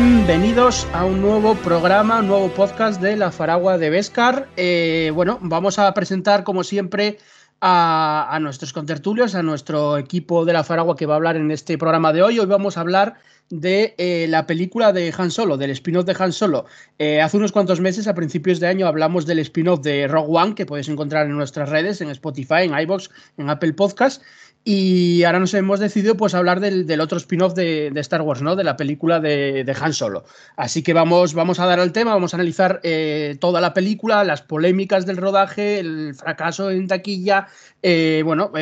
[0.00, 4.48] Bienvenidos a un nuevo programa, un nuevo podcast de la Faragua de Vescar.
[4.56, 7.18] Eh, bueno, vamos a presentar como siempre
[7.60, 11.76] a, nuestros contertulios, a nuestro equipo de la Faragua que va a hablar en este
[11.78, 12.38] programa de hoy.
[12.38, 13.16] Hoy vamos a hablar
[13.50, 16.66] de eh, la película de Han Solo, del spin-off de Han Solo.
[17.00, 20.54] Eh, hace unos cuantos meses, a principios de año, hablamos del spin-off de Rogue One,
[20.54, 24.22] que podéis encontrar en nuestras redes, en Spotify, en iBox, en Apple Podcast.
[24.70, 28.54] Y ahora nos hemos decidido pues hablar del, otro spin-off de, Star Wars, ¿no?
[28.54, 30.24] De la película de, Han Solo.
[30.58, 34.24] Así que vamos, vamos a dar al tema, vamos a analizar eh, toda la película,
[34.24, 37.48] las polémicas del rodaje, el fracaso en taquilla,
[37.82, 38.52] eh, bueno,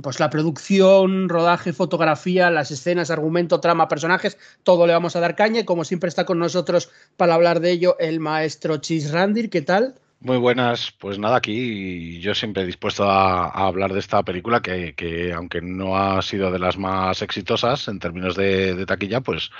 [0.00, 5.34] pues la producción, rodaje, fotografía, las escenas, argumento, trama, personajes, todo le vamos a dar
[5.34, 5.62] caña.
[5.62, 9.50] Y como siempre está con nosotros para hablar de ello el maestro Chis Randir.
[9.50, 9.96] ¿Qué tal?
[10.20, 15.60] Muy buenas, pues nada, aquí yo siempre dispuesto a, hablar de esta película que, aunque
[15.60, 19.50] no ha sido de las más exitosas en términos de, taquilla, pues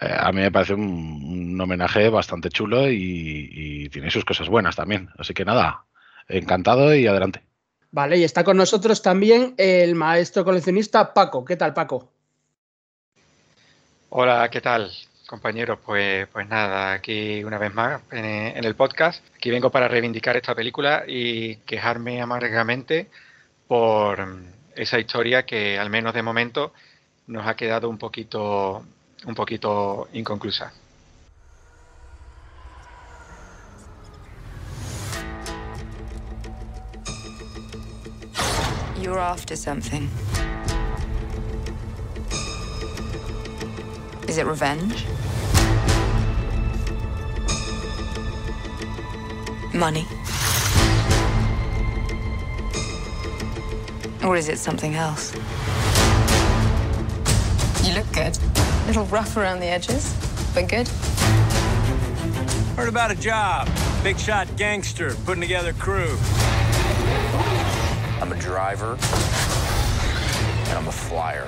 [0.00, 5.08] eh, a mí me parece un, homenaje bastante chulo y, tiene sus cosas buenas también.
[5.18, 5.84] Así que nada,
[6.28, 7.42] encantado y adelante.
[7.90, 11.44] Vale, y está con nosotros también el maestro coleccionista Paco.
[11.44, 12.12] ¿Qué tal, Paco?
[14.10, 14.92] Hola, ¿qué tal?
[15.26, 19.24] Compañeros, pues, pues nada, aquí una vez más en, el podcast.
[19.34, 23.10] Aquí vengo para reivindicar esta película y quejarme amargamente
[23.66, 24.24] por
[24.76, 26.72] esa historia que, al menos de momento,
[27.26, 28.84] nos ha quedado un poquito,
[29.24, 30.72] un poquito inconclusa.
[39.02, 40.08] You're after something.
[44.28, 45.06] Is it revenge?
[49.72, 50.06] Money?
[54.24, 55.32] Or is it something else?
[57.86, 58.36] You look good.
[58.36, 60.12] A little rough around the edges,
[60.54, 60.88] but good.
[62.76, 63.68] Heard about a job.
[64.02, 66.16] Big shot gangster putting together crew.
[68.20, 68.98] I'm a driver,
[70.68, 71.46] and I'm a flyer.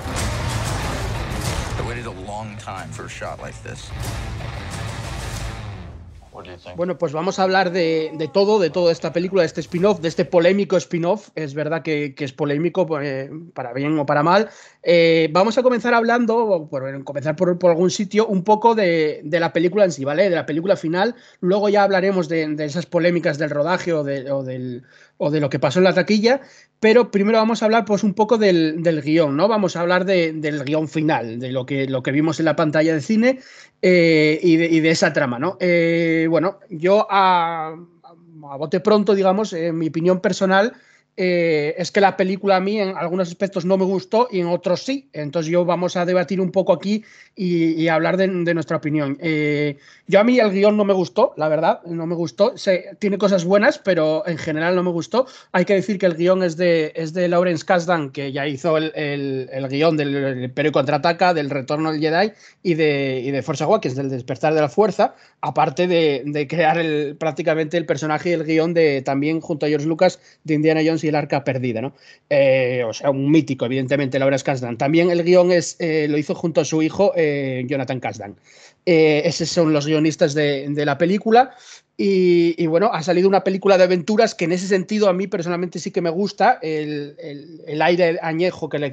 [6.75, 10.07] Bueno, pues vamos a hablar de, todo, de toda esta película, de este spin-off, de
[10.07, 11.29] este polémico spin-off.
[11.35, 14.49] Es verdad que, es polémico, pues, para bien o para mal.
[14.83, 19.85] Eh, vamos a comenzar hablando, por, comenzar por, algún sitio, un poco de, la película
[19.85, 20.29] en sí, ¿vale?
[20.29, 21.15] De la película final.
[21.41, 24.83] Luego ya hablaremos de, esas polémicas del rodaje o, del,
[25.21, 26.41] o de lo que pasó en la taquilla,
[26.79, 29.49] pero primero vamos a hablar pues un poco del, guion, ¿no?
[29.49, 32.93] Vamos a hablar del guion final, de lo que, lo que vimos en la pantalla
[32.93, 33.39] de cine
[33.81, 35.57] eh, y, de, esa trama, ¿no?
[35.59, 40.73] Eh, bueno, yo a, a, bote pronto, digamos, en mi opinión personal,
[41.21, 44.47] eh, es que la película a mí en algunos aspectos no me gustó y en
[44.47, 45.09] otros sí.
[45.11, 47.03] Entonces yo vamos a debatir un poco aquí
[47.35, 49.17] y, hablar de, nuestra opinión.
[49.19, 49.77] Eh,
[50.07, 52.53] yo a mí el guion no me gustó, la verdad, no me gustó.
[52.99, 55.27] Tiene cosas buenas, pero en general no me gustó.
[55.51, 58.77] Hay que decir que el guion es de, es de Lawrence Kasdan, que ya hizo
[58.77, 62.31] el, el, guion del Imperio Contraataca, del Retorno del Jedi
[62.63, 67.17] y de, y de Force Awakens, del Despertar de la Fuerza, aparte de, crear el,
[67.17, 71.03] prácticamente el personaje y el guion de también junto a George Lucas de Indiana Jones
[71.03, 71.93] y el arca perdida, ¿no?
[72.29, 74.77] Eh, o sea, un mítico, evidentemente, Laura Kasdan.
[74.77, 78.35] También el guion es, eh, lo hizo junto a su hijo, eh, Jonathan Kasdan.
[78.85, 81.51] esos son los guionistas de, la película.
[82.01, 85.79] Y, bueno, ha salido una película de aventuras que en ese sentido a mí personalmente
[85.79, 87.17] sí que me gusta, el,
[87.81, 88.89] aire añejo que le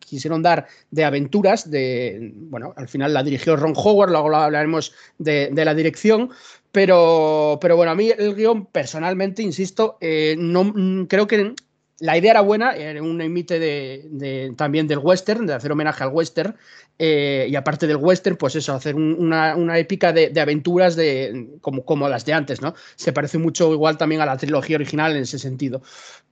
[0.00, 5.64] quisieron dar de aventuras, de, bueno, al final la dirigió Ron Howard, luego hablaremos de
[5.64, 6.30] la dirección,
[6.72, 9.98] pero, pero bueno, a mí el guion, personalmente, insisto,
[10.38, 11.54] no creo que
[12.00, 16.10] la idea era buena, era un emite de, también del western, de hacer homenaje al
[16.10, 16.54] western,
[16.96, 22.08] eh, y aparte del western, pues eso, hacer una, épica de, aventuras de, como, como,
[22.08, 22.74] las de antes, ¿no?
[22.94, 25.82] Se parece mucho igual también a la trilogía original en ese sentido.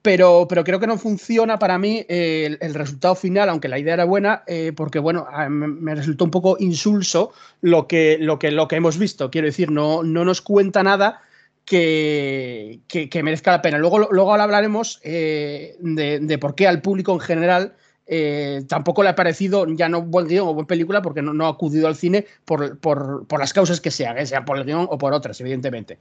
[0.02, 4.04] Pero, pero creo que no funciona para mí el, resultado final, aunque la idea era
[4.04, 8.76] buena, eh, porque bueno, me, resultó un poco insulso lo que, lo que, lo que
[8.76, 9.32] hemos visto.
[9.32, 11.22] Quiero decir, no, no nos cuenta nada
[11.66, 13.76] que, que, merezca la pena.
[13.78, 17.74] Luego, luego ahora hablaremos eh, de, por qué al público en general
[18.06, 21.50] eh, tampoco le ha parecido ya no buen guion o buena película porque no, ha
[21.50, 24.26] acudido al cine por, las causas que sean, ¿eh?
[24.26, 25.98] sea por el guion o por otras, evidentemente.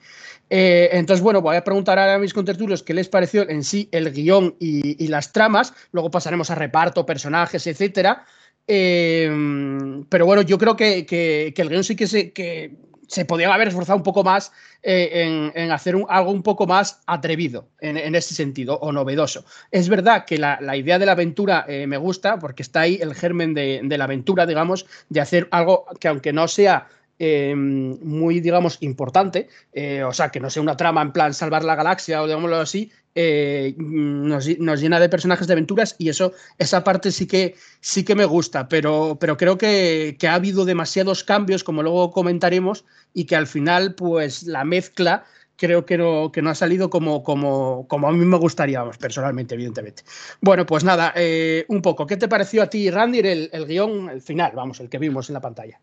[0.49, 4.55] entonces, bueno, voy a preguntar a mis contertulios qué les pareció en sí el guion
[4.59, 5.73] y, las tramas.
[5.91, 8.23] Luego pasaremos a reparto, personajes, etcétera.
[8.67, 13.97] pero bueno, yo creo que, el guion sí que se, que se podía haber esforzado
[13.97, 14.51] un poco más
[14.83, 19.45] eh, en, hacer algo un poco más atrevido en, ese sentido o novedoso.
[19.71, 23.15] Es verdad que la, idea de la aventura eh, me gusta porque está ahí el
[23.15, 26.87] germen de, la aventura, digamos, de hacer algo que aunque no sea
[27.17, 31.63] em, muy, digamos, importante, eh, o sea, que no sea una trama en plan salvar
[31.63, 36.83] la galaxia o digámoslo así, eh, nos, llena de personajes de aventuras y eso, esa
[36.83, 41.63] parte sí que, sí que me gusta, pero, pero creo que, ha habido demasiados cambios,
[41.63, 45.23] como luego comentaremos, y que al final, pues la mezcla
[45.55, 49.55] creo que no, que no ha salido como, como, como a mí me gustaría, personalmente,
[49.55, 50.03] evidentemente.
[50.41, 54.09] Bueno, pues nada, eh, un poco, ¿qué te pareció a ti, Randy, el, el guion,
[54.09, 55.79] el final, vamos, el que vimos en la pantalla?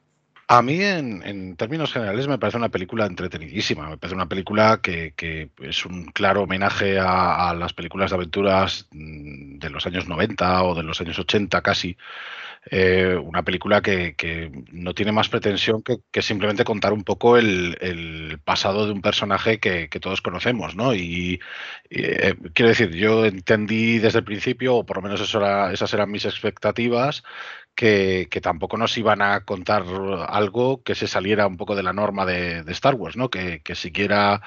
[0.54, 3.88] A mí, en, términos generales, me parece una película entretenidísima.
[3.88, 5.14] Me parece una película que,
[5.62, 10.74] es un claro homenaje a, las películas de aventuras mm, de los años 90 o
[10.74, 11.96] de los años 80 casi.
[12.70, 18.84] Eh, una película que, no tiene más pretensión que, simplemente contar un poco el, pasado
[18.86, 20.94] de un personaje que, todos conocemos, ¿no?
[20.94, 21.40] Y,
[21.90, 26.26] eh, quiero decir, yo entendí desde el principio, o por lo menos esas eran mis
[26.26, 27.22] expectativas,
[27.74, 29.84] que, tampoco nos iban a contar
[30.28, 33.30] algo que se saliera un poco de la norma de, Star Wars, ¿no?
[33.30, 34.42] Que, que siquiera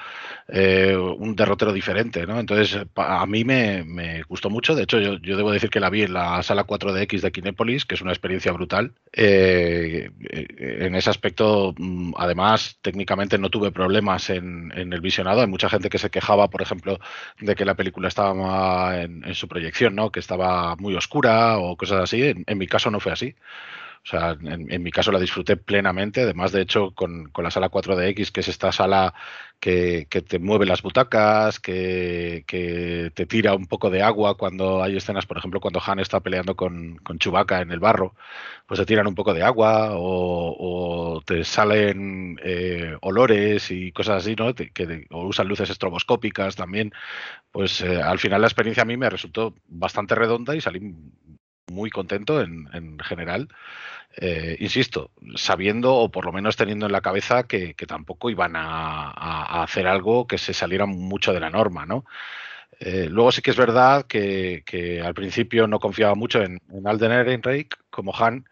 [0.48, 2.38] eh, un derrotero diferente, ¿no?
[2.38, 4.74] Entonces, a mí me, gustó mucho.
[4.74, 7.94] De hecho, yo, debo decir que la vi en la sala 4DX de Kinépolis, que
[7.96, 8.92] es una experiencia brutal.
[9.12, 10.10] Eh,
[10.58, 15.40] en ese aspecto, mm, además, técnicamente no tuve problemas en, el visionado.
[15.40, 16.98] Hay mucha gente que se quejaba, por ejemplo,
[17.40, 20.10] de que la película estaba en, su proyección, ¿no?
[20.10, 22.22] Que estaba muy oscura o cosas así.
[22.46, 23.34] en mi caso no fue así.
[24.06, 28.30] O sea, en, mi caso la disfruté plenamente, además de hecho con, la sala 4DX,
[28.30, 29.14] que es esta sala
[29.58, 35.26] que, te mueve las butacas, que, te tira un poco de agua cuando hay escenas,
[35.26, 38.14] por ejemplo, cuando Han está peleando con, con Chewbacca en el barro,
[38.66, 44.36] pues te tiran un poco de agua o, te salen eh, olores y cosas así,
[44.36, 44.54] ¿no?
[44.54, 46.92] que, o usan luces estroboscópicas también.
[47.50, 50.94] Pues eh, al final la experiencia a mí me resultó bastante redonda y salí
[51.72, 53.48] muy contento en, general.
[54.16, 59.62] Eh, insisto, sabiendo o por lo menos teniendo en la cabeza que, tampoco iban a,
[59.62, 62.04] hacer algo que se saliera mucho de la norma, ¿no?
[62.78, 67.12] Eh, luego sí que es verdad que, al principio no confiaba mucho en, en Alden
[67.12, 68.46] Ehrenreich como Han,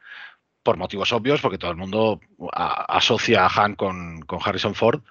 [0.64, 2.20] por motivos obvios, porque todo el mundo
[2.50, 5.02] asocia a Han con, Harrison Ford,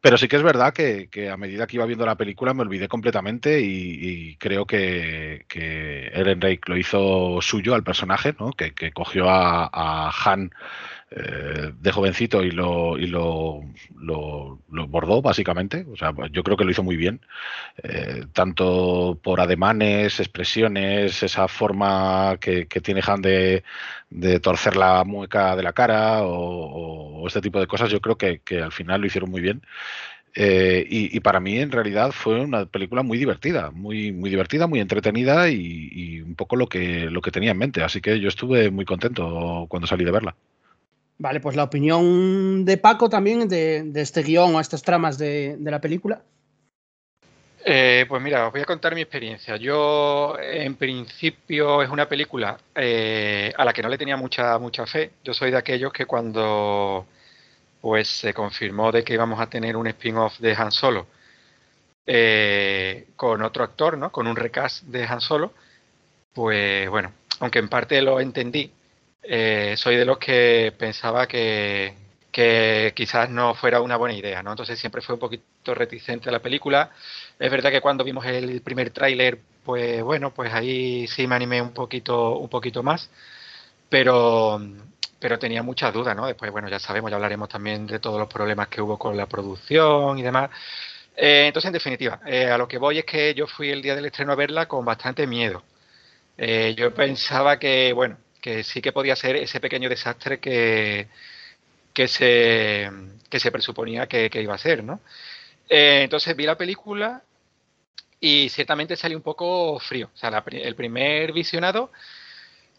[0.00, 2.88] pero sí que es verdad que, a medida que iba viendo la película me olvidé
[2.88, 8.50] completamente y, creo que, que Ehrenreich lo hizo suyo al personaje, ¿no?
[8.50, 10.50] que, cogió a Han
[11.16, 14.58] eh, de jovencito y lo, lo,
[14.88, 15.86] bordó, básicamente.
[15.92, 17.20] O sea, yo creo que lo hizo muy bien.
[17.82, 23.62] Eh, tanto por ademanes, expresiones, esa forma que, tiene Han de,
[24.42, 28.72] torcer la mueca de la cara o, este tipo de cosas, yo creo que, al
[28.72, 29.62] final lo hicieron muy bien.
[30.36, 34.80] Eh, y, para mí en realidad fue una película muy divertida, muy, muy divertida, muy
[34.80, 37.82] entretenida y, y, un poco lo que, lo que tenía en mente.
[37.84, 40.36] Así que yo estuve muy contento cuando salí de verla.
[41.18, 45.80] Vale, pues la opinión de Paco también de, este guion o estas tramas de, la
[45.80, 46.22] película.
[47.66, 49.56] Eh, pues mira, os voy a contar mi experiencia.
[49.56, 54.84] Yo, en principio, es una película eh, a la que no le tenía mucha, mucha
[54.86, 55.12] fe.
[55.22, 57.06] Yo soy de aquellos que cuando
[57.80, 61.06] pues se confirmó de que íbamos a tener un spin-off de Han Solo
[62.06, 64.10] eh, con otro actor, ¿no?
[64.10, 65.52] Con un recast de Han Solo,
[66.32, 68.72] pues bueno, aunque en parte lo entendí,
[69.26, 71.94] eh, soy de los que pensaba que,
[72.94, 74.50] quizás no fuera una buena idea, ¿no?
[74.50, 76.90] Entonces siempre fue un poquito reticente a la película.
[77.38, 81.62] Es verdad que cuando vimos el primer tráiler, pues bueno, pues ahí sí me animé
[81.62, 82.48] un poquito,
[82.82, 83.10] más,
[83.88, 84.60] pero,
[85.18, 86.26] pero tenía muchas dudas, ¿no?
[86.26, 89.26] Después, bueno, ya sabemos, ya hablaremos también de todos los problemas que hubo con la
[89.26, 90.50] producción y demás.
[91.16, 93.94] Eh, entonces, en definitiva, eh, a lo que voy es que yo fui el día
[93.94, 95.62] del estreno a verla con bastante miedo.
[96.76, 101.08] yo pensaba que, bueno, que sí que podía ser ese pequeño desastre que,
[101.94, 102.90] que, se,
[103.30, 105.00] que se presuponía que, iba a ser, ¿no?
[105.66, 107.22] Eh, entonces vi la película
[108.20, 110.10] y ciertamente salí un poco frío.
[110.14, 111.90] O sea, el primer visionado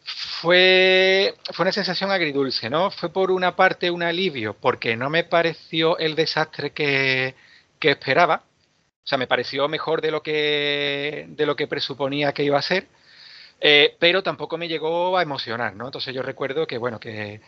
[0.03, 2.91] fue, fue una sensación agridulce, ¿no?
[2.91, 7.33] Fue por una parte un alivio, porque no me pareció el desastre que,
[7.79, 8.43] que esperaba.
[9.03, 12.61] O sea, me pareció mejor de lo que, de lo que presuponía que iba a
[12.61, 12.87] ser.
[13.67, 15.85] Eh, pero tampoco me llegó a emocionar, ¿no?
[15.85, 17.41] Entonces yo recuerdo que, bueno, que,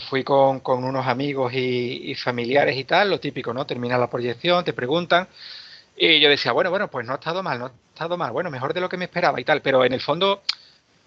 [0.00, 3.64] fui con, unos amigos y, familiares y tal, lo típico, ¿no?
[3.64, 5.28] Termina la proyección, te preguntan,
[5.96, 8.50] y yo decía, bueno, bueno, pues no ha estado mal, no ha estado mal, bueno,
[8.50, 10.42] mejor de lo que me esperaba y tal, pero en el fondo,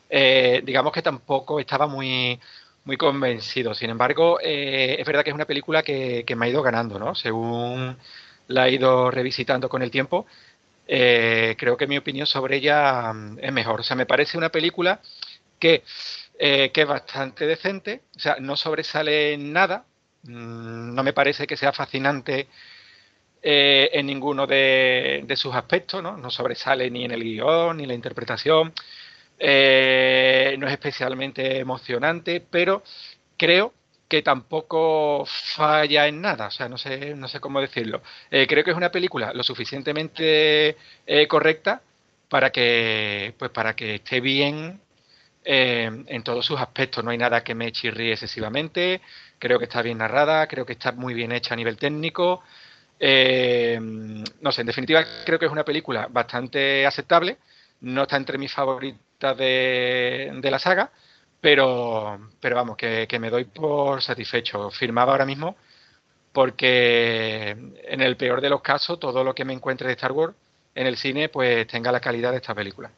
[0.10, 2.40] eh, digamos que tampoco estaba muy,
[2.86, 3.74] muy convencido.
[3.74, 6.98] Sin embargo, eh, es verdad que es una película que, que me ha ido ganando,
[6.98, 7.14] ¿no?
[7.14, 7.98] Según
[8.48, 10.26] la he ido revisitando con el tiempo,
[10.88, 13.80] eh, creo que mi opinión sobre ella mm, es mejor.
[13.82, 15.02] O sea, me parece una película
[15.60, 15.84] que,
[16.40, 19.86] eh, que es bastante decente, o sea, no sobresale nada,
[20.28, 22.48] Mm, no me parece que sea fascinante
[23.42, 26.18] eh, en ninguno de, sus aspectos, ¿no?
[26.18, 28.74] No sobresale ni en el guion, ni en la interpretación.
[29.40, 32.84] No es especialmente emocionante, pero
[33.38, 33.74] creo
[34.16, 38.02] que tampoco falla en nada, o sea, no sé, no sé cómo decirlo.
[38.32, 40.78] Eh, creo que es una película lo suficientemente
[41.28, 41.82] correcta
[42.30, 44.80] para que, pues, para que esté bien
[45.44, 47.04] en todos sus aspectos.
[47.04, 49.02] No hay nada que me chirríe excesivamente.
[49.38, 52.42] Creo que está bien narrada, creo que está muy bien hecha a nivel técnico.
[53.00, 53.78] Eh,
[54.42, 57.38] no sé, en definitiva creo que es una película bastante aceptable.
[57.82, 60.92] No está entre mis favoritas de, la saga,
[61.46, 64.72] pero, pero vamos, que, me doy por satisfecho.
[64.72, 65.56] Firmaba ahora mismo
[66.32, 70.34] porque en el peor de los casos todo lo que me encuentre de Star Wars
[70.74, 72.90] en el cine pues tenga la calidad de esta película.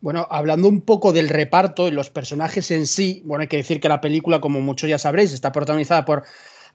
[0.00, 3.80] Bueno, hablando un poco del reparto y los personajes en sí, bueno, hay que decir
[3.80, 6.22] que la película, como muchos ya sabréis, está protagonizada por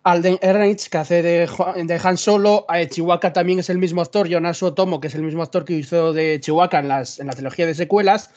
[0.04, 2.66] Alden Ehrenreich, que hace de, Han Solo.
[2.68, 5.76] A Chihuahua también es el mismo actor, Jonas Otomo, que es el mismo actor que
[5.76, 8.32] hizo de Chihuahua en, las, en la trilogía de secuelas.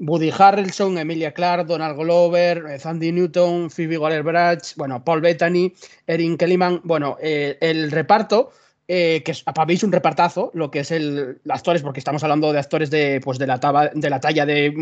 [0.00, 5.72] Woody Harrelson, Emilia Clarke, Donald Glover, eh, Sandy Newton, Phoebe Waller-Bridge, bueno, Paul Bettany,
[6.06, 6.80] Erin Kellyman.
[6.84, 8.50] Bueno, eh, el reparto,
[8.88, 12.52] eh, que es, para mí un repartazo, lo que es el actores, porque estamos hablando
[12.52, 13.58] de actores de, pues de, la,
[13.94, 14.74] de la talla de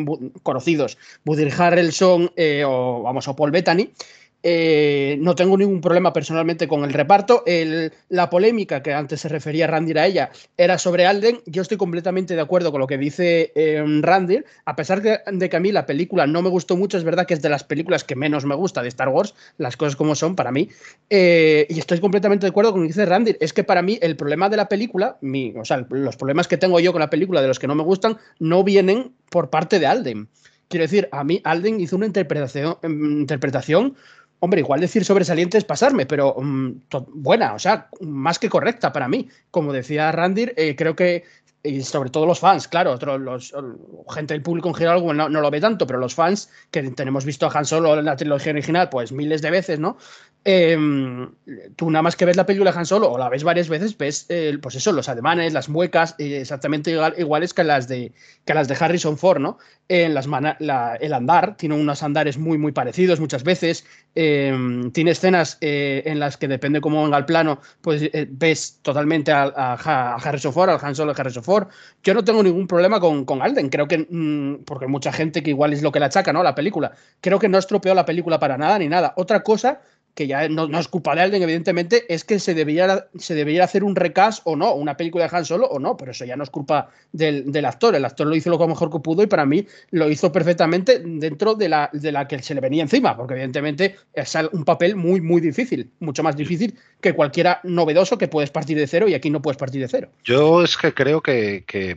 [0.42, 0.96] conocidos,
[1.26, 2.30] Woody Harrelson
[2.64, 3.90] o, vamos, o Paul Bettany.
[4.42, 7.44] Eh, no tengo ningún problema personalmente con el reparto.
[8.08, 11.40] la polémica que antes se refería Randir a ella era sobre Alden.
[11.46, 14.44] Yo estoy completamente de acuerdo con lo que dice eh, Randir.
[14.64, 17.34] A pesar de que a mí la película no me gustó mucho, es verdad que
[17.34, 20.36] es de las películas que menos me gusta de Star Wars, las cosas como son
[20.36, 20.68] para mí.
[21.10, 23.36] Eh, y estoy completamente de acuerdo con lo que dice Randir.
[23.40, 25.18] Es que para mí el problema de la película,
[25.56, 27.82] o sea, los problemas que tengo yo con la película de los que no me
[27.82, 30.28] gustan, no vienen por parte de Alden.
[30.68, 33.96] Quiero decir, a mí Alden hizo una interpretación, interpretación
[34.40, 36.70] Hombre, igual decir sobresaliente es pasarme, pero mm,
[37.14, 39.28] buena, o sea, más que correcta para mí.
[39.50, 41.24] Como decía Randir, eh, creo que,
[41.62, 43.54] y sobre todo los fans, claro, otros, los,
[44.10, 47.24] gente del público en general no, no, lo ve tanto, pero los fans que tenemos
[47.24, 49.96] visto a Han Solo en la trilogía original, pues miles de veces, ¿no?
[50.50, 51.30] Em,
[51.76, 54.24] tú nada más que ves la película Han Solo o la ves varias veces, ves
[54.30, 58.14] eh, pues eso, los ademanes, las muecas, eh, exactamente iguales que las de
[58.46, 59.58] que las de Harrison Ford, ¿no?
[59.88, 63.84] En las el andar, tiene unos andares muy, muy parecidos muchas veces.
[64.14, 69.30] Em, tiene escenas eh, en las que depende cómo venga el plano, pues ves totalmente
[69.30, 69.74] a,
[70.14, 71.68] Harrison Ford, al Han Solo Harrison Ford.
[72.02, 75.50] Yo no tengo ningún problema con, con Alden, creo que, mm, porque mucha gente que
[75.50, 76.42] igual es lo que la achaca, ¿no?
[76.42, 76.92] La película.
[77.20, 79.12] Creo que no estropeó la película para nada ni nada.
[79.16, 79.82] Otra cosa
[80.18, 83.94] que ya no, es culpa de alguien, evidentemente, es que se debería, se hacer un
[83.94, 86.50] recast o no, una película de Han Solo o no, pero eso ya no es
[86.50, 87.94] culpa del, actor.
[87.94, 91.54] El actor lo hizo lo mejor que pudo y para mí lo hizo perfectamente dentro
[91.54, 95.20] de la, de la que se le venía encima, porque evidentemente es un papel muy,
[95.20, 99.30] muy difícil, mucho más difícil que cualquiera novedoso que puedes partir de cero y aquí
[99.30, 100.08] no puedes partir de cero.
[100.24, 101.96] Yo es que creo que, que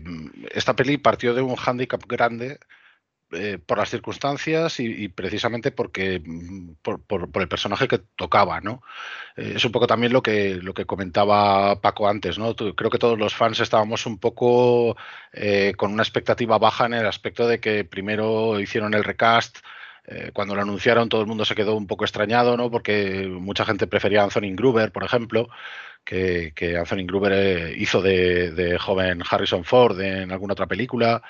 [0.54, 2.60] esta peli partió de un hándicap grande
[3.34, 8.82] eh, por las circunstancias y, precisamente porque mm, por, el personaje que tocaba, ¿no?
[9.38, 12.56] Eh, es un poco también lo que, lo que comentaba Paco antes, ¿no?
[12.56, 14.98] Creo que todos los fans estábamos un poco
[15.32, 19.60] eh, con una expectativa baja en el aspecto de que primero hicieron el recast,
[20.34, 22.70] cuando lo anunciaron todo el mundo se quedó un poco extrañado, ¿no?
[22.70, 25.48] Porque mucha gente prefería a Anthony Gruber, por ejemplo,
[26.04, 31.22] que, Anthony Gruber hizo de, de, joven Harrison Ford en alguna otra película.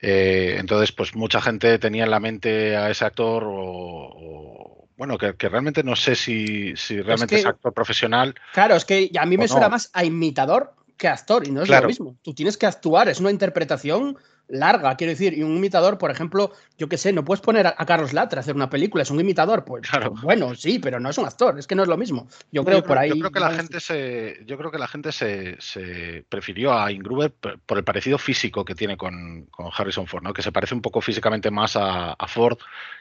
[0.00, 5.32] Eh, entonces, pues mucha gente tenía en la mente a ese actor o, bueno, que,
[5.48, 8.34] realmente no sé si, realmente es, actor profesional.
[8.52, 11.68] Claro, es que a mí me suena más a imitador que actor y no es
[11.68, 12.16] lo mismo.
[12.22, 16.52] Tú tienes que actuar, es una interpretación larga, quiero decir, y un imitador, por ejemplo,
[16.78, 19.20] yo qué sé, no puedes poner a, Carlos Latre a hacer una película, es un
[19.20, 20.14] imitador, pues claro.
[20.22, 22.28] bueno, sí, pero no es un actor, es que no es lo mismo.
[22.52, 23.10] Yo creo por ahí.
[23.10, 27.32] Yo creo que la gente se, yo creo que la gente se, prefirió a Ingruber
[27.32, 30.32] por el parecido físico que tiene con, Harrison Ford, ¿no?
[30.32, 32.58] Que se parece un poco físicamente más a, Ford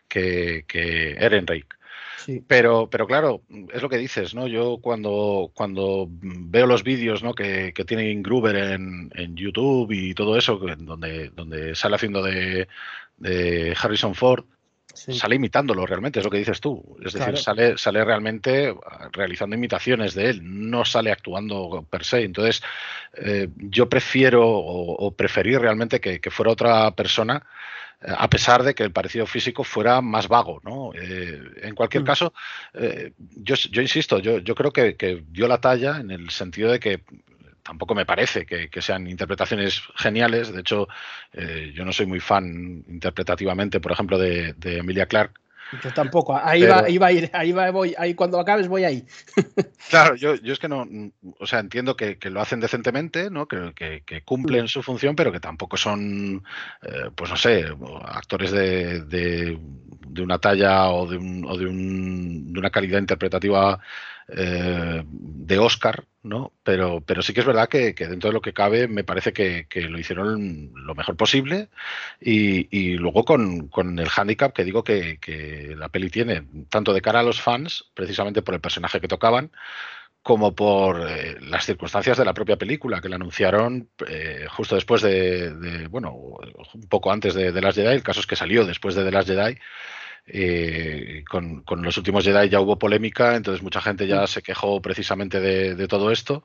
[0.07, 1.67] que, que Ehrenreich.
[2.47, 3.41] Pero, pero claro,
[3.73, 4.47] es lo que dices, ¿no?
[4.47, 7.33] Yo cuando, cuando veo los vídeos ¿no?
[7.33, 12.67] que, que tiene Gruber en, en, YouTube y todo eso, donde, donde sale haciendo de,
[13.17, 14.45] de Harrison Ford,
[14.93, 16.97] sale imitándolo realmente, es lo que dices tú.
[17.03, 18.73] Es decir, sale, sale realmente
[19.11, 22.23] realizando imitaciones de él, no sale actuando per se.
[22.23, 22.63] Entonces,
[23.13, 27.45] eh, yo prefiero o, preferí realmente que, que fuera otra persona
[28.01, 30.61] a pesar de que el parecido físico fuera más vago.
[30.63, 30.91] ¿no?
[30.93, 32.05] Eh, en cualquier mm.
[32.05, 32.33] caso,
[32.73, 36.79] eh, yo, yo, insisto, yo, yo creo que, dio la talla en el sentido de
[36.79, 37.03] que
[37.63, 40.53] tampoco me parece que, sean interpretaciones geniales.
[40.53, 40.87] De hecho,
[41.33, 45.39] eh, yo no soy muy fan interpretativamente, por ejemplo, de, Emilia Clarke.
[45.83, 46.37] Yo tampoco.
[46.37, 49.05] Ahí va, a ir, ahí va, voy, ahí cuando acabes voy ahí.
[49.89, 50.87] claro, yo, yo, es que no,
[51.39, 53.47] o sea, entiendo que, lo hacen decentemente, ¿no?
[53.47, 56.43] Que, que, cumplen su función, pero que tampoco son,
[56.83, 57.65] eh, pues no sé,
[58.05, 59.59] actores de, de,
[60.21, 63.79] una talla o de, un, o de, un, de una calidad interpretativa
[64.27, 66.51] eh, de Oscar, ¿no?
[66.63, 69.67] Pero, pero sí que es verdad que, dentro de lo que cabe me parece que,
[69.87, 71.69] lo hicieron lo mejor posible
[72.19, 77.23] y, luego con, el handicap que digo que, la peli tiene, tanto de cara a
[77.23, 79.51] los fans, precisamente por el personaje que tocaban,
[80.23, 85.03] como por eh, las circunstancias de la propia película, que la anunciaron eh, justo después
[85.03, 86.13] de, bueno,
[86.73, 89.11] un poco antes de The Last Jedi, el caso es que salió después de The
[89.11, 89.59] Last Jedi,
[90.27, 95.39] eh, con, los últimos Jedi ya hubo polémica, entonces mucha gente ya se quejó precisamente
[95.39, 96.43] de, todo esto.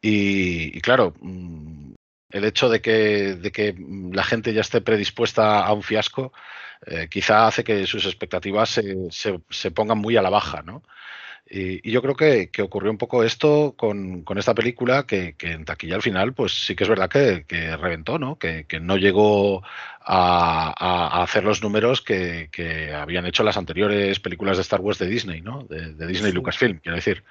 [0.00, 1.94] Y, claro, mm,
[2.30, 3.74] el hecho de que, de que,
[4.12, 6.32] la gente ya esté predispuesta a un fiasco,
[6.86, 10.82] eh, quizá hace que sus expectativas se, se, se, pongan muy a la baja, ¿no?
[11.48, 16.02] Y, yo creo que, ocurrió un poco esto con, esta película, que, en taquilla al
[16.02, 18.36] final, pues sí que es verdad que, reventó, ¿no?
[18.38, 19.62] Que, no llegó
[20.00, 25.40] a, hacer los números que, habían hecho las anteriores películas de Star Wars de Disney,
[25.40, 25.62] ¿no?
[25.64, 27.22] De, Disney Lucasfilm, quiero decir.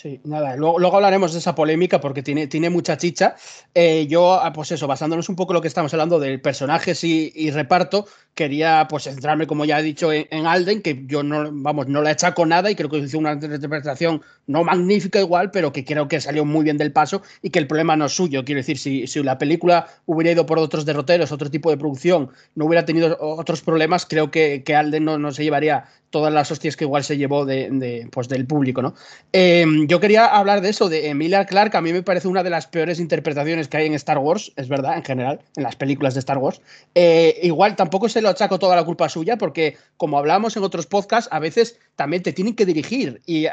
[0.00, 3.36] Sí, nada, luego, hablaremos de esa polémica porque tiene, tiene mucha chicha.
[3.74, 7.04] Eh, yo, ah, pues eso, basándonos un poco en lo que estamos hablando del personajes
[7.04, 11.88] y, reparto, quería pues centrarme, como ya he dicho, en, Alden, que yo no, vamos,
[11.88, 15.70] no la he con nada y creo que hizo una interpretación no magnífica igual, pero
[15.70, 18.42] que creo que salió muy bien del paso y que el problema no es suyo.
[18.42, 22.30] Quiero decir, si, si la película hubiera ido por otros derroteros, otro tipo de producción,
[22.54, 26.50] no hubiera tenido otros problemas, creo que, que Alden no, no se llevaría todas las
[26.50, 28.94] hostias que igual se llevó de, pues del público, ¿no?
[29.32, 32.50] Em, yo quería hablar de eso, de Emilia Clarke, a mí me parece una de
[32.50, 36.14] las peores interpretaciones que hay en Star Wars, es verdad, en general, en las películas
[36.14, 36.60] de Star Wars.
[36.94, 40.86] Eh, igual tampoco se lo achaco toda la culpa suya, porque como hablamos en otros
[40.86, 43.46] podcasts, a veces también te tienen que dirigir y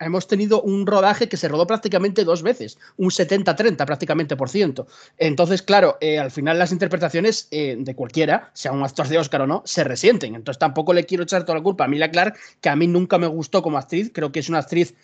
[0.00, 4.88] hemos tenido un rodaje que se rodó prácticamente dos veces, un 70-30 prácticamente por ciento.
[5.18, 9.42] Entonces, claro, eh, al final las interpretaciones eh, de cualquiera, sea un actor de Oscar
[9.42, 10.34] o no, se resienten.
[10.34, 13.18] Entonces tampoco le quiero echar toda la culpa a Emilia Clarke, que a mí nunca
[13.18, 14.94] me gustó como actriz, creo que es una actriz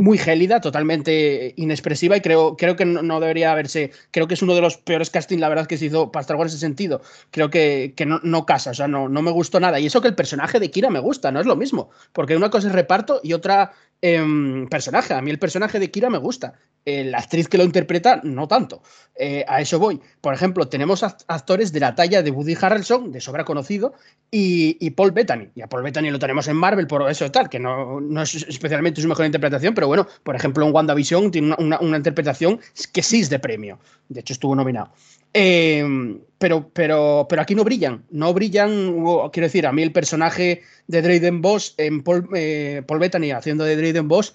[0.00, 4.54] muy gélida, totalmente inexpresiva y creo, creo que no, debería haberse, creo que es uno
[4.54, 7.02] de los peores castings, la verdad, que se hizo para Star Wars en ese sentido.
[7.32, 9.80] Creo que, no, no, casa, o sea, no, no me gustó nada.
[9.80, 12.50] Y eso que el personaje de Kira me gusta, no es lo mismo, porque una
[12.50, 15.12] cosa es reparto y otra Em, personaje.
[15.12, 16.54] A mí el personaje de Kira me gusta.
[16.84, 18.80] Eh, la actriz que lo interpreta, no tanto.
[19.16, 20.00] Eh, a eso voy.
[20.20, 23.94] Por ejemplo, tenemos actores de la talla de Woody Harrelson, de sobra conocido,
[24.30, 25.50] y, Paul Bettany.
[25.54, 28.34] Y a Paul Bettany lo tenemos en Marvel por eso tal, que no, no, es
[28.36, 32.60] especialmente su mejor interpretación, pero bueno, por ejemplo, en WandaVision tiene una, una interpretación
[32.92, 33.80] que sí es de premio.
[34.08, 34.92] De hecho, estuvo nominado.
[35.32, 38.94] Em, pero, pero, pero aquí no brillan, no brillan,
[39.32, 43.64] quiero decir, a mí el personaje de Drayden Boss, en Paul, eh, Paul Bettany haciendo
[43.64, 44.34] de Drayden Boss,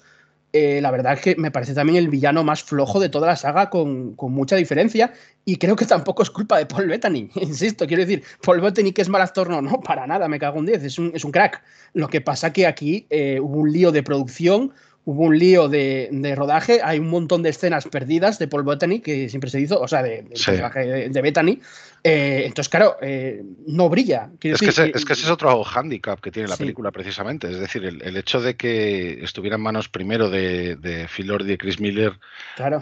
[0.52, 3.34] eh, la verdad es que me parece también el villano más flojo de toda la
[3.34, 5.12] saga con, mucha diferencia
[5.44, 9.02] y creo que tampoco es culpa de Paul Bettany, insisto, quiero decir, Paul Bettany que
[9.02, 11.32] es mal actor, no, no, para nada, me cago en 10, es un, es un
[11.32, 11.60] crack.
[11.92, 14.72] Lo que pasa que aquí eh, hubo un lío de producción,
[15.04, 19.28] hubo un lío de, rodaje, hay un montón de escenas perdidas de Paul Bettany, que
[19.28, 21.60] siempre se hizo, o sea, de, de, de Bettany.
[22.06, 24.30] Eh, entonces, claro, eh, no brilla.
[24.40, 27.50] Es, que ese, es, otro hándicap que tiene la película, precisamente.
[27.50, 31.48] Es decir, el, hecho de que estuviera en manos primero de, de Phil Lord y
[31.48, 32.18] de Chris Miller,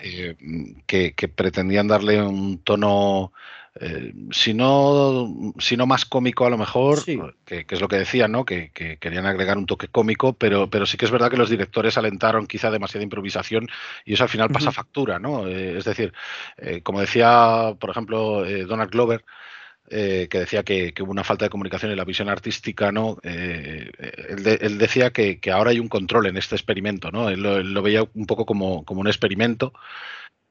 [0.02, 0.34] eh,
[0.86, 3.32] que, que pretendían darle un tono
[3.80, 8.30] eh, si, no, si no más cómico a lo mejor, que, es lo que decían,
[8.30, 8.44] ¿no?
[8.44, 11.96] Que, querían agregar un toque cómico, pero, pero sí que es verdad que los directores
[11.96, 13.68] alentaron quizá demasiada improvisación
[14.04, 15.46] y eso al final pasa factura, ¿no?
[15.46, 16.12] Eh, es decir,
[16.58, 19.24] eh, como decía, por ejemplo, Donald Glover,
[19.88, 23.18] que decía que, hubo una falta de comunicación en la visión artística, ¿no?
[23.22, 27.28] Él, decía que, ahora hay un control en este experimento, ¿no?
[27.30, 29.72] Él lo, veía un poco como, como un experimento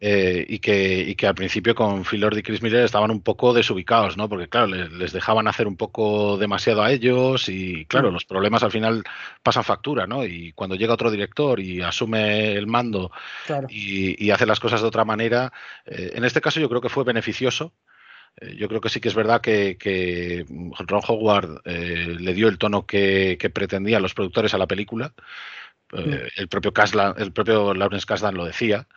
[0.03, 3.53] eh, y, que, que al principio con Phil Lord y Chris Miller estaban un poco
[3.53, 4.27] desubicados, ¿no?
[4.27, 8.13] Porque claro, les, dejaban hacer un poco demasiado a ellos y claro, mm.
[8.15, 9.03] los problemas al final
[9.43, 10.25] pasan factura, ¿no?
[10.25, 13.11] Y cuando llega otro director y asume el mando
[13.69, 15.53] y, hace las cosas de otra manera,
[15.85, 17.71] eh, en este caso yo creo que fue beneficioso.
[18.37, 20.45] Eh, yo creo que sí que es verdad que,
[20.79, 25.13] Ron Howard le dio el tono que, que pretendían los productores a la película.
[25.93, 26.13] Mm.
[26.37, 28.87] el propio Kaslan, el propio Lawrence Kasdan lo decía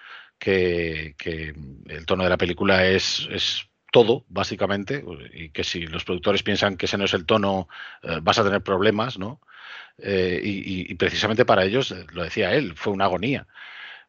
[0.44, 1.54] que,
[1.86, 6.86] el tono de la película es, todo, básicamente, y que si los productores piensan que
[6.86, 7.68] ese no es el tono,
[8.02, 9.40] eh, vas a tener problemas, ¿no?
[9.98, 13.46] Eh, y, precisamente para ellos, eh, lo decía él, fue una agonía.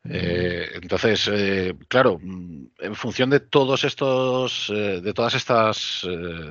[0.07, 6.05] Eh, entonces, eh, claro, mm, en función de todos estos, eh, de todas estas,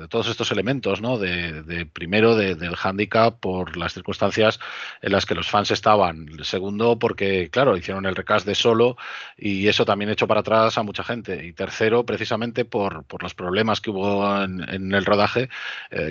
[0.09, 1.17] todos estos elementos, ¿no?
[1.17, 4.59] De, primero del handicap por las circunstancias
[5.01, 6.27] en las que los fans estaban.
[6.43, 8.97] Segundo, porque claro, hicieron el recast de solo
[9.37, 11.45] y eso también echó para atrás a mucha gente.
[11.45, 15.49] Y tercero, precisamente por, los problemas que hubo en el rodaje,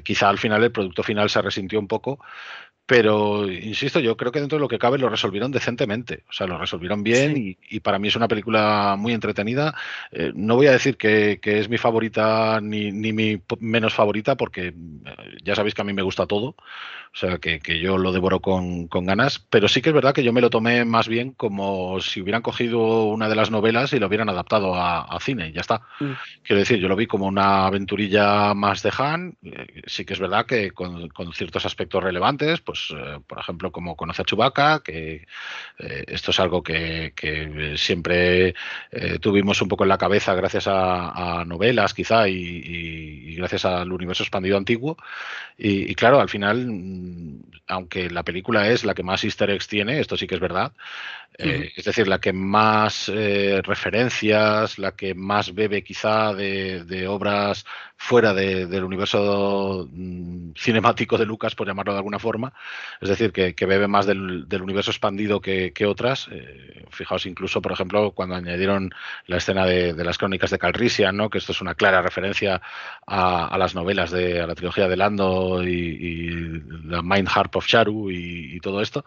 [0.03, 2.19] quizá al final el producto final se resintió un poco
[2.87, 6.25] pero, insisto, yo creo que dentro de lo que cabe lo resolvieron decentemente.
[6.29, 9.75] O sea, lo resolvieron bien y, para mí es una película muy entretenida.
[10.13, 14.69] Eh, no voy a decir que, es mi favorita ni, ni, mi menos favorita, porque
[14.69, 14.75] eh,
[15.43, 16.57] ya sabéis que a mí me gusta todo.
[17.15, 19.39] O sea, que, yo lo devoro con, ganas.
[19.39, 22.43] Pero sí que es verdad que yo me lo tomé más bien como si hubieran
[22.43, 25.49] cogido una de las novelas y lo hubieran adaptado a, cine.
[25.49, 25.81] Y ya está.
[26.01, 26.13] Mm.
[26.43, 29.37] Quiero decir, yo lo vi como una aventurilla más de Han.
[29.45, 33.71] Eh, sí que es verdad que con, con ciertos aspectos relevantes, pues eh, por ejemplo,
[33.71, 35.27] como conoce a Chubaca, que
[35.79, 37.13] eh, esto es algo que,
[37.77, 38.55] siempre
[38.91, 44.23] eh, tuvimos un poco en la cabeza gracias a, novelas, quizá, y, gracias al universo
[44.23, 44.97] expandido antiguo.
[45.57, 46.67] Y, claro, al final,
[47.67, 50.73] aunque la película es la que más easter eggs tiene, esto sí que es verdad,
[51.37, 57.65] es decir, la que más referencias, la que más bebe quizá de, obras
[58.05, 62.53] fuera del universo mm, cinemático de Lucas, por llamarlo de alguna forma,
[63.01, 66.29] es decir, que, bebe más del, universo expandido que, otras.
[66.31, 68.93] Eh, fijaos incluso, por ejemplo, cuando añadieron
[69.27, 71.31] la escena de, las crónicas de Calrissian, ¿no?
[71.31, 72.61] que esto es una clara referencia
[73.07, 78.11] a, las novelas de a la trilogía de Lando y, la Mind Harp of Sharu
[78.11, 79.07] y, todo esto.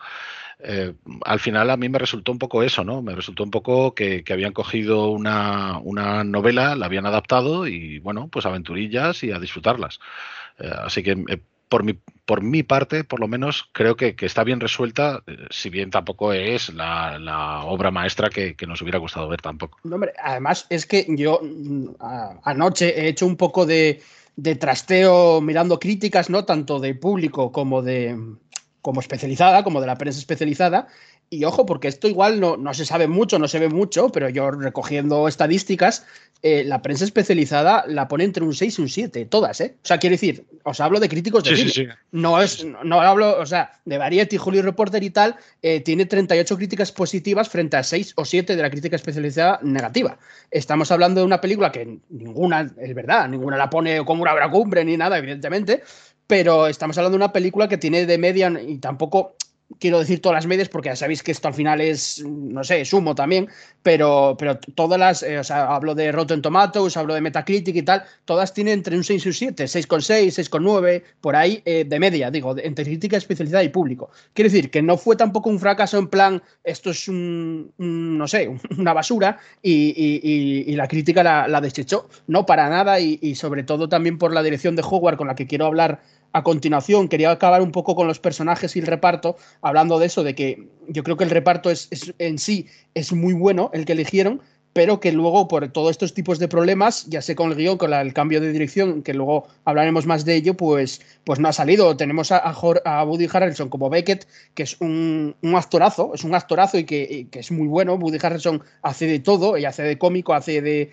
[0.59, 0.93] Eh,
[1.23, 3.01] al final a mí me resultó un poco eso, ¿no?
[3.01, 5.79] Me resultó un poco que, habían cogido una,
[6.23, 9.99] novela, la habían adaptado y, bueno, pues aventurillas y a disfrutarlas.
[10.59, 14.59] Eh, así que por mi, por mi parte, por lo menos, creo que, está bien
[14.59, 19.77] resuelta, eh, si bien tampoco es la, obra maestra que, nos hubiera gustado ver tampoco.
[19.83, 21.87] hombre, además es que yo mm,
[22.43, 24.01] anoche he hecho un poco de,
[24.35, 26.45] de, trasteo mirando críticas, ¿no?
[26.45, 28.17] Tanto de público como de
[28.81, 30.87] como especializada, como de la prensa especializada,
[31.29, 34.29] y ojo, porque esto igual no, no, se sabe mucho, no se ve mucho, pero
[34.29, 36.05] yo recogiendo estadísticas,
[36.41, 39.75] eh, la prensa especializada la pone entre un 6 y un 7, todas, ¿eh?
[39.83, 41.95] O sea, quiero decir, os hablo de críticos de cine.
[42.11, 46.55] No es, no, hablo, o sea, de Variety, Julio Reporter y tal, eh, tiene 38
[46.55, 50.17] críticas positivas frente a 6 o 7 de la crítica especializada negativa.
[50.49, 54.49] Estamos hablando de una película que ninguna, es verdad, ninguna la pone como una obra
[54.49, 55.83] cumbre ni nada, evidentemente,
[56.27, 59.35] pero estamos hablando de una película que tiene de media y tampoco
[59.79, 62.85] quiero decir todas las medias porque ya sabéis que esto al final es, no sé,
[62.85, 63.49] sumo también,
[63.83, 67.83] pero, pero todas las, eh, o sea, hablo de Rotten Tomatoes, hablo de Metacritic y
[67.83, 71.99] tal, todas tienen entre un 6 y un 7, 6,6, 6,9, por ahí eh, de
[71.99, 74.09] media, digo, entre crítica especializada y público.
[74.33, 78.49] Quiero decir que no fue tampoco un fracaso en plan, esto es un, no sé,
[78.77, 84.19] una basura y, la crítica la, desechó, no para nada y, y sobre todo también
[84.19, 86.01] por la dirección de Howard con la que quiero hablar
[86.33, 90.23] a continuación quería acabar un poco con los personajes y el reparto, hablando de eso,
[90.23, 93.93] de que yo creo que el reparto es, en sí es muy bueno el que
[93.93, 94.41] eligieron,
[94.77, 97.91] pero que luego por todos estos tipos de problemas, ya sé con el guion, con
[97.93, 101.97] el cambio de dirección, que luego hablaremos más de ello, pues, pues no ha salido.
[101.97, 106.83] Tenemos a, a, Woody Harrelson como Beckett, que es un, actorazo, es un actorazo y
[106.83, 107.95] que, es muy bueno.
[107.95, 110.91] Woody Harrelson hace de todo, y hace de cómico, hace de,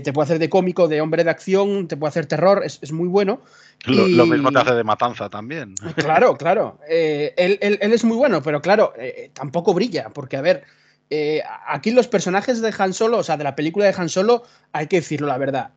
[0.00, 2.90] te puede hacer de cómico, de hombre de acción, te puede hacer terror, es, es
[2.90, 3.42] muy bueno.
[3.86, 5.74] Lo, mismo te hace de matanza también.
[5.96, 6.78] Claro, claro.
[6.88, 10.64] Eh, él, es muy bueno, pero claro, eh, tampoco brilla, porque a ver,
[11.08, 14.44] eh, aquí los personajes de Han Solo, o sea, de la película de Han Solo,
[14.72, 15.70] hay que decirlo la verdad,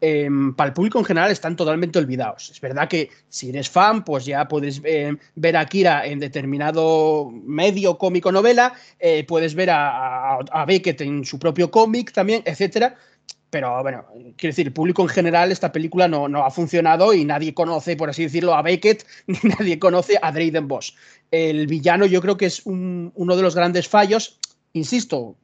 [0.55, 2.49] para el público en general están totalmente olvidados.
[2.49, 7.97] Es verdad que si eres fan, pues ya puedes ver a Kira en determinado medio
[7.97, 8.73] cómico novela,
[9.27, 12.95] puedes ver a, a Beckett en su propio cómic también, etcétera
[13.53, 14.03] pero bueno,
[14.35, 17.95] quiero decir, el público en general, esta película no, no, ha funcionado y nadie conoce,
[17.95, 20.95] por así decirlo, a Beckett, ni nadie conoce a Drayden Boss.
[21.29, 24.39] El villano yo creo que es uno de los grandes fallos.
[24.73, 25.35] Insisto,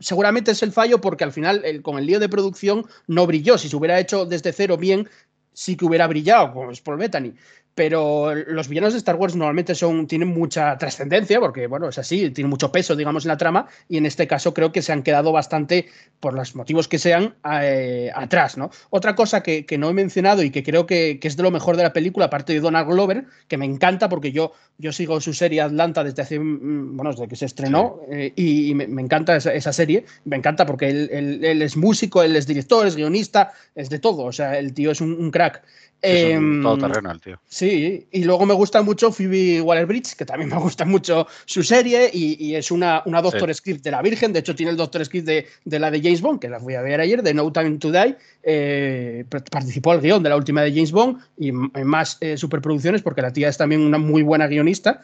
[0.00, 3.56] seguramente es el fallo porque al final con el lío de producción no brilló.
[3.56, 5.08] Si se hubiera hecho desde cero bien,
[5.52, 7.34] sí que hubiera brillado, como es por Bethany
[7.74, 12.30] pero los villanos de Star Wars normalmente son, tienen mucha trascendencia, porque bueno, es así,
[12.30, 15.02] tienen mucho peso, digamos, en la trama, y en este caso creo que se han
[15.02, 15.86] quedado bastante,
[16.20, 18.70] por los motivos que sean, eh, atrás, ¿no?
[18.90, 21.82] Otra cosa que, no he mencionado y que creo que, es de lo mejor de
[21.82, 25.60] la película, aparte de Donald Glover, que me encanta porque yo, yo sigo su serie
[25.60, 30.04] Atlanta desde hace, mm, bueno, desde que se estrenó, eh, y, me, encanta esa, serie,
[30.24, 34.32] me encanta porque él, es músico, él es director, es guionista, es de todo, o
[34.32, 35.62] sea, el tío es un crack.
[36.04, 37.40] Es un em, terreno tío.
[37.46, 42.10] Sí, y luego me gusta mucho Phoebe Waller-Bridge, que también me gusta mucho su serie,
[42.12, 44.32] y, es una, una Doctor Script de la Virgen.
[44.32, 46.74] De hecho, tiene el Doctor Script de, de, la de James Bond, que la fui
[46.74, 48.16] a ver ayer, de No Time to Die.
[48.42, 53.02] Eh, participó al guion de la última de James Bond y en más eh, superproducciones,
[53.02, 55.00] porque la tía es también una muy buena guionista.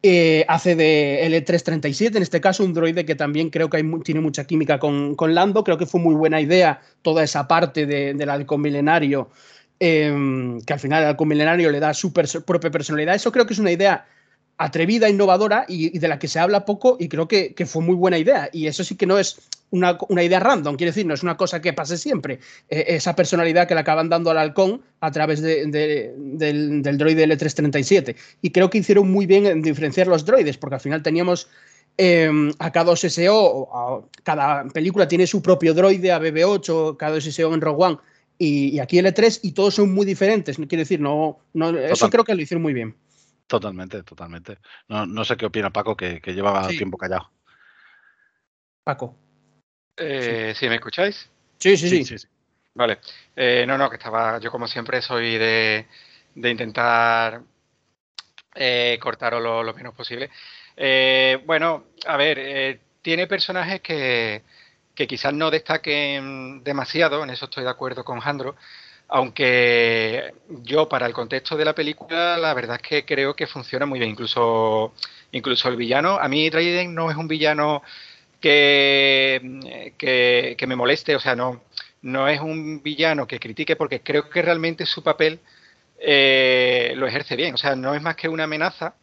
[0.00, 4.44] Eh, hace de L337, en este caso un droide que también creo que tiene mucha
[4.44, 5.64] química con, con, Lando.
[5.64, 9.30] Creo que fue muy buena idea toda esa parte de, del halcón milenario,
[9.80, 13.14] em, que al final el halcón milenario le da su propia personalidad.
[13.14, 14.06] Eso creo que es una idea
[14.58, 18.18] atrevida, innovadora y, de la que se habla poco y creo que, fue muy buena
[18.18, 18.50] idea.
[18.52, 19.38] Y eso sí que no es
[19.70, 22.40] una, idea random, quiere decir, no es una cosa que pase siempre.
[22.68, 28.16] E, esa personalidad que le acaban dando al halcón a través del, del, droide L337.
[28.42, 31.48] Y creo que hicieron muy bien en diferenciar los droides, porque al final teníamos
[31.96, 37.98] em, a K2SO, cada película tiene su propio droide, a BB8, K2SO en Rogue One.
[38.38, 40.56] Y, aquí L3 y todos son muy diferentes.
[40.56, 42.96] Quiere decir, no, no eso creo que lo hicieron muy bien.
[43.48, 44.58] Totalmente, totalmente.
[44.88, 47.30] No, no sé qué opina Paco, que, que lleva tiempo callado.
[48.84, 49.16] Paco.
[49.96, 50.68] Eh, sí.
[50.68, 51.28] ¿Me escucháis?
[51.58, 52.16] Sí, sí, sí.
[52.74, 52.98] Vale.
[53.34, 54.38] Eh, no, no, que estaba.
[54.38, 55.86] Yo, como siempre, soy de,
[56.34, 57.42] de intentar
[58.54, 60.30] eh, cortaros lo, lo, menos posible.
[60.76, 64.42] Eh, bueno, a ver, tiene personajes que,
[64.98, 68.56] que quizás no destaquen demasiado, en eso estoy de acuerdo con Jandro,
[69.06, 70.34] aunque
[70.64, 74.00] yo para el contexto de la película la verdad es que creo que funciona muy
[74.00, 74.92] bien, incluso,
[75.30, 77.80] incluso el villano, a mí Dryden no es un villano
[78.40, 81.62] que, que, me moleste, o sea, no,
[82.02, 85.38] no es un villano que critique porque creo que realmente su papel
[86.00, 88.96] eh, lo ejerce bien, o sea, no es más que una amenaza,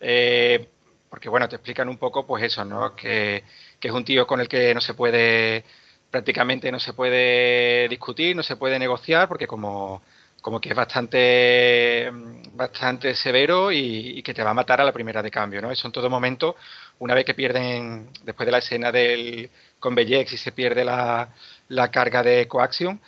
[0.00, 0.68] eh,
[1.10, 2.94] porque bueno, te explican un poco pues eso, ¿no?
[2.94, 3.44] Que,
[3.80, 5.64] es un tío con el que no se puede
[6.10, 10.02] prácticamente no se puede discutir, no se puede negociar, porque como,
[10.40, 12.10] como que es bastante,
[12.52, 15.70] bastante severo y, que te va a matar a la primera de cambio, ¿no?
[15.70, 16.56] Eso en todo momento,
[16.98, 21.28] una vez que pierden, después de la escena del con Bellex y se pierde la,
[21.68, 23.00] la carga de coacción,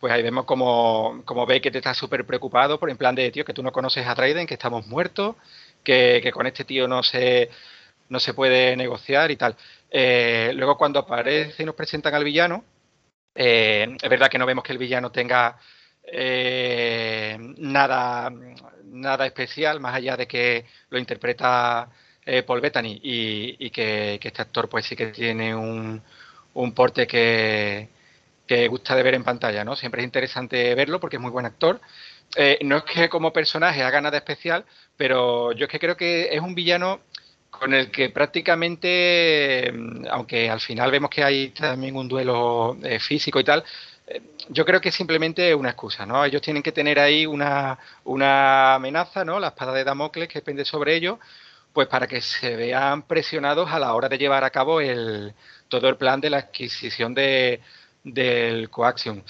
[0.00, 3.30] pues ahí vemos como, como ve que te está súper preocupado por en plan de,
[3.30, 5.36] tío, que tú no conoces a Traiden, que estamos muertos,
[5.82, 7.50] que, que con este tío no se,
[8.12, 9.56] no se puede negociar y tal.
[9.90, 12.64] Eh, luego cuando aparece y nos presentan al villano,
[13.34, 15.58] eh, es verdad que no vemos que el villano tenga
[16.04, 18.30] eh, nada,
[18.84, 21.88] nada especial, más allá de que lo interpreta
[22.46, 26.02] Paul Bettany y, que, este actor pues sí que tiene un,
[26.74, 27.88] porte que,
[28.46, 29.74] que, gusta de ver en pantalla, ¿no?
[29.74, 31.80] Siempre es interesante verlo porque es muy buen actor.
[32.62, 34.64] No es que como personaje haga nada especial,
[34.96, 37.00] pero yo es que creo que es un villano
[37.52, 42.98] con el que prácticamente, mm, aunque al final vemos que hay también un duelo eh,
[42.98, 43.62] físico y tal,
[44.06, 46.24] eh, yo creo que es simplemente una excusa, ¿no?
[46.24, 49.38] Ellos tienen que tener ahí una, una amenaza, ¿no?
[49.38, 51.18] La espada de Damocles que pende sobre ellos,
[51.72, 55.34] pues para que se vean presionados a la hora de llevar a cabo el,
[55.68, 57.60] todo el plan de la adquisición de,
[58.02, 59.22] del coaxium.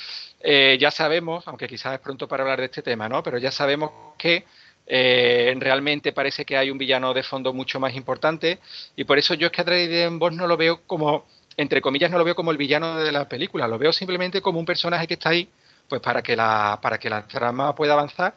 [0.45, 3.23] Eh, ya sabemos, aunque quizás es pronto para hablar de este tema, ¿no?
[3.23, 4.45] Pero ya sabemos que
[4.87, 8.59] eh, realmente parece que hay un villano de fondo mucho más importante
[8.97, 11.27] y por eso yo es que a Boss no lo veo como,
[11.57, 14.59] entre comillas, no lo veo como el villano de la película, lo veo simplemente como
[14.59, 15.49] un personaje que está ahí
[15.89, 18.35] pues para que la, para que la trama pueda avanzar,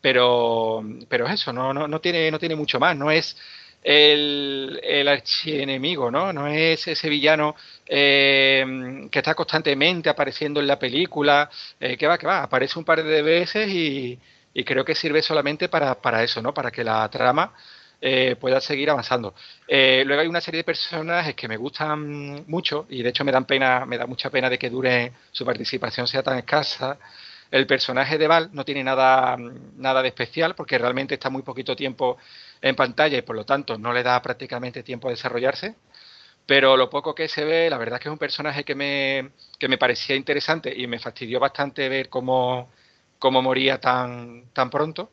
[0.00, 3.36] pero, pero eso, no, no, no, tiene, no tiene mucho más, no es
[3.86, 6.32] el, archienemigo, ¿no?
[6.32, 7.54] No es ese villano
[7.86, 12.84] eh, que está constantemente apareciendo en la película, eh, que va, que va, aparece un
[12.84, 14.18] par de veces y,
[14.52, 16.52] y creo que sirve solamente para, para eso, ¿no?
[16.52, 17.52] Para que la trama
[18.00, 19.34] eh, pueda seguir avanzando.
[19.68, 23.32] Eh, luego hay una serie de personajes que me gustan mucho y de hecho me
[23.32, 26.98] dan pena, me da mucha pena de que dure su participación sea tan escasa.
[27.50, 29.36] El personaje de Val no tiene nada,
[29.76, 32.18] nada de especial porque realmente está muy poquito tiempo
[32.60, 35.76] en pantalla y por lo tanto no le da prácticamente tiempo a desarrollarse.
[36.46, 39.32] Pero lo poco que se ve, la verdad es que es un personaje que me,
[39.58, 42.70] que me parecía interesante y me fastidió bastante ver cómo,
[43.18, 45.12] cómo moría tan, tan pronto.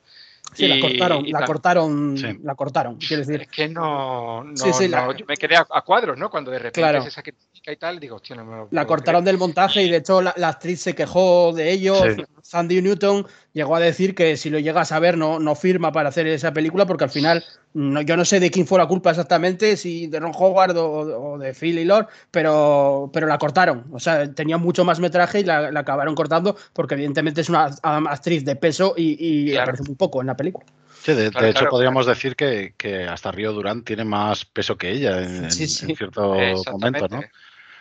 [0.53, 3.41] Sí, la cortaron, la cortaron, la cortaron, quiero decir.
[3.41, 6.29] Es que no, no, yo me quedé a, cuadros, ¿no?
[6.29, 9.81] Cuando de repente se sacrifica y tal, digo, hostia, no me La cortaron del montaje
[9.83, 11.95] y de hecho la, actriz se quejó de ello.
[12.43, 16.09] Sandy Newton llegó a decir que si lo llegas a ver no, no firma para
[16.09, 19.09] hacer esa película porque al final no, yo no sé de quién fue la culpa
[19.09, 23.85] exactamente, si de Ron Howard o, de Phil y Lord, pero, pero la cortaron.
[23.91, 28.45] O sea, tenía mucho más metraje y la, acabaron cortando porque evidentemente es una actriz
[28.45, 30.65] de peso y, y aparece muy poco en la película.
[31.03, 35.21] Sí, de, hecho podríamos decir que, que, hasta Río Durán tiene más peso que ella
[35.21, 36.35] en, cierto
[36.71, 37.21] momento, ¿no?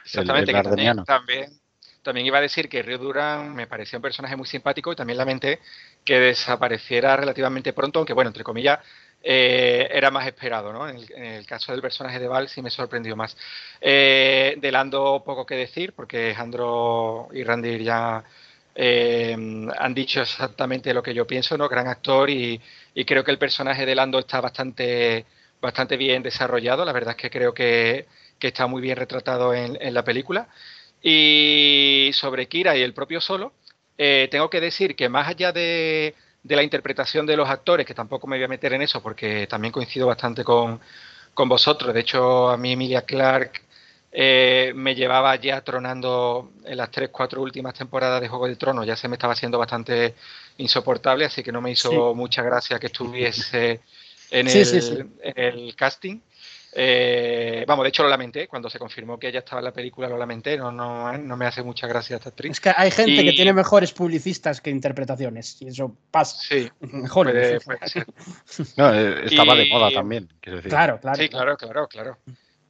[0.05, 0.62] Exactamente, que
[1.05, 1.61] también,
[2.02, 5.18] también iba a decir que Rio Duran me parecía un personaje muy simpático y también
[5.18, 5.61] lamenté
[6.05, 8.81] que desapareciera relativamente pronto, aunque bueno, entre comillas,
[9.24, 10.88] eh, era más esperado, ¿no?
[10.88, 13.37] En el, caso del personaje de Val sí me sorprendió más.
[13.80, 18.24] Eh, de Lando poco que decir, porque Jandro y Randy ya
[18.74, 19.37] eh,
[19.78, 21.68] han dicho exactamente lo que yo pienso, ¿no?
[21.68, 22.61] Gran actor y,
[23.06, 25.24] creo que el personaje de Lando está bastante,
[25.61, 26.85] bastante bien desarrollado.
[26.85, 28.06] La verdad es que creo que,
[28.40, 30.48] está muy bien retratado en, la película.
[31.00, 33.52] Y sobre Kira y el propio Solo,
[33.96, 38.26] tengo que decir que más allá de de la interpretación de los actores, que tampoco
[38.26, 40.81] me voy a meter en eso porque también coincido bastante con,
[41.35, 41.94] vosotros.
[41.94, 43.62] De hecho, a mí Emilia Clark
[44.11, 48.87] eh, me llevaba ya tronando en las tres, cuatro últimas temporadas de Juego de Tronos,
[48.87, 50.14] ya se me estaba haciendo bastante
[50.59, 53.81] insoportable, así que no me hizo mucha gracia que estuviese
[54.31, 56.20] en, el, en el casting.
[56.74, 60.08] Eh, vamos, de hecho lo lamenté, cuando se confirmó que ella estaba en la película
[60.08, 62.52] lo lamenté, no, no, no me hace mucha gracia esta actriz.
[62.52, 66.37] Es que hay gente que tiene mejores publicistas que interpretaciones, y eso pasa.
[66.40, 67.30] Sí, mejor.
[67.37, 67.58] Eh,
[69.24, 71.16] estaba de moda también, Claro, claro.
[71.16, 72.18] Sí, claro, claro, claro.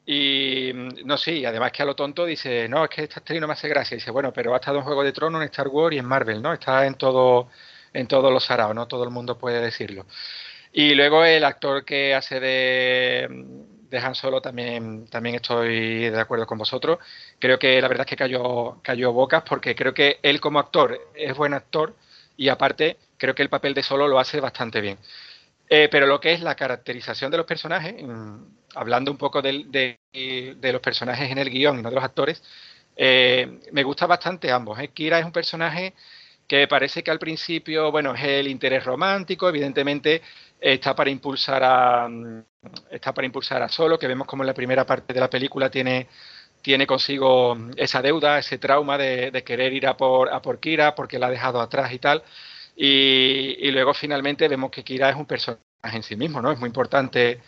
[0.04, 0.72] Y
[1.04, 3.52] no, sí, además que a lo tonto dice, no, es que esta actriz no me
[3.52, 3.94] hace gracia.
[3.94, 6.42] dice, bueno, pero ha estado en Juego de Tronos, en Star Wars y en Marvel,
[6.42, 6.52] ¿no?
[6.52, 7.48] Está en todo,
[7.92, 10.06] en todos los araos, no todo el mundo puede decirlo.
[10.72, 13.28] Y luego el actor que hace de,
[13.92, 16.98] de Han Solo también, también estoy de acuerdo con vosotros.
[17.38, 20.98] Creo que la verdad es que cayó, cayó bocas porque creo que él como actor
[21.14, 21.94] es buen actor
[22.36, 24.98] y aparte creo que el papel de Solo lo hace bastante bien.
[25.68, 28.36] Eh, pero lo que es la caracterización de los personajes, mm,
[28.74, 29.98] hablando un poco de,
[30.62, 32.42] los personajes en el guion y no de los actores,
[32.96, 34.78] eh, me gusta bastante ambos.
[34.80, 34.88] ¿eh?
[34.88, 35.94] Kira es un personaje
[36.52, 40.20] que parece que al principio, bueno, es el interés romántico, evidentemente
[40.60, 42.06] está para impulsar a
[42.90, 45.70] está para impulsar a Solo, que vemos como en la primera parte de la película
[45.70, 46.08] tiene,
[46.60, 51.18] tiene consigo esa deuda, ese trauma de, querer ir a por, a por Kira porque
[51.18, 52.22] la ha dejado atrás y tal.
[52.76, 56.52] Y, luego finalmente vemos que Kira es un personaje en sí mismo, ¿no?
[56.52, 57.40] Es muy importante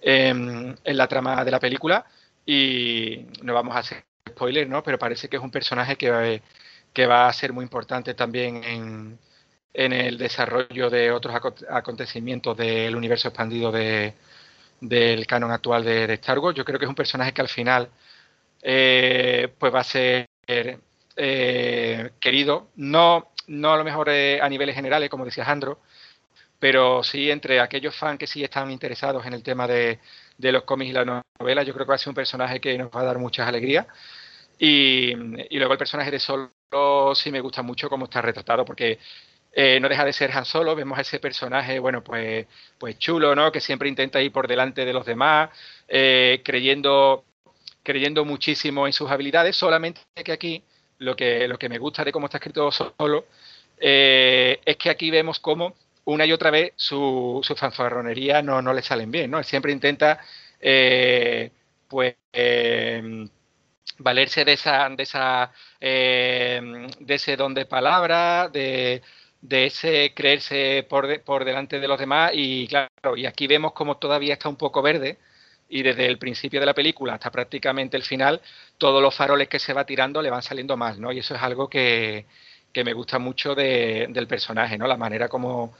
[0.00, 2.04] en, la trama de la película
[2.44, 4.82] y no vamos a hacer spoilers, ¿no?
[4.82, 6.42] Pero parece que es un personaje que,
[6.92, 9.18] que va a ser muy importante también en,
[9.72, 11.34] en el desarrollo de otros
[11.70, 14.14] acontecimientos del universo expandido de,
[14.80, 16.56] del canon actual de, Star Wars.
[16.56, 17.88] Yo creo que es un personaje que al final
[18.62, 20.28] eh, pues va a ser
[21.16, 25.80] eh, querido, no, no a lo mejor eh, a niveles generales, como decía Jandro,
[26.58, 30.00] pero sí entre aquellos fans que sí están interesados en el tema de,
[30.36, 31.04] de los cómics y la
[31.38, 33.46] novela, yo creo que va a ser un personaje que nos va a dar muchas
[33.46, 33.86] alegrías.
[34.58, 36.50] Y, luego el personaje de Solo
[37.14, 38.98] sí me gusta mucho cómo está retratado, porque
[39.52, 42.46] eh, no deja de ser Han Solo, vemos a ese personaje, bueno, pues,
[42.78, 43.52] pues chulo, ¿no?
[43.52, 45.50] Que siempre intenta ir por delante de los demás,
[45.86, 47.24] eh, creyendo,
[47.82, 50.62] creyendo muchísimo en sus habilidades, solamente que aquí
[50.98, 53.26] lo que, lo que me gusta de cómo está escrito Solo
[53.78, 58.72] eh, es que aquí vemos cómo una y otra vez su, su fanfarronería no, no
[58.72, 59.42] le salen bien, ¿no?
[59.42, 60.18] Siempre intenta,
[61.88, 62.16] pues
[63.98, 69.02] valerse de esa, de esa, de ese don de palabra, de,
[69.40, 73.96] de ese creerse por, por delante de los demás y claro, y aquí vemos como
[73.96, 75.18] todavía está un poco verde
[75.68, 78.40] y desde el principio de la película hasta prácticamente el final,
[78.78, 81.12] todos los faroles que se va tirando le van saliendo mal, ¿no?
[81.12, 82.26] Y eso es algo que,
[82.72, 84.86] que me gusta mucho de, del personaje, ¿no?
[84.86, 85.74] La manera como,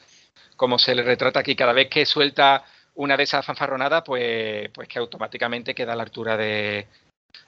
[0.57, 1.57] como se le retrata aquí.
[1.57, 2.65] Cada vez que suelta
[2.97, 6.87] una de esas fanfarronadas, pues, pues que automáticamente queda a la altura de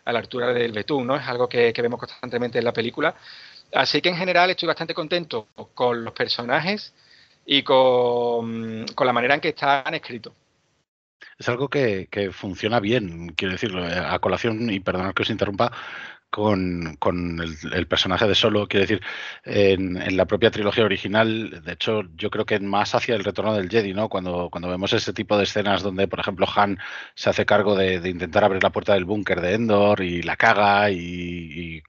[0.05, 1.17] a la altura del betún, ¿no?
[1.17, 3.15] Es algo que, que vemos constantemente en la película.
[3.73, 6.93] Así que en general estoy bastante contento con los personajes
[7.47, 10.33] y con, la manera en que están escritos.
[11.39, 15.31] Es algo que, que, funciona bien, quiero decirlo, eh, a colación, y perdonad que os
[15.31, 15.73] interrumpa,
[16.31, 17.41] con, con
[17.73, 18.69] el, personaje de Solo.
[18.69, 19.03] Quiero decir,
[19.45, 23.69] en, la propia trilogía original, de hecho, yo creo que más hacia el retorno del
[23.69, 24.09] Jedi, ¿no?
[24.09, 26.79] Cuando, cuando vemos ese tipo de escenas donde, por ejemplo, Han
[27.15, 30.91] se hace cargo de, intentar abrir la puerta del búnker de Endor y la caga
[30.91, 31.83] y,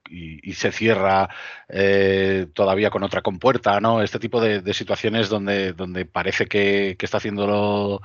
[0.53, 1.29] se cierra
[1.69, 4.01] eh, todavía con otra compuerta, ¿no?
[4.01, 8.01] Este tipo de, situaciones donde, donde parece que, que está haciéndolo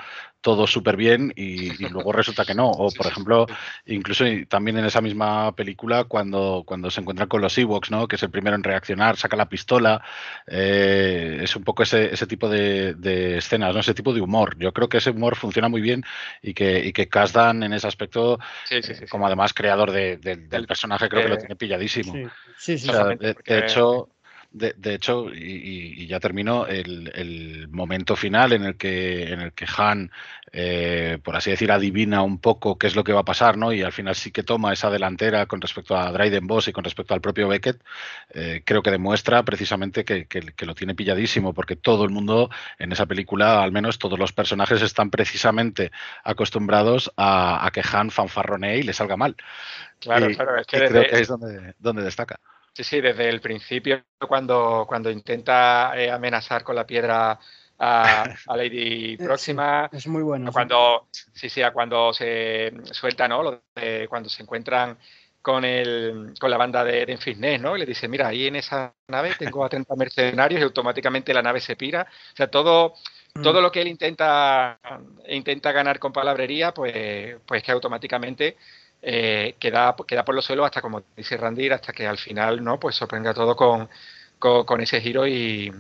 [0.47, 2.71] todo súper bien y, luego resulta que no.
[2.71, 3.47] O, por ejemplo,
[3.85, 8.07] incluso también en esa misma película, cuando, cuando se encuentran con los Ewoks, ¿no?
[8.07, 10.01] que es el primero en reaccionar, saca la pistola,
[10.47, 12.95] eh, es un poco ese, ese tipo de,
[13.37, 13.81] escenas, ¿no?
[13.81, 14.57] ese tipo de humor.
[14.57, 16.05] Yo creo que ese humor funciona muy bien
[16.41, 18.39] y que, y que Kasdan en ese aspecto,
[18.71, 22.15] eh, como además creador del personaje, creo que lo tiene pilladísimo.
[22.57, 24.11] Sí, sí, de, hecho
[24.57, 30.11] de, hecho, y, ya termino, el, momento final en el que, en el que Han,
[30.51, 33.73] eh, por así decir, adivina un poco qué es lo que va a pasar, ¿no?
[33.73, 36.85] Y al final sí que toma esa delantera con respecto a Dryden Boss y con
[36.85, 37.83] respecto al propio Beckett,
[38.31, 40.27] eh, creo que demuestra precisamente que,
[40.67, 42.49] lo tiene pilladísimo, porque todo el mundo
[42.79, 45.93] en esa película, al menos todos los personajes, están precisamente
[46.25, 49.37] acostumbrados a, que Han fanfarronee y le salga mal.
[50.01, 52.41] Claro, claro, es que, creo que es donde, donde destaca.
[52.77, 57.41] Sí, sí, desde el principio, cuando, cuando intenta eh, amenazar con la piedra
[57.79, 58.25] a,
[58.55, 59.89] Lady Próxima.
[59.91, 60.53] es muy bueno.
[60.53, 63.43] Cuando, sí, sí, a cuando se suelta, ¿no?
[63.43, 64.99] Lo de, cuando se encuentran
[65.41, 67.79] con, el, con la banda de, de ¿no?
[67.79, 71.41] Y le dice, mira, ahí en esa nave tengo a 30 mercenarios y automáticamente la
[71.41, 72.03] nave se pira.
[72.03, 72.93] O sea, todo,
[73.37, 73.41] mm.
[73.41, 74.79] todo lo que él intenta,
[75.29, 78.59] intenta ganar con palabrería, pues, pues que automáticamente
[79.03, 82.81] eh, queda, queda por los suelos hasta, como dice Randir, hasta que al final no
[82.81, 83.89] pues sorprenda todo con,
[84.39, 85.73] con, ese giro y,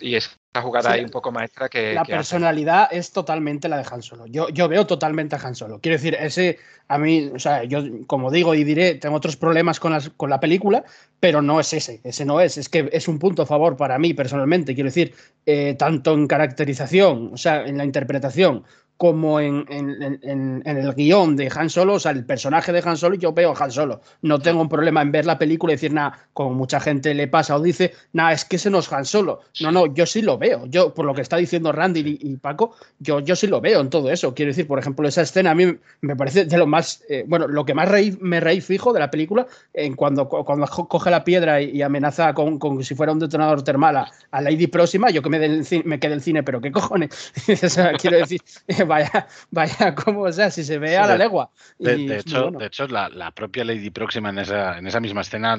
[0.00, 0.30] y esa
[0.62, 1.94] jugada ahí un poco maestra que...
[1.94, 4.26] La personalidad es totalmente la de Han Solo.
[4.26, 5.80] Yo, yo veo totalmente a Han Solo.
[5.80, 6.58] Quiero decir, ese,
[6.88, 10.30] a mí, o sea, yo como digo y diré, tengo otros problemas con, las, con
[10.30, 10.84] la película,
[11.20, 13.98] pero no es ese, ese no es, es que es un punto a favor para
[13.98, 15.14] mí personalmente, quiero decir,
[15.46, 18.64] eh, tanto en caracterización, o sea, en la interpretación,
[18.98, 23.32] como en, el guion de Han Solo, o sea, el personaje de Han Solo, yo
[23.32, 24.00] veo a Han Solo.
[24.22, 27.28] No tengo un problema en ver la película y decir, nada, como mucha gente le
[27.28, 29.40] pasa o dice, nada, es que ese no es Han Solo.
[29.60, 30.66] No, no, yo sí lo veo.
[30.66, 33.88] Yo, por lo que está diciendo Randy y, Paco, yo, yo sí lo veo en
[33.88, 34.34] todo eso.
[34.34, 37.46] Quiero decir, por ejemplo, esa escena a mí me parece de lo más, eh, bueno,
[37.46, 37.88] lo que más
[38.20, 42.58] me reí fijo de la película, en cuando, cuando coge la piedra y, amenaza con,
[42.58, 45.38] con, si fuera un detonador termal a, Lady Próxima, yo que me,
[45.84, 47.32] me quedé el cine, pero qué cojones.
[48.00, 48.40] quiero decir,
[49.10, 51.50] vaya, vaya, como, o sea, si se ve a la legua.
[51.78, 55.56] de, hecho, de hecho la, propia Lady Próxima en esa, en esa misma escena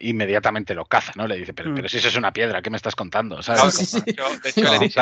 [0.00, 1.26] inmediatamente lo caza, ¿no?
[1.26, 1.74] Le dice, pero, mm.
[1.74, 3.42] pero si eso es una piedra, ¿qué me estás contando?
[3.42, 3.60] ¿sabes?
[3.80, 5.00] Sí, sí, de hecho, le dice,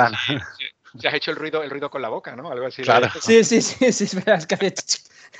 [0.94, 2.50] ya has hecho el ruido, el ruido con la boca, ¿no?
[2.50, 2.82] Algo así.
[2.82, 3.08] Claro.
[3.20, 4.74] Sí, sí, sí, sí, es que hace...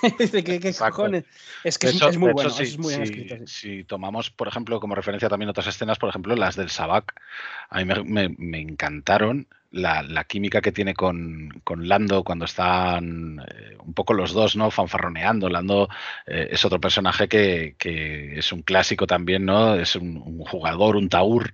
[0.45, 1.25] ¿qué, qué cojones?
[1.65, 3.35] Es que es, muy bueno, es muy bien escrito.
[3.47, 7.21] Si tomamos, por ejemplo, como referencia también otras escenas, por ejemplo, las del Sabac,
[7.71, 13.93] a mí me, me encantaron la, química que tiene con, Lando cuando están eh, un
[13.95, 14.71] poco los dos, ¿no?
[14.71, 15.49] Fanfarroneando.
[15.49, 15.89] Lando
[16.27, 17.75] eh, es otro personaje que,
[18.39, 19.75] es un clásico también, ¿no?
[19.75, 21.51] Es un, jugador, un taur,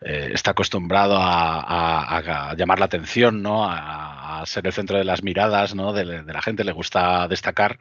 [0.00, 3.66] eh, está acostumbrado a, llamar la atención, ¿no?
[3.68, 4.10] A,
[4.44, 5.92] ser el centro de las miradas, ¿no?
[5.92, 7.78] De, la gente, le gusta destacar.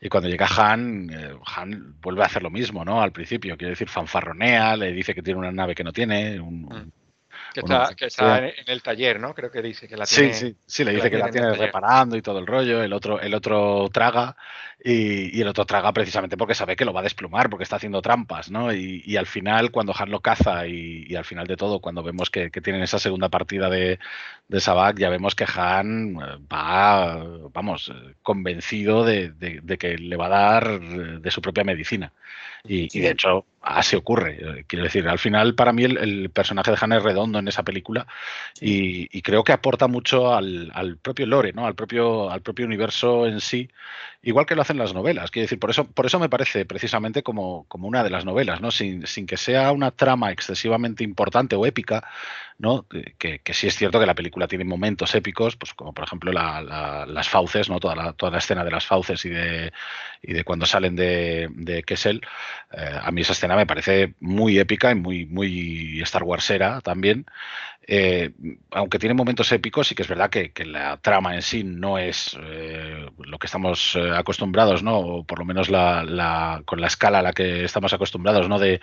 [0.00, 1.08] Y cuando llega Han,
[1.46, 3.00] Han vuelve a hacer lo mismo, ¿no?
[3.00, 6.62] Al principio, quiere decir, fanfarronea, le dice que tiene una nave que no tiene, un
[6.62, 6.92] mm.
[7.52, 9.34] Que está, en, el taller, ¿no?
[9.34, 10.32] Creo que dice que la tiene.
[10.32, 12.82] Sí, sí, sí, le dice que, la tiene reparando y todo el rollo.
[12.82, 14.36] El otro, el otro traga
[14.82, 18.02] y, el otro traga precisamente porque sabe que lo va a desplumar, porque está haciendo
[18.02, 18.72] trampas, ¿no?
[18.72, 22.50] Y, al final, cuando Han lo caza y, al final de todo, cuando vemos que,
[22.50, 23.98] tienen esa segunda partida de,
[24.48, 27.92] de Sabak, ya vemos que Han eh, va, vamos,
[28.22, 32.12] convencido de, de que le va a dar de su propia medicina.
[32.64, 34.64] Y, de hecho, así ocurre.
[34.66, 38.06] Quiero decir, al final, para mí, el, personaje de Hannah es redondo en esa película
[38.60, 41.66] y, creo que aporta mucho al, propio lore, ¿no?
[41.66, 43.70] Al propio, al propio universo en sí,
[44.22, 45.30] igual que lo hacen las novelas.
[45.30, 48.60] Quiero decir, por eso, por eso me parece precisamente como, como una de las novelas,
[48.60, 48.70] ¿no?
[48.70, 52.04] Sin, sin que sea una trama excesivamente importante o épica,
[52.60, 52.86] ¿no?
[52.86, 57.28] Que, sí es cierto que la película tiene momentos épicos, pues como por ejemplo las
[57.28, 57.80] fauces, ¿no?
[57.80, 59.72] Toda la, toda la escena de las fauces y de,
[60.22, 62.20] y de cuando salen de, de Kessel.
[62.72, 67.24] Eh, a mí esa escena me parece muy épica y muy, muy Star Warsera también.
[67.86, 68.30] Eh,
[68.72, 72.38] aunque tiene momentos épicos, y que es verdad que, la trama en sí no es
[72.40, 74.98] eh, lo que estamos eh, acostumbrados, ¿no?
[74.98, 78.58] O por lo menos con la escala a la que estamos acostumbrados, ¿no?
[78.58, 78.80] De,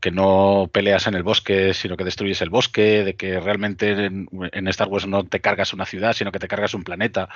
[0.00, 4.68] que no peleas en el bosque, sino que destruyes el bosque, de que realmente en,
[4.68, 7.28] Star Wars no te cargas una ciudad, sino que te cargas un planeta.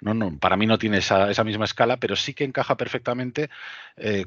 [0.00, 3.48] No, no, para mí no tiene esa, misma escala, pero sí que encaja perfectamente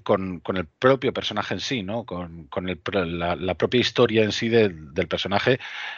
[0.03, 2.05] con, el propio personaje en sí, ¿no?
[2.05, 2.47] Con,
[2.93, 5.18] la, propia historia en sí del personaje,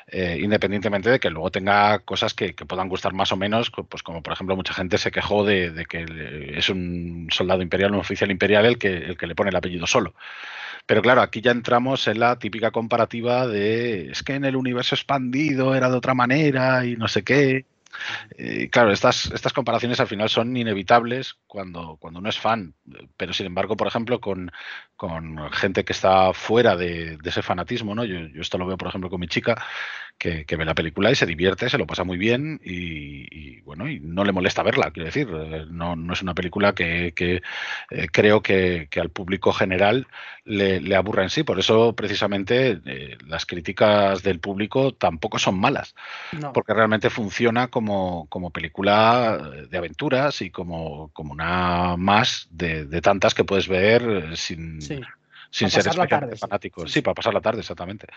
[0.08, 4.22] eh, independientemente de que luego tenga cosas que, puedan gustar más o menos, pues como
[4.22, 8.66] por ejemplo mucha gente se quejó de, que es un soldado imperial, un oficial imperial
[8.66, 10.14] el que, el que le pone el apellido solo.
[10.86, 14.96] Pero claro, aquí ya entramos en la típica comparativa de es que en el universo
[14.96, 17.66] expandido era de otra manera y no sé qué.
[18.38, 22.76] Eh, claro, estas, estas comparaciones al final son inevitables cuando, cuando uno es fan,
[23.18, 24.52] pero sin embargo, por ejemplo, con,
[24.96, 28.06] con gente que está fuera de, ese fanatismo, ¿no?
[28.06, 29.64] Yo, esto lo veo, por ejemplo, con mi chica,
[30.22, 34.00] que, ve la película y se divierte, se lo pasa muy bien y, bueno, y
[34.00, 37.42] no le molesta verla, quiero decir, eh, no, no es una película que, que
[37.90, 40.06] eh, creo que, al público general
[40.46, 45.96] le, aburra en sí, por eso precisamente eh, las críticas del público tampoco son malas,
[46.54, 53.34] porque realmente funciona como, como, película de aventuras y como, como una más de, tantas
[53.34, 54.80] que puedes ver sin
[55.52, 56.88] sin ser especialmente fanático.
[56.88, 58.08] Sí, para pasar la tarde, exactamente.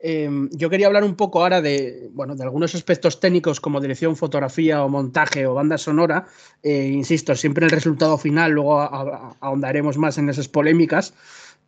[0.00, 4.16] Em, yo quería hablar un poco ahora de, bueno, de algunos aspectos técnicos como dirección,
[4.16, 6.26] fotografía o montaje o banda sonora.
[6.60, 11.14] Eh, insisto, siempre el resultado final, luego ahondaremos más en esas polémicas.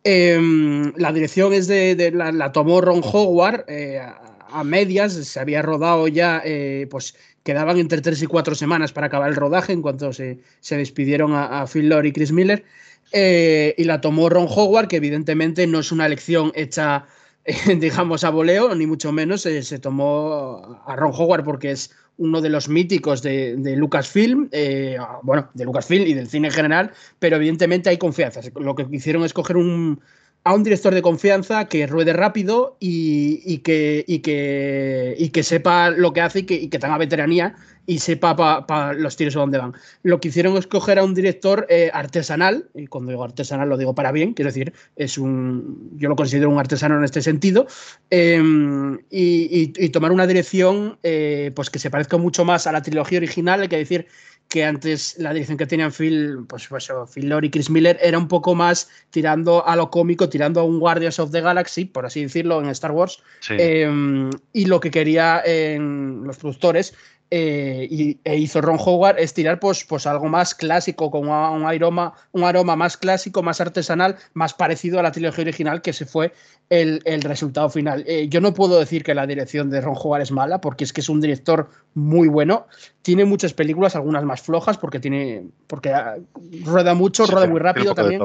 [0.03, 6.09] Em, la dirección es de, la, tomó Ron Howard eh, a, medias, se había rodado
[6.09, 10.11] ya, eh, pues quedaban entre tres y cuatro semanas para acabar el rodaje en cuanto
[10.11, 12.65] se, despidieron a, a Phil Lord y Chris Miller.
[13.11, 17.05] Eh, y la tomó Ron Howard, que evidentemente no es una elección hecha,
[17.79, 19.45] digamos, a voleo, ni mucho menos.
[19.45, 24.97] Eh, se tomó a Ron Howard porque es uno de los míticos de, Lucasfilm, eh,
[25.23, 28.41] bueno, de Lucasfilm y del cine en general, pero evidentemente hay confianza.
[28.55, 29.99] Lo que hicieron es coger un,
[30.45, 36.43] a un director de confianza que ruede rápido y, que, sepa lo que hace y
[36.43, 37.55] que, y que tenga veteranía
[37.87, 39.73] y sepa para los tiros a dónde van.
[40.03, 43.77] Lo que hicieron es coger a un director eh, artesanal, y cuando digo artesanal lo
[43.77, 47.67] digo para bien, quiero decir, es un, yo lo considero un artesano en este sentido,
[48.09, 53.17] em, y, tomar una dirección eh, pues que se parezca mucho más a la trilogía
[53.17, 54.07] original, hay que decir
[54.49, 58.17] que antes la dirección que tenían Phil, pues, pues Phil Lord y Chris Miller era
[58.17, 62.05] un poco más tirando a lo cómico, tirando a un Guardians of the Galaxy, por
[62.05, 63.21] así decirlo, en Star Wars.
[63.49, 66.93] Em, y lo que quería en los productores
[67.31, 71.65] eh, y, e hizo Ron Howard es tirar pues, pues algo más clásico, con un
[71.65, 76.05] aroma, un aroma más clásico, más artesanal, más parecido a la trilogía original, que se
[76.05, 76.33] fue
[76.69, 78.03] el, resultado final.
[78.07, 80.93] Eh, yo no puedo decir que la dirección de Ron Howard es mala, porque es
[80.93, 82.67] que es un director muy bueno.
[83.01, 85.47] Tiene muchas películas, algunas más flojas, porque tiene.
[85.67, 86.17] porque ah,
[86.63, 88.21] rueda mucho, rueda muy rápido también.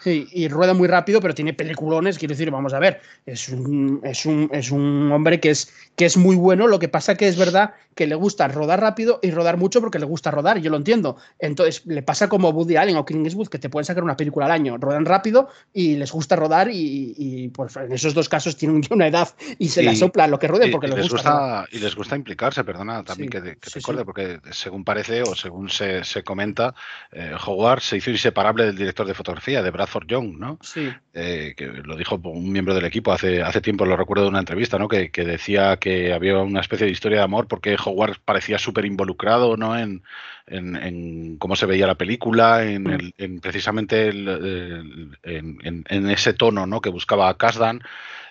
[0.00, 4.00] Sí, y rueda muy rápido, pero tiene peliculones, quiero decir, vamos a ver, es un,
[4.04, 7.26] es un, es un hombre que es, que es muy bueno, lo que pasa que
[7.26, 10.70] es verdad que le gusta rodar rápido y rodar mucho porque le gusta rodar, yo
[10.70, 11.16] lo entiendo.
[11.40, 14.46] Entonces, le pasa como Woody Allen o King Eastwood, que te pueden sacar una película
[14.46, 18.82] al año, rodan rápido y les gusta rodar y, pues en esos dos casos tienen
[18.92, 19.28] una edad
[19.58, 21.66] y se la sopla lo que rueden porque les, gusta.
[21.72, 26.04] y les gusta implicarse, perdona, también que, te recuerde, porque según parece o según se,
[26.24, 26.76] comenta,
[27.10, 30.60] eh, Howard se hizo inseparable del director de fotografía, de Brad for Young, ¿no?
[30.62, 30.88] Sí.
[31.20, 34.38] Eh, que lo dijo un miembro del equipo hace, hace tiempo, lo recuerdo de una
[34.38, 34.86] entrevista, ¿no?
[34.86, 39.56] Que, decía que había una especie de historia de amor porque Howard parecía súper involucrado,
[39.56, 39.78] ¿no?
[39.78, 40.02] En,
[40.46, 43.12] en, cómo se veía la película, en, mm.
[43.18, 46.80] en precisamente en, ese tono, ¿no?
[46.80, 47.82] Que buscaba Kasdan.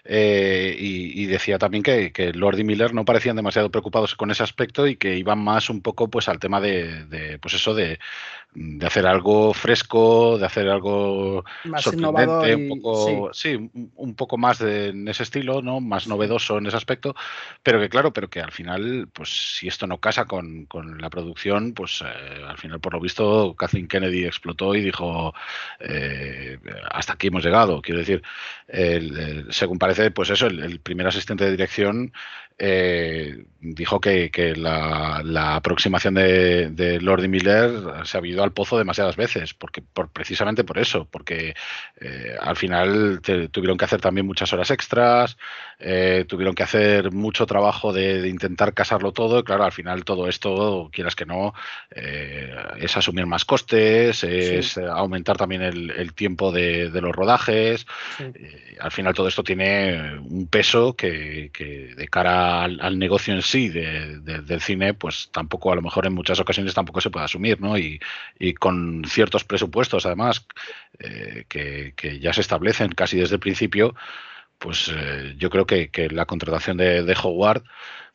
[0.10, 4.42] Eh, y, decía también que, que, Lord y Miller no parecían demasiado preocupados con ese
[4.42, 8.00] aspecto y que iban más un poco pues al tema de, de pues eso de,
[8.54, 13.70] de hacer algo fresco, de hacer algo más sorprendente, un poco, sí.
[13.96, 15.80] un poco más de, en ese estilo, ¿no?
[15.80, 17.16] Más novedoso en ese aspecto,
[17.62, 21.10] pero que claro, pero que al final, pues si esto no casa con, con la
[21.12, 25.34] producción, pues eh, al final por lo visto Kathleen Kennedy explotó y dijo
[25.80, 26.58] eh,
[26.90, 27.82] hasta aquí hemos llegado.
[27.82, 28.24] Quiero decir,
[29.50, 32.12] según parece, pues eso, el, primer asistente de dirección
[32.60, 37.72] eh, dijo que, la, aproximación de, de Lord Miller
[38.06, 41.56] se ha habido al pozo demasiadas veces, porque por, precisamente por eso, porque
[42.00, 45.38] eh, al final tuvieron que hacer también muchas horas extras,
[45.80, 50.28] eh, tuvieron que hacer mucho trabajo de, intentar casarlo todo, y claro, al final todo
[50.28, 51.54] esto, quieras que no,
[51.92, 57.86] es asumir más costes, es aumentar también el, tiempo de, los rodajes,
[58.80, 63.70] al final todo esto tiene un peso que, que de cara al, negocio en sí
[63.70, 67.78] del cine, pues tampoco, a lo mejor en muchas ocasiones tampoco se puede asumir, ¿no?
[67.78, 68.00] Y,
[68.60, 70.46] con ciertos presupuestos, además,
[71.00, 73.96] eh, que, ya se establecen casi desde el principio,
[74.58, 77.64] pues eh, yo creo que, la contratación de, Howard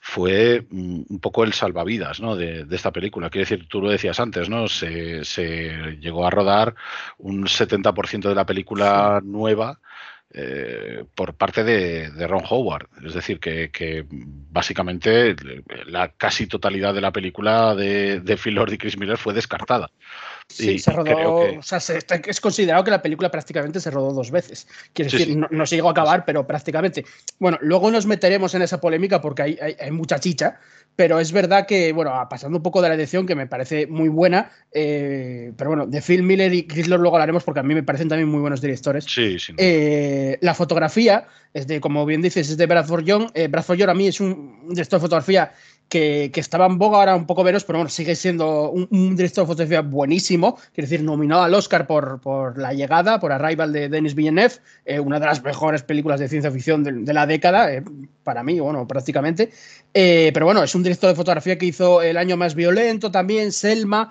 [0.01, 2.35] fue un poco el salvavidas ¿no?
[2.37, 3.31] de, esta película.
[3.31, 4.69] Quiero decir, tú lo decías antes, ¿no?
[4.69, 6.75] Se, se llegó a rodar
[7.19, 9.81] un 70% de la película nueva
[10.35, 12.89] eh, por parte de, Ron Howard.
[13.05, 15.37] Es decir, que, básicamente
[15.87, 19.91] la casi totalidad de la película de, Phil Lord y Chris Miller fue descartada.
[20.53, 24.67] Sí, se rodó, o sea, es considerado que la película prácticamente se rodó dos veces.
[24.93, 27.05] Quiero decir, No, se llegó a acabar, pero prácticamente.
[27.39, 30.59] Bueno, luego nos meteremos en esa polémica porque hay, hay, mucha chicha,
[30.95, 34.09] pero es verdad que, bueno, pasando un poco de la edición, que me parece muy
[34.09, 37.83] buena, eh, pero bueno, de Phil Miller y Chris luego hablaremos porque a mí me
[37.83, 39.05] parecen también muy buenos directores.
[39.05, 39.55] Sí, sí.
[39.57, 43.31] Eh, la fotografía, es de, como bien dices, es de Bradford Young.
[43.35, 45.53] Eh, Bradford Young a mí es un director de fotografía
[45.93, 49.47] que, estaba en boga ahora un poco veros, pero bueno, sigue siendo un, director de
[49.47, 50.57] fotografía buenísimo.
[50.73, 54.55] Quiero decir, nominado al Oscar por, por La Llegada, por Arrival de Denis Villeneuve,
[54.87, 57.85] eh, una de las mejores películas de ciencia ficción de, la década, eh,
[58.25, 59.51] para mí, bueno, prácticamente.
[59.93, 63.53] Eh, pero bueno, es un director de fotografía que hizo El Año Más Violento también,
[63.53, 64.11] Selma,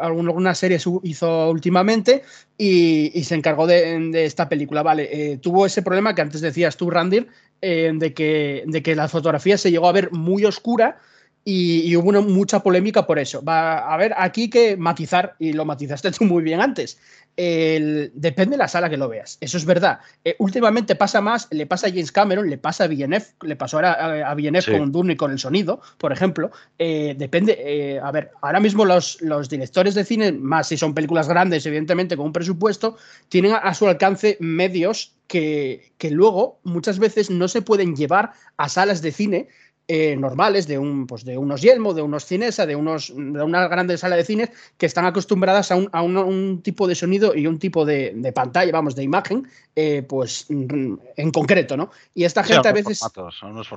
[0.00, 2.22] algunas series hizo últimamente
[2.56, 4.84] y, se encargó de, esta película.
[4.84, 7.26] Vale, tuvo ese problema que antes decías tú, Randir,
[7.62, 10.98] eh, de, que, de que la fotografía se llegó a ver muy oscura
[11.44, 13.42] y, hubo mucha polémica por eso.
[13.42, 16.98] Va a ver, aquí que matizar, y lo matizaste tú muy bien antes.
[17.36, 19.38] depende de la sala que lo veas.
[19.40, 20.00] Eso es verdad.
[20.24, 23.78] Eh, últimamente pasa más, le pasa a James Cameron, le pasa a Villeneuve, le pasó
[23.78, 26.50] ahora a, Villeneuve con Dune y con el sonido, por ejemplo.
[26.78, 28.00] Eh, depende.
[28.02, 32.16] a ver, ahora mismo los, los, directores de cine, más si son películas grandes, evidentemente,
[32.16, 32.96] con un presupuesto,
[33.28, 39.00] tienen a su alcance medios que, luego muchas veces no se pueden llevar a salas
[39.00, 39.48] de cine
[39.88, 43.68] eh, normales de, un, pues de unos Yelmo, de unos Cinesa, de, unos, de una
[43.68, 47.84] grande sala de cine que están acostumbradas a un, tipo de sonido y un tipo
[47.84, 51.90] de, pantalla, vamos, de imagen, eh, pues en concreto, ¿no?
[52.14, 53.00] Y esta gente a veces...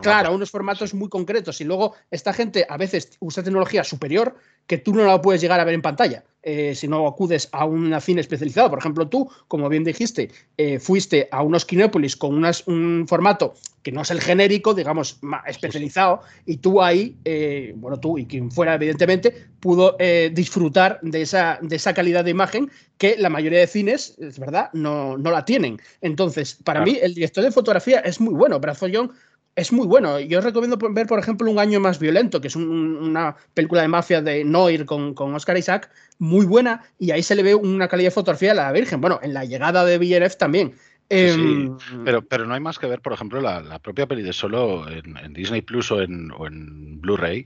[0.01, 1.60] Claro, unos formatos muy concretos.
[1.62, 4.36] Y luego esta gente a veces usa tecnología superior
[4.68, 6.24] que tú no la puedes llegar a ver en pantalla.
[6.47, 8.70] Eh, si no acudes a un cine especializado.
[8.70, 13.91] Por ejemplo, tú, como bien dijiste, eh, fuiste a unos Kinépolis con un formato que
[13.91, 18.49] no es el genérico, digamos, más especializado, y tú ahí, eh, bueno, tú y quien
[18.49, 19.95] fuera, evidentemente, pudo
[20.31, 24.71] disfrutar de esa, de esa calidad de imagen que la mayoría de cines, es verdad,
[24.73, 25.79] no, no la tienen.
[26.01, 28.59] Entonces, para mí, el director de fotografía es muy bueno.
[28.59, 29.11] Brazo Young
[29.55, 30.19] es muy bueno.
[30.19, 33.88] Yo os recomiendo ver, por ejemplo, Un año más violento, que es una película de
[33.88, 37.88] mafia de Noir con, con, Oscar Isaac, muy buena, y ahí se le ve una
[37.88, 38.99] calidad de fotografía a la Virgen.
[38.99, 40.75] Bueno, en la llegada de Villeneuve también.
[41.10, 44.34] Sí, em, pero, pero no hay más que ver, por ejemplo, la, propia peli de
[44.34, 47.45] solo en, Disney Plus o en, en Blu-ray.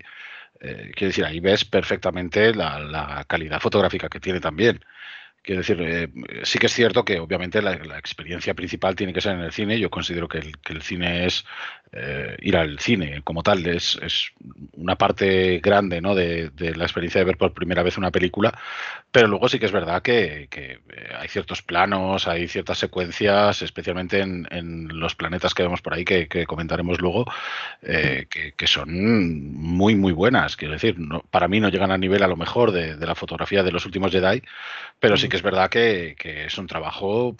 [0.61, 4.79] Eh, quiero decir, ahí ves perfectamente la, la calidad fotográfica que tiene también.
[5.41, 6.11] Quiero decir, eh,
[6.43, 9.79] sí que es cierto que obviamente la, experiencia principal tiene que ser en el cine.
[9.79, 11.45] Yo considero que el, que el cine es
[11.91, 14.31] eh, ir al cine como tal, es, es
[14.73, 16.15] una parte grande ¿no?
[16.15, 18.57] de, la experiencia de ver por primera vez una película,
[19.11, 20.79] pero luego sí que es verdad que, eh,
[21.17, 26.45] hay ciertos planos, hay ciertas secuencias, especialmente en, los planetas que vemos por ahí, que,
[26.45, 27.25] comentaremos luego,
[27.81, 30.55] que, son muy, muy buenas.
[30.55, 33.15] Quiero decir, no, para mí no llegan a nivel a lo mejor de, de la
[33.15, 34.41] fotografía de los últimos Jedi,
[34.99, 36.15] pero sí que es verdad que,
[36.45, 37.35] es un trabajo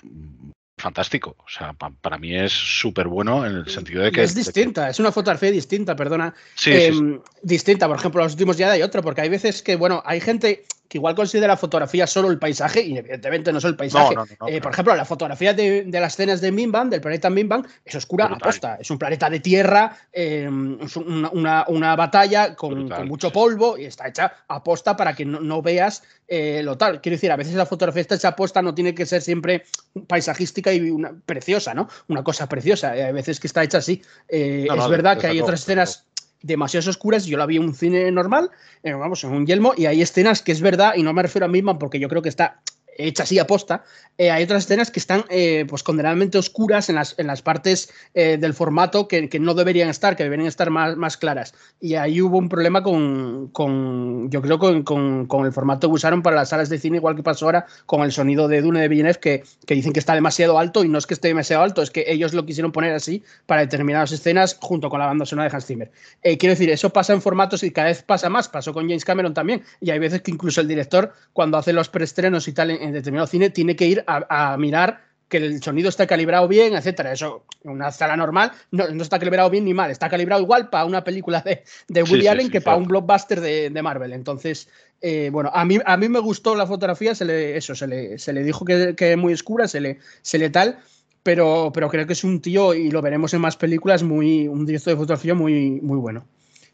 [0.80, 1.36] fantástico.
[1.40, 4.24] O sea, para mí es súper bueno en el sentido de que.
[4.24, 6.34] Es distinta, es una fotografía distinta, perdona.
[6.56, 10.02] Sí, em, Distinta, por ejemplo, los últimos ya hay otro, porque hay veces que, bueno,
[10.06, 14.16] hay gente que igual considera fotografía solo el paisaje, y evidentemente no es el paisaje.
[14.48, 18.26] Eh, por ejemplo, la fotografía de, las escenas de Mimban, del planeta Mimban, es oscura
[18.26, 18.78] aposta.
[18.82, 24.34] Es un planeta de tierra, em, es una, batalla con, mucho polvo y está hecha
[24.48, 27.02] aposta para que no, veas eh, lo tal.
[27.02, 29.66] Quiero decir, a veces la fotografía está hecha aposta, no tiene que ser siempre
[30.08, 31.88] paisajística y una, preciosa, ¿no?
[32.08, 32.92] Una cosa preciosa.
[32.92, 34.02] Hay veces que está hecha así.
[34.28, 36.08] Eh, es verdad que hay otras escenas
[36.42, 37.26] demasiado oscuras.
[37.26, 38.52] Yo la vi en un cine normal,
[38.84, 41.46] eh, vamos, en un yelmo, y hay escenas que es verdad, y no me refiero
[41.46, 42.62] a misma porque yo creo que está
[43.00, 43.84] hecha así aposta,
[44.18, 47.90] eh, hay otras escenas que están eh, pues condenadamente oscuras en las, en las partes
[48.14, 51.54] eh, del formato que, no deberían estar, que deberían estar más, más claras.
[51.80, 56.22] Y ahí hubo un problema con, con yo creo, con, con, el formato que usaron
[56.22, 58.90] para las salas de cine, igual que pasó ahora con el sonido de Dune de
[58.90, 61.82] Villeneuve, que, que dicen que está demasiado alto y no es que esté demasiado alto,
[61.82, 65.48] es que ellos lo quisieron poner así para determinadas escenas junto con la banda sonora
[65.48, 65.92] de Hans Zimmer.
[66.22, 69.34] quiero decir, eso pasa en formatos y cada vez pasa más, pasó con James Cameron
[69.34, 72.89] también, y hay veces que incluso el director, cuando hace los preestrenos y tal en,
[72.90, 77.14] en determinado cine, tiene que ir a, mirar que el sonido está calibrado bien, etcétera.
[77.14, 79.92] Eso, en una sala normal, no, está calibrado bien ni mal.
[79.92, 83.70] Está calibrado igual para una película de, de Woody Allen que para un blockbuster de,
[83.70, 84.14] de Marvel.
[84.14, 84.68] Entonces,
[85.02, 88.18] eh, bueno, a mí, a mí me gustó la fotografía, se le, eso, se le,
[88.18, 90.80] se le dijo que, que, es muy oscura, se le, se le tal,
[91.24, 94.66] pero, pero creo que es un tío, y lo veremos en más películas, muy, un
[94.66, 96.26] director de fotografía muy, muy bueno.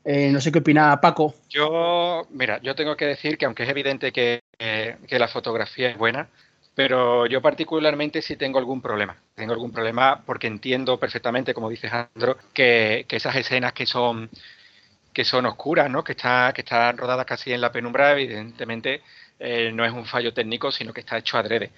[0.06, 1.34] Eh, no sé qué opina Paco.
[1.50, 5.98] Yo, mira, yo tengo que decir que aunque es evidente que, que la fotografía es
[5.98, 6.30] buena,
[6.76, 9.18] pero yo particularmente sí tengo algún problema.
[9.34, 14.30] Tengo algún problema porque entiendo perfectamente, como dice Andro, que, esas escenas que son
[15.14, 16.04] que son oscuras, ¿no?
[16.04, 19.02] Que, está, que están rodadas casi en la penumbra, evidentemente
[19.40, 21.72] eh, no es un fallo técnico, sino que está hecho adrede.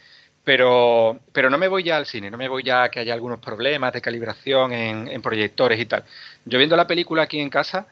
[0.44, 3.14] Pero, pero no me voy ya al cine, no me voy ya a que haya
[3.14, 6.04] algunos problemas de calibración en, proyectores y tal.
[6.46, 7.88] Yo viendo la película aquí en casa,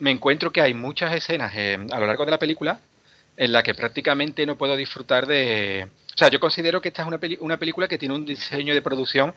[0.00, 2.80] me encuentro que hay muchas escenas eh, a lo largo de la película
[3.36, 5.88] en las que prácticamente no puedo disfrutar de...
[6.14, 8.82] O sea, yo considero que esta es una, una película que tiene un diseño de
[8.82, 9.34] producción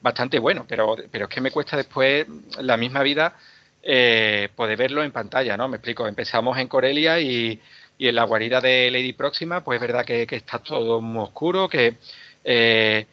[0.00, 2.26] bastante bueno, pero, pero es que me cuesta después
[2.60, 3.36] la misma vida
[3.82, 5.68] eh, poder verlo en pantalla, ¿no?
[5.68, 7.60] Me explico, empezamos en Corelia y,
[7.96, 11.68] y en la guarida de Lady Próxima, pues es verdad que, está todo muy oscuro,
[11.68, 11.96] que
[12.44, 13.06] eh,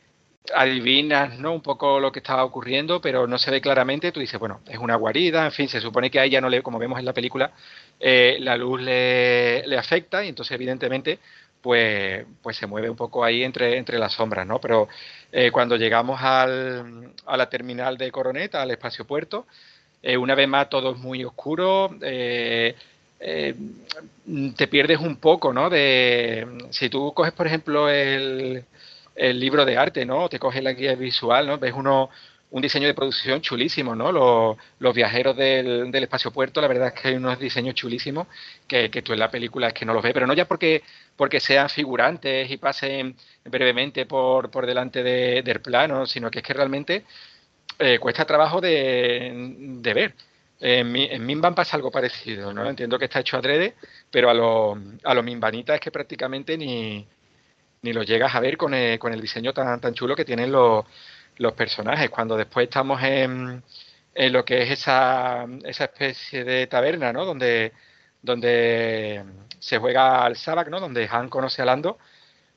[0.54, 1.54] adivinas ¿no?
[1.54, 4.12] un poco lo que estaba ocurriendo, pero no se ve claramente.
[4.12, 6.62] Tú dices, bueno, es una guarida, en fin, se supone que a ella no le,
[6.62, 7.52] como vemos en la película,
[8.00, 11.20] eh, la luz le, le, afecta y entonces evidentemente
[11.62, 14.60] pues, pues se mueve un poco ahí entre, entre las sombras, ¿no?
[14.60, 14.88] Pero
[15.32, 19.48] eh, cuando llegamos al, a la terminal de Coroneta, al espacio puerto,
[20.04, 22.76] eh, una vez más todo es muy oscuro, te
[24.70, 25.70] pierdes un poco, ¿no?
[25.70, 28.66] De, si tú coges, por ejemplo, el,
[29.16, 30.30] el libro de arte, ¿no?
[30.30, 31.58] Te coges la guía visual, ¿no?
[31.58, 32.10] Ves uno,
[32.52, 34.12] un diseño de producción chulísimo, ¿no?
[34.80, 38.28] Los, viajeros del, del, espacio puerto, la verdad es que hay unos diseños chulísimos
[38.68, 40.84] que, que, tú en la película es que no los ves, pero no ya porque,
[41.16, 46.46] porque sean figurantes y pasen brevemente por, por delante de, del plano, sino que es
[46.46, 47.04] que realmente
[47.80, 50.16] eh, cuesta trabajo de, de ver.
[50.60, 52.70] En, en Minban pasa algo parecido, ¿no?
[52.70, 53.76] Entiendo que está hecho adrede,
[54.10, 57.06] pero a los a lo Minbanitas es que prácticamente ni,
[57.86, 60.52] ni lo llegas a ver con el, con el diseño tan, tan chulo que tienen
[60.52, 60.86] los
[61.38, 62.10] los personajes.
[62.10, 63.64] Cuando después estamos en,
[64.14, 67.26] en lo que es esa, esa especie de taberna, ¿no?
[67.26, 67.74] Donde,
[68.22, 69.24] donde
[69.60, 70.80] se juega al Sabak, ¿no?
[70.80, 71.98] Donde Han conoce a Lando,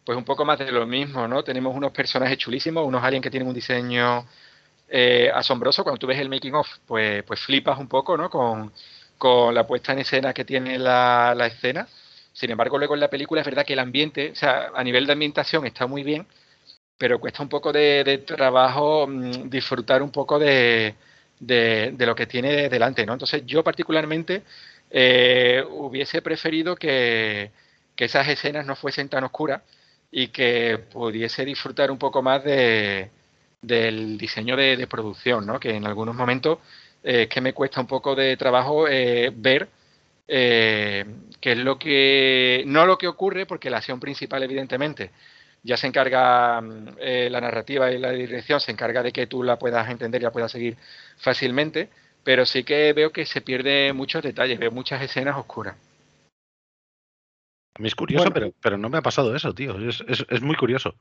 [0.04, 1.42] pues un poco más de lo mismo, ¿no?
[1.42, 4.26] Tenemos unos personajes chulísimos, unos aliens que tienen un diseño
[4.88, 5.82] eh, asombroso.
[5.82, 8.30] Cuando tú ves el making of, pues, pues flipas un poco, ¿no?
[8.30, 8.72] Con,
[9.18, 11.88] con la puesta en escena que tiene la, la escena.
[12.38, 15.06] Sin embargo, luego en la película es verdad que el ambiente, o sea, a nivel
[15.06, 16.24] de ambientación está muy bien,
[16.96, 20.94] pero cuesta un poco de, trabajo mm, disfrutar un poco de,
[21.40, 23.14] de, lo que tiene delante, ¿no?
[23.14, 24.42] Entonces yo particularmente
[24.90, 27.50] eh, hubiese preferido que,
[27.96, 29.62] que, esas escenas no fuesen tan oscuras
[30.12, 33.10] y que pudiese disfrutar un poco más de,
[33.60, 35.58] del diseño de, producción, ¿no?
[35.58, 36.58] Que en algunos momentos
[37.02, 39.68] eh, es que me cuesta un poco de trabajo eh, ver
[40.28, 41.04] qué
[41.40, 45.10] es lo que, no lo que ocurre, porque la acción principal evidentemente
[45.62, 49.42] ya se encarga mm, eh, la narrativa y la dirección, se encarga de que tú
[49.42, 50.76] la puedas entender y la puedas seguir
[51.16, 51.88] fácilmente,
[52.24, 55.76] pero sí que veo que se pierde muchos detalles, veo muchas escenas oscuras.
[57.74, 59.78] A mí es curioso, pero, pero no me ha pasado eso, tío.
[59.88, 60.96] Es, es, es muy curioso.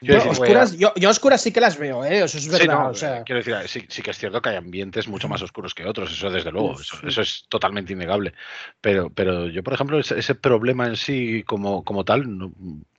[0.00, 2.24] Yo, oscuras, yo, yo, oscuras sí que las veo, ¿eh?
[2.24, 2.90] eso es verdad.
[2.90, 3.22] o sea...
[3.22, 6.12] Quiero decir, sí, sí, que es cierto que hay ambientes mucho más oscuros que otros,
[6.12, 8.34] eso desde luego, eso, eso es totalmente innegable.
[8.80, 12.52] Pero, pero yo, por ejemplo, ese, ese problema en sí como, como tal, no,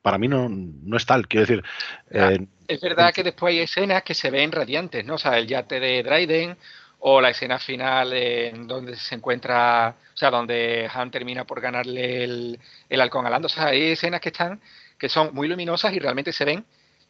[0.06, 1.28] para mí no, no, es tal.
[1.28, 1.64] Quiero decir.
[2.12, 5.16] Eh, es verdad que después hay escenas que se ven radiantes, ¿no?
[5.16, 6.56] O sea, el yate de Dryden
[7.00, 12.24] o la escena final en donde se encuentra, o sea, donde Han termina por ganarle
[12.24, 13.48] el, el halcón a Lando.
[13.48, 14.62] O sea, hay escenas que están,
[14.98, 16.66] que son muy luminosas y realmente se ven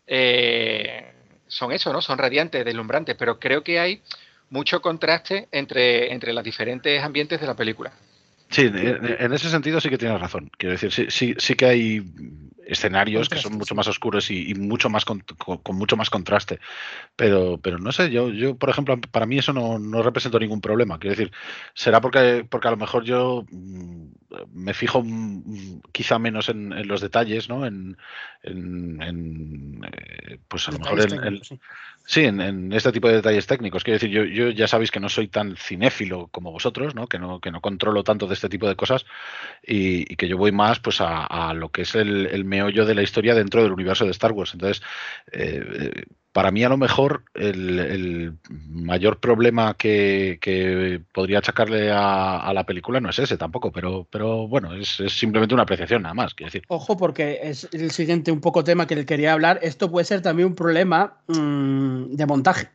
[0.08, 1.14] eh,
[1.48, 2.02] son eso, ¿no?
[2.02, 4.02] Son radiantes, deslumbrantes, pero creo que hay
[4.50, 7.92] mucho contraste entre, entre los diferentes ambientes de la película.
[8.50, 10.52] Sí, en ese sentido sí que tienes razón.
[10.58, 12.04] Quiero decir, sí, sí, sí que hay
[12.66, 15.24] escenarios que son mucho más oscuros y, mucho más con,
[15.72, 16.60] mucho más contraste.
[17.16, 20.62] Pero, pero no sé, yo, yo por ejemplo, para mí eso no, no representa ningún
[20.62, 21.00] problema.
[21.00, 21.32] Quiero decir,
[21.74, 23.46] será porque, porque a lo mejor yo
[24.54, 25.04] me fijo
[25.92, 27.66] quizá menos en, en los detalles, ¿no?
[27.66, 27.98] En,
[28.44, 31.60] en, en eh, pues a lo mejor el, sí,
[32.06, 33.84] sí en, este tipo de detalles técnicos.
[33.84, 37.08] Quiero decir, yo, yo ya sabéis que no soy tan cinéfilo como vosotros, ¿no?
[37.08, 39.06] Que no, que no controlo tanto de este tipo de cosas
[39.64, 42.86] y, y que yo voy más pues a, a lo que es el, el meollo
[42.86, 44.54] de la historia dentro del universo de Star Wars.
[44.54, 44.84] Entonces,
[45.32, 46.06] eh,
[46.36, 52.54] para mí a lo mejor el, el mayor problema que, que podría achacarle a, a,
[52.54, 56.14] la película no es ese tampoco, pero, pero bueno, es, es, simplemente una apreciación nada
[56.14, 56.64] más, decir.
[56.68, 59.60] Ojo, porque es el siguiente un poco tema que le quería hablar.
[59.62, 62.68] Esto puede ser también un problema mmm, de montaje.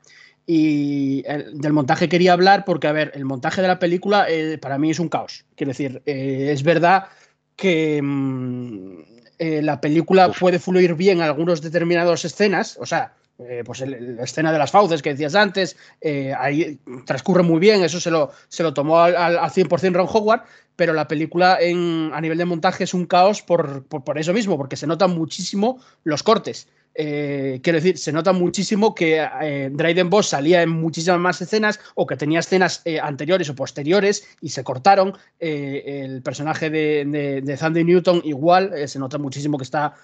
[0.46, 4.56] Y el, del montaje quería hablar porque, a ver, el montaje de la película eh,
[4.56, 5.44] para mí es un caos.
[5.54, 7.08] Quiero decir, eh, es verdad
[7.56, 9.02] que mmm,
[9.38, 13.16] eh, la película puede fluir bien en algunas determinadas escenas, o sea,
[13.48, 17.58] eh, pues el, la escena de las fauces que decías antes, eh, ahí transcurre muy
[17.58, 20.42] bien, eso se lo, se lo tomó al, al, al 100% Ron Howard,
[20.76, 24.32] pero la película en, a nivel de montaje es un caos por, por, por, eso
[24.32, 26.68] mismo, porque se notan muchísimo los cortes.
[26.94, 31.80] Eh, quiero decir, se nota muchísimo que eh, Dryden Boss salía en muchísimas más escenas
[31.94, 35.16] o que tenía escenas eh, anteriores o posteriores y se cortaron.
[35.38, 39.94] el personaje de, de, Sandy Newton igual, se nota muchísimo que está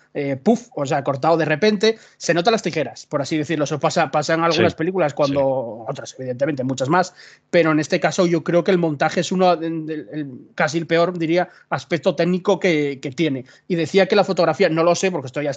[0.42, 1.98] puff, o sea, cortado de repente.
[2.16, 3.64] Se notan las tijeras, por así decirlo.
[3.64, 7.14] Eso pasa, pasa en algunas películas, cuando otras, evidentemente, muchas más.
[7.50, 9.58] Pero en este caso yo creo que el montaje es uno,
[10.54, 13.44] casi el peor, diría, aspecto técnico que, que, tiene.
[13.68, 15.52] Y decía que la fotografía, no lo sé porque estoy a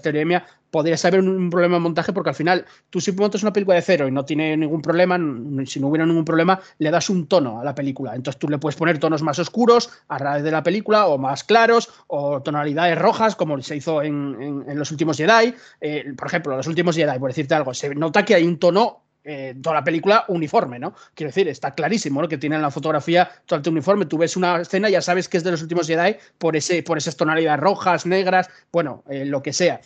[0.71, 3.81] podría saber un problema de montaje porque al final tú si montas una película de
[3.81, 5.17] cero y no tiene ningún problema,
[5.65, 8.15] si no hubiera ningún problema, le das un tono a la película.
[8.15, 11.43] Entonces tú le puedes poner tonos más oscuros a raíz de la película o más
[11.43, 15.53] claros o tonalidades rojas como se hizo en, los últimos Jedi.
[15.81, 19.03] Eh, por ejemplo, los últimos Jedi, por decirte algo, se nota que hay un tono
[19.31, 20.95] eh, toda la película uniforme, ¿no?
[21.13, 22.27] Quiero decir, está clarísimo, ¿no?
[22.27, 24.05] Que tiene en la fotografía el uniforme.
[24.05, 26.97] Tú ves una escena ya sabes que es de los últimos Jedi por, ese, por
[26.97, 29.81] esas tonalidades rojas, negras, bueno, eh, lo que sea.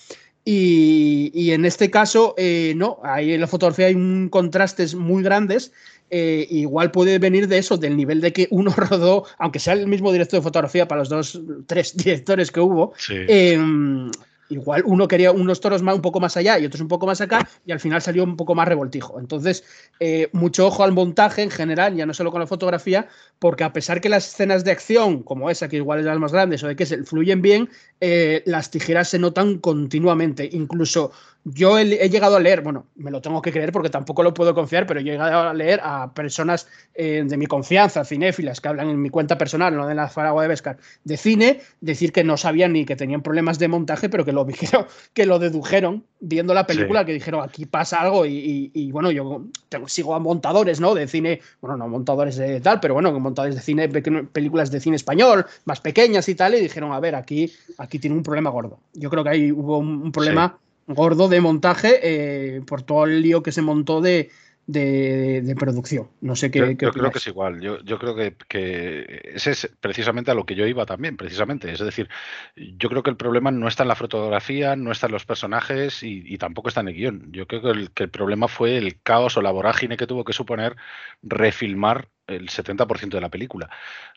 [0.46, 5.72] Y, en este caso, eh, no, ahí en la fotografía hay un contrastes muy grandes.
[6.10, 9.88] Eh, igual puede venir de eso, del nivel de que uno rodó, aunque sea el
[9.88, 14.12] mismo director de fotografía para los dos, tres directores que hubo, em,
[14.50, 17.22] igual uno quería unos toros más, un poco más allá y otros un poco más
[17.22, 19.20] acá, y al final salió un poco más revoltijo.
[19.20, 19.64] Entonces,
[20.00, 23.08] eh, mucho ojo al montaje en general, ya no solo con la fotografía,
[23.40, 26.32] porque a pesar que las escenas de acción, como esa, que igual es las más
[26.32, 27.70] grandes, o de que se fluyen bien,
[28.02, 30.50] eh, las tijeras se notan continuamente.
[30.52, 31.12] Incluso
[31.46, 34.56] yo he, llegado a leer, bueno, me lo tengo que creer porque tampoco lo puedo
[34.56, 38.90] confiar, pero he llegado a leer a personas eh, de mi confianza, cinéfilas, que hablan
[38.90, 42.38] en mi cuenta personal, no de la Faragua de Vescar, de cine, decir que no
[42.38, 46.54] sabían ni que tenían problemas de montaje, pero que lo dijeron, que lo dedujeron viendo
[46.54, 49.44] la película, que dijeron aquí pasa algo y, bueno, yo
[49.88, 50.96] sigo a montadores, ¿no?
[50.96, 54.96] De cine, bueno, no montadores de tal, pero bueno, montadores de cine, películas de cine
[54.96, 58.80] español, más pequeñas y tal, y dijeron, a ver, aquí, aquí tiene un problema gordo.
[58.94, 60.58] Yo creo que ahí hubo un, problema
[60.88, 64.30] gordo de montaje eh, por todo el lío que se montó de,
[64.68, 66.10] de, producción.
[66.22, 66.60] No sé qué.
[66.80, 67.62] Yo, creo que es igual.
[67.62, 71.72] Yo, yo creo que, que, ese es precisamente a lo que yo iba también, precisamente.
[71.72, 72.10] Es decir,
[72.56, 76.04] yo creo que el problema no está en la fotografía, no está en los personajes
[76.04, 77.32] y, tampoco está en el guion.
[77.32, 80.24] Yo creo que el, que el problema fue el caos o la vorágine que tuvo
[80.24, 80.76] que suponer
[81.22, 83.70] refilmar el 70% de la película.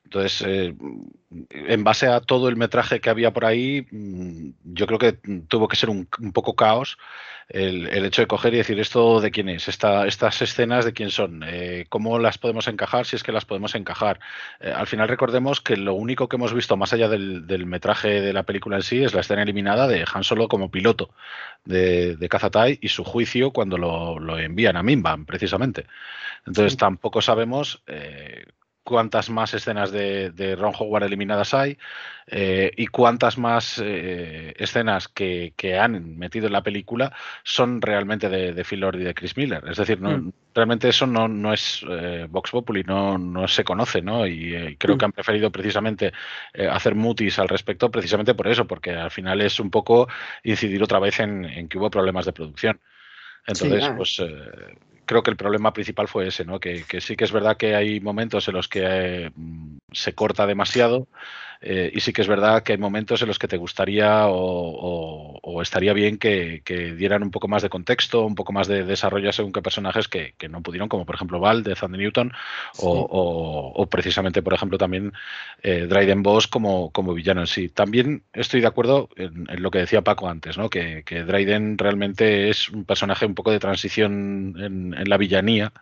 [0.05, 0.75] Entonces, eh,
[1.51, 5.13] en base a todo el metraje que había por ahí, mm, yo creo que
[5.49, 6.99] tuvo que ser un, poco caos
[7.49, 11.45] el, hecho de coger y decir esto de quién es, estas escenas de quién son,
[11.47, 14.21] eh, cómo las podemos encajar, si es que las podemos encajar.
[14.61, 18.33] Eh, al final recordemos que lo único que hemos visto más allá del, metraje de
[18.33, 21.11] la película en sí es la escena eliminada de Han Solo como piloto
[21.67, 25.87] de, de Kazatai y su juicio cuando lo, lo envían a Mimban, precisamente.
[26.47, 28.45] Entonces tampoco sabemos eh,
[28.87, 31.77] cuántas más escenas de, Ron Howard eliminadas hay
[32.29, 37.13] eh, y cuántas más eh, escenas que, han metido en la película
[37.43, 39.65] son realmente de, de Phil Lord y de Chris Miller.
[39.69, 40.31] Es decir, mm.
[40.55, 41.85] realmente eso no, es
[42.29, 44.25] Vox Populi, no, no se conoce, ¿no?
[44.25, 44.99] Y creo mm.
[44.99, 46.13] que han preferido precisamente
[46.71, 50.07] hacer mutis al respecto precisamente por eso, porque al final es un poco
[50.45, 52.81] incidir otra vez en, que hubo problemas de producción.
[53.49, 54.21] Entonces, pues
[55.07, 56.61] creo que el problema principal fue ese, ¿no?
[56.61, 59.31] Que, sí que es verdad que hay momentos en los que eh,
[59.93, 61.09] se corta demasiado
[61.61, 65.63] eh, y sí que es verdad que hay momentos en los que te gustaría o,
[65.63, 66.63] estaría bien que,
[66.97, 70.35] dieran un poco más de contexto, un poco más de desarrollo según qué personajes que,
[70.49, 72.33] no pudieron, como por ejemplo Val de Sandy Newton
[72.79, 75.13] o, precisamente, por ejemplo, también
[75.63, 77.69] eh, Dryden Boss como, como villano en sí.
[77.69, 80.69] También estoy de acuerdo en, lo que decía Paco antes, ¿no?
[80.69, 85.73] que, Dryden realmente es un personaje un poco de transición en, la villanía.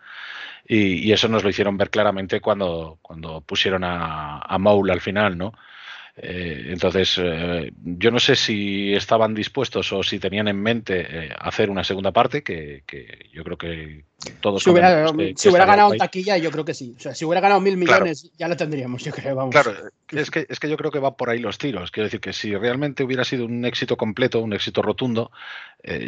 [0.67, 5.37] Y, eso nos lo hicieron ver claramente cuando, cuando pusieron a, a Maul al final,
[5.37, 5.53] ¿no?
[6.17, 11.35] Eh, entonces, eh, yo no sé si estaban dispuestos o si tenían en mente eh,
[11.37, 12.83] hacer una segunda parte, que,
[13.33, 14.05] yo creo que
[14.41, 14.63] todos.
[14.63, 16.95] Si hubiera, si hubiera ganado en taquilla, yo creo que sí.
[16.97, 19.35] O sea, si hubiera ganado mil millones, ya lo tendríamos, yo creo.
[19.35, 19.51] Vamos.
[19.51, 19.73] Claro,
[20.11, 21.91] es que, es que yo creo que va por ahí los tiros.
[21.91, 25.31] Quiero decir que si realmente hubiera sido un éxito completo, un éxito rotundo,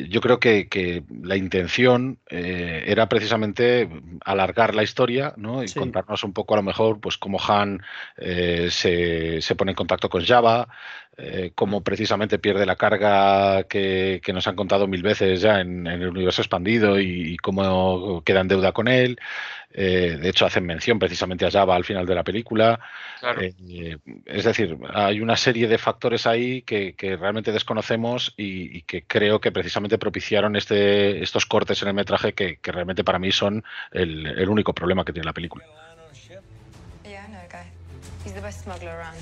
[0.09, 3.89] yo creo que, la intención era precisamente
[4.25, 5.63] alargar la historia ¿no?
[5.63, 7.81] y contarnos un poco, a lo mejor, pues cómo Han
[8.17, 10.67] se, se pone en contacto con Java,
[11.19, 16.09] eh, cómo precisamente pierde la carga que, nos han contado mil veces ya en, el
[16.09, 19.19] universo expandido y, cómo queda en deuda con él.
[19.73, 22.79] Eh, de hecho, hacen mención precisamente a Java al final de la película.
[23.41, 29.41] Eh, es decir, hay una serie de factores ahí que, realmente desconocemos y, que creo
[29.41, 34.27] que precisamente propiciaron este, estos cortes en el metraje que, realmente para mí son el,
[34.27, 35.65] el único problema que tiene la película.
[38.33, 39.17] The best smuggler around.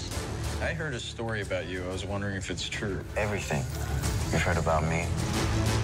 [0.61, 1.83] I heard a story about you.
[1.83, 3.03] I was wondering if it's true.
[3.17, 3.63] Everything
[4.31, 5.05] you've heard about me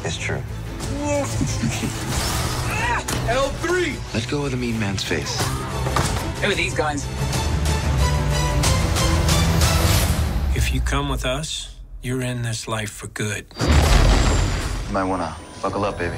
[0.06, 0.42] is true.
[3.28, 4.14] L3!
[4.14, 5.42] Let go of the mean man's face.
[6.42, 7.06] Who are these guys?
[10.56, 13.46] If you come with us, you're in this life for good.
[13.60, 16.18] You might wanna buckle up, baby.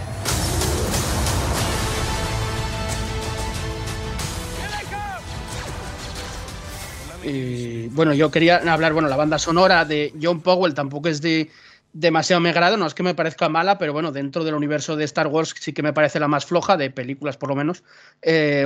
[7.92, 11.50] Bueno, yo quería hablar, bueno, la banda sonora de John Powell tampoco es de
[11.94, 15.06] demasiado me agrado, no es que me parezca mala, pero bueno, dentro del universo de
[15.06, 17.84] Star Wars sí que me parece la más floja, de películas por lo menos.
[18.22, 18.66] Eh,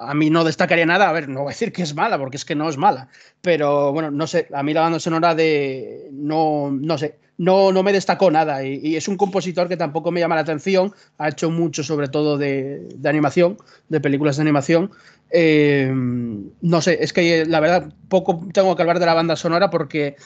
[0.00, 2.36] a mí no destacaría nada, a ver, no voy a decir que es mala, porque
[2.36, 3.08] es que no es mala,
[3.40, 7.84] pero bueno, no sé, a mí la banda sonora de, no, no sé, no, no
[7.84, 11.50] me destacó nada y, es un compositor que tampoco me llama la atención, ha hecho
[11.50, 13.56] mucho sobre todo de, de animación,
[13.88, 14.90] de películas de animación.
[15.30, 19.70] Eh, no sé, es que la verdad poco tengo que hablar de la banda sonora
[19.70, 20.16] porque...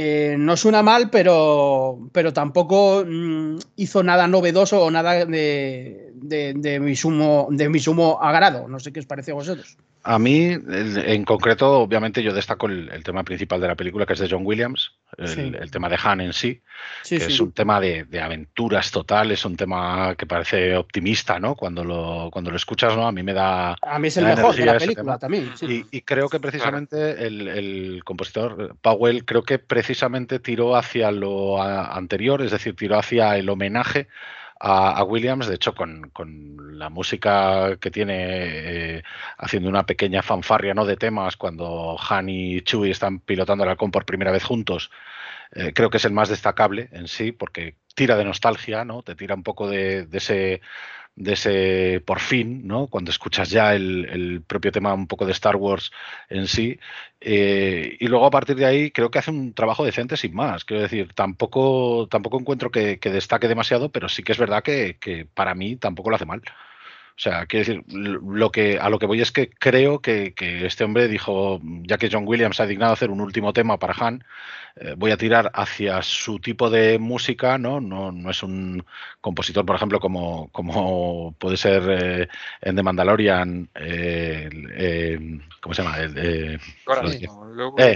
[0.00, 6.78] Eh, no suena mal, pero, pero tampoco mm, hizo nada novedoso o nada de, de,
[6.78, 8.68] mi sumo, de mi sumo agrado.
[8.68, 9.76] No sé qué os parece a vosotros.
[10.10, 14.14] A mí, en concreto, obviamente yo destaco el, el, tema principal de la película, que
[14.14, 15.52] es de John Williams, el, sí.
[15.60, 16.62] el tema de Han en sí,
[17.02, 17.32] sí que sí.
[17.34, 21.54] es un tema de, de, aventuras total, es un tema que parece optimista, ¿no?
[21.54, 23.06] Cuando lo, cuando lo escuchas, ¿no?
[23.06, 23.76] A mí me da...
[23.82, 25.52] A mí es el mejor de la película también.
[25.60, 27.26] Y, y, creo que precisamente claro.
[27.26, 33.36] el, el, compositor Powell, creo que precisamente tiró hacia lo anterior, es decir, tiró hacia
[33.36, 34.08] el homenaje
[34.60, 39.02] a, Williams, de hecho, con, con la música que tiene, eh,
[39.36, 40.84] haciendo una pequeña fanfarria ¿no?
[40.84, 44.90] de temas cuando Han y Chewie están pilotando el halcón por primera vez juntos,
[45.52, 49.02] eh, creo que es el más destacable en sí, porque tira de nostalgia, ¿no?
[49.02, 50.60] Te tira un poco de, de ese
[51.18, 52.86] de ese por fin, ¿no?
[52.86, 55.90] Cuando escuchas ya el, el, propio tema un poco de Star Wars
[56.28, 56.78] en sí.
[57.20, 60.64] Eh, y luego a partir de ahí creo que hace un trabajo decente sin más.
[60.64, 64.96] Quiero decir, tampoco, tampoco encuentro que, que destaque demasiado, pero sí que es verdad que,
[65.00, 66.42] que para mí tampoco lo hace mal.
[67.18, 70.64] O sea, quiero decir, lo que, a lo que voy es que creo que, que,
[70.66, 74.22] este hombre dijo, ya que John Williams ha dignado hacer un último tema para Han,
[74.76, 77.80] eh, voy a tirar hacia su tipo de música, ¿no?
[77.80, 78.84] No, no es un
[79.20, 82.28] compositor, por ejemplo, como, como puede ser eh,
[82.60, 84.48] en The Mandalorian, eh,
[85.60, 85.96] ¿cómo se llama?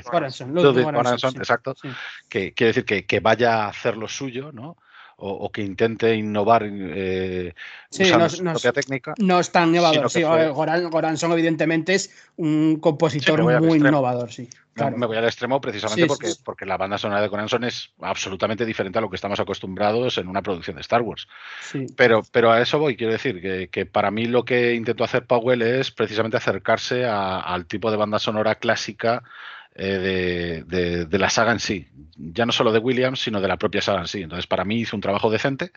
[0.03, 1.77] Corazon, Corazon, exacto.
[1.81, 1.89] Sí.
[2.29, 4.77] Que quiere decir que, que vaya a hacer lo suyo, ¿no?
[5.23, 7.55] O, o, que intente innovar eh,
[7.91, 9.14] sí, usando no, su no, propia técnica.
[9.18, 10.11] No es tan innovador.
[10.11, 10.49] Sí, fue...
[10.51, 14.49] Goran, Goranson, evidentemente, es un compositor sí, muy innovador, sí.
[14.75, 14.97] Claro.
[14.97, 17.93] Me voy al extremo precisamente sí, porque, sí, porque la banda sonora de Goranson es
[18.01, 21.29] absolutamente diferente a lo que estamos acostumbrados en una producción de Star Wars.
[21.95, 25.27] Pero, pero a eso voy, quiero decir, que, que, para mí lo que intentó hacer
[25.27, 29.23] Powell es precisamente acercarse a, al tipo de banda sonora clásica
[29.75, 31.89] eh, de, de, de, la saga en sí.
[32.16, 34.23] Ya no solo de Williams, sino de la propia saga en sí.
[34.23, 35.73] Entonces, para mí hizo un trabajo decente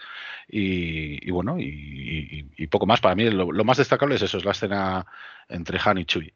[0.50, 3.00] y, y bueno, y, y, y, poco más.
[3.00, 5.06] Para mí lo, lo, más destacable es eso, es la escena
[5.48, 6.34] entre Han y Chewie.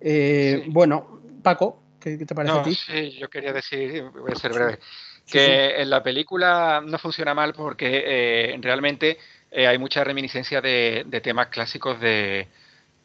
[0.00, 0.70] Eh, sí.
[0.70, 2.74] Bueno, Paco, ¿qué, ¿qué, te parece no, a ti?
[2.74, 4.78] Sí, yo quería decir, voy a ser breve,
[5.26, 9.18] que sí, en la película no funciona mal porque eh, realmente
[9.50, 12.46] eh, hay mucha reminiscencia de, de temas clásicos de,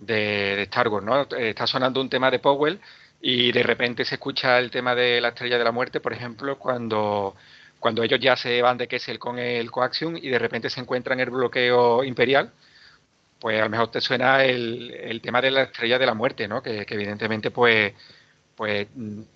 [0.01, 1.21] de, Star Wars, ¿no?
[1.37, 2.79] Está sonando un tema de Powell
[3.21, 6.57] y de repente se escucha el tema de la Estrella de la Muerte, por ejemplo,
[6.57, 7.35] cuando,
[7.79, 11.19] cuando ellos ya se van de Kessel con el Coaxium y de repente se encuentran
[11.19, 12.51] el bloqueo imperial,
[13.39, 16.47] pues a lo mejor te suena el, el tema de la Estrella de la Muerte,
[16.47, 16.61] ¿no?
[16.61, 17.93] Que, que evidentemente, pues
[18.61, 18.87] pues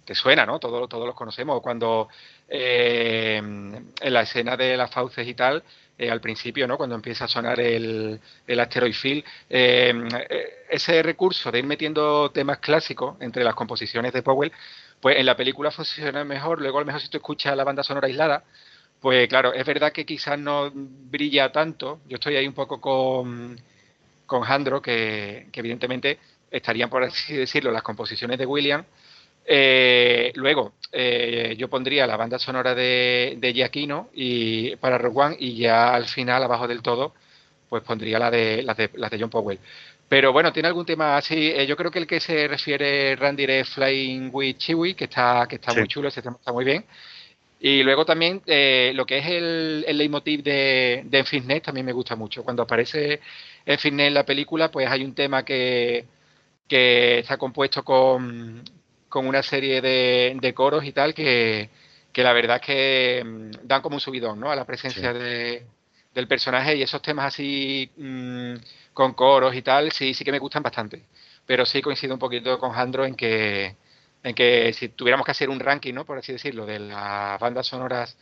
[0.06, 0.60] te suena, ¿no?
[0.60, 1.60] Todos, todos los conocemos.
[1.62, 2.10] Cuando
[2.48, 5.64] eh, en la escena de las fauces y tal,
[5.98, 6.78] eh, al principio, ¿no?
[6.78, 9.94] Cuando empieza a sonar el, el asteroid field, eh,
[10.70, 14.52] ese recurso de ir metiendo temas clásicos entre las composiciones de Powell,
[15.00, 16.60] pues en la película funciona mejor.
[16.60, 18.44] Luego, a lo mejor si tú escuchas la banda sonora aislada,
[19.00, 22.00] pues claro, es verdad que quizás no brilla tanto.
[22.08, 23.60] Yo estoy ahí un poco con,
[24.26, 26.20] con Jandro, que, que evidentemente
[26.52, 28.84] estarían, por así decirlo, las composiciones de William.
[29.46, 35.38] Eh, luego, eh, yo pondría la banda sonora de, de Giacchino y, para Rogue One
[35.40, 37.14] y ya al final, abajo del todo,
[37.70, 39.60] pues pondría la de, la de, la de John Powell.
[40.08, 41.52] Pero bueno, tiene algún tema así.
[41.52, 45.46] Eh, yo creo que el que se refiere Randy es Flying with Chewie, que está,
[45.50, 45.80] que está sí.
[45.80, 46.86] muy chulo, ese tema está muy bien.
[47.60, 51.94] Y luego también eh, lo que es el, el leitmotiv de, de Fitness también me
[51.94, 52.44] gusta mucho.
[52.44, 53.20] Cuando aparece
[53.66, 56.06] en Fitness en la película, pues hay un tema que,
[56.68, 58.64] que está compuesto con,
[59.10, 61.70] con una serie de, de coros y tal que,
[62.12, 64.52] que, la verdad es que mm, dan como un subidón ¿no?
[64.52, 65.20] a la presencia sí.
[65.20, 65.66] de,
[66.14, 68.56] del personaje y esos temas así mmm,
[68.94, 71.04] con coros y tal, sí, sí que me gustan bastante.
[71.46, 73.76] pero sí coincido un poquito con Jandro en que,
[74.24, 76.06] en que si tuviéramos que hacer un ranking, ¿no?
[76.06, 78.18] por así decirlo, de las bandas sonoras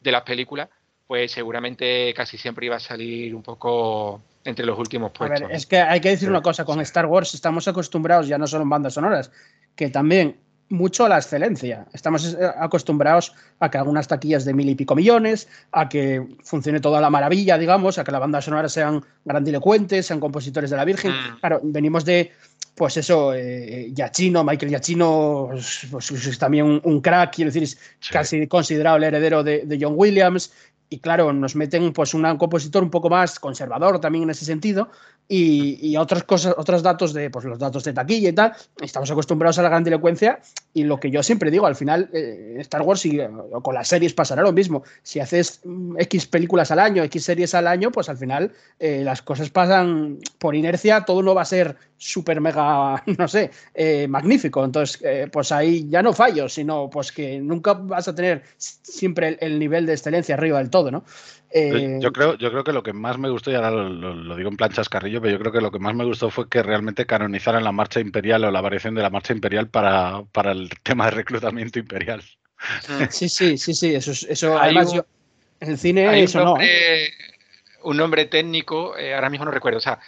[0.00, 0.68] de las películas,
[1.06, 5.42] pues seguramente casi siempre iba a salir un poco entre los últimos puestos.
[5.42, 8.38] A ver, es que hay que decir una cosa, con Star Wars estamos acostumbrados ya
[8.38, 9.30] no solo en bandas sonoras,
[9.74, 10.36] que también
[10.70, 11.86] mucho a la excelencia.
[11.94, 16.78] Estamos eh, acostumbrados a que algunas taquillas de mil y pico millones, a que funcione
[16.80, 20.84] toda la maravilla, digamos, a que las bandas sonoras sean grandilocuentes, sean compositores de la
[20.84, 21.12] Virgen.
[21.12, 21.40] Mm.
[21.40, 22.32] Claro, venimos de,
[22.74, 25.48] pues eso, eh, Giacchino, Michael Giacchino,
[25.90, 28.12] pues, es también un, un crack, quiero decir, es Sí.
[28.12, 30.52] casi considerado el heredero de, de John Williams.
[30.90, 34.90] Y claro, nos meten pues un compositor un poco más conservador también en ese sentido
[35.28, 38.54] y, y otras cosas, otros datos de pues los datos de taquilla y tal.
[38.80, 40.40] Estamos acostumbrados a la grandilocuencia
[40.72, 43.20] y lo que yo siempre digo, al final eh, Star Wars y,
[43.62, 44.82] con las series pasará lo mismo.
[45.02, 49.02] Si haces mm, X películas al año, X series al año, pues al final eh,
[49.04, 54.06] las cosas pasan por inercia, todo no va a ser súper mega, no sé, eh,
[54.08, 54.64] magnífico.
[54.64, 59.36] Entonces, eh, pues ahí ya no fallo, sino pues que nunca vas a tener siempre
[59.40, 61.04] el nivel de excelencia arriba del todo, ¿no?
[61.50, 64.14] Eh, Yo creo, yo creo que lo que más me gustó, y ahora lo, lo-
[64.14, 66.48] lo digo en plan chascarrillo, pero yo creo que lo que más me gustó fue
[66.48, 70.52] que realmente canonizaran la marcha imperial o la variación de la marcha imperial para, para
[70.52, 72.22] el tema de reclutamiento imperial.
[73.10, 75.06] Sí, sí, sí, sí, eso, es- eso además un- yo,
[75.60, 76.44] en el cine Hay un eso no.
[76.44, 76.48] ¿eh?
[76.58, 77.08] nombre,
[77.84, 79.78] un nombre técnico, eh, ahora mismo no recuerdo.
[79.78, 79.98] O sea,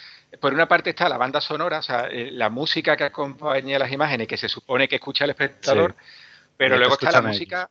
[0.41, 3.93] por una parte está la banda sonora, o sea, eh, la música que acompaña las
[3.93, 5.95] imágenes, que se supone que escucha el espectador,
[6.57, 7.71] pero luego está la ellos.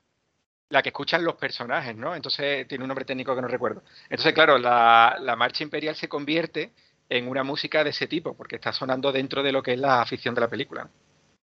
[0.70, 2.16] La que escuchan los personajes, ¿no?
[2.16, 3.84] Entonces tiene un nombre técnico que no recuerdo.
[4.10, 6.72] Entonces, claro, la, la marcha imperial se convierte
[7.10, 10.02] en una música de ese tipo, porque está sonando dentro de lo que es la
[10.02, 10.88] afición de la película.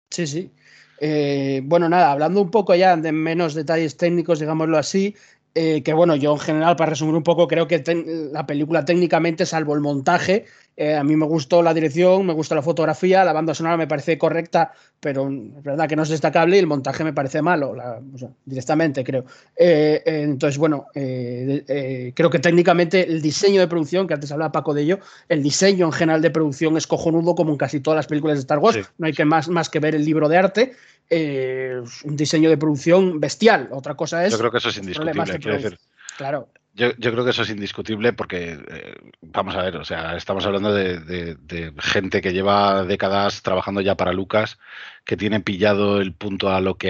[0.09, 0.51] Sí, sí.
[0.99, 5.15] Eh, bueno, nada, hablando un poco ya de menos detalles técnicos, digámoslo así,
[5.55, 8.83] eh, que bueno, yo en general, para resumir un poco, creo que ten- la película
[8.85, 10.45] técnicamente, salvo el montaje,
[10.75, 13.85] eh, a mí me gustó la dirección, me gusta la fotografía, la banda sonora me
[13.85, 17.75] parece correcta, pero es verdad que no es destacable y el montaje me parece malo,
[17.75, 19.25] la- o sea, directamente creo.
[19.55, 24.81] Eh, entonces, bueno, creo que técnicamente el diseño de producción, que antes hablaba Paco de
[24.81, 24.99] ello,
[25.29, 28.41] el diseño en general de producción es cojonudo como en casi todas las películas de
[28.41, 28.81] Star Wars, Sí.
[28.97, 30.71] no hay que más, más que ver el libro de arte,
[31.09, 34.31] eh, un diseño de producción bestial, otra cosa es...
[34.33, 35.39] Yo creo que eso es indiscutible.
[35.39, 35.77] Quiero decir,
[36.17, 40.15] Claro, yo, yo creo que eso es indiscutible porque, eh, vamos a ver, o sea,
[40.15, 44.57] estamos hablando de, de- de gente que lleva décadas trabajando ya para Lucas,
[45.05, 46.89] que tiene pillado el punto a lo que,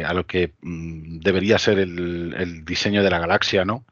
[0.00, 3.84] eh, a lo que mm, debería ser el, el diseño de la galaxia, ¿no?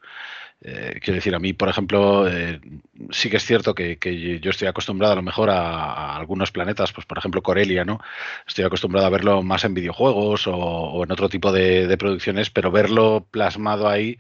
[0.61, 2.61] Eh, quiero decir, a mí, por ejemplo, eh,
[3.11, 3.96] sí que es cierto que,
[4.42, 8.00] yo estoy acostumbrado a lo mejor a, algunos planetas, pues por ejemplo Corelia, ¿no?
[8.46, 13.26] Estoy acostumbrado a verlo más en videojuegos o, en otro tipo de producciones, pero verlo
[13.30, 14.18] plasmado ahí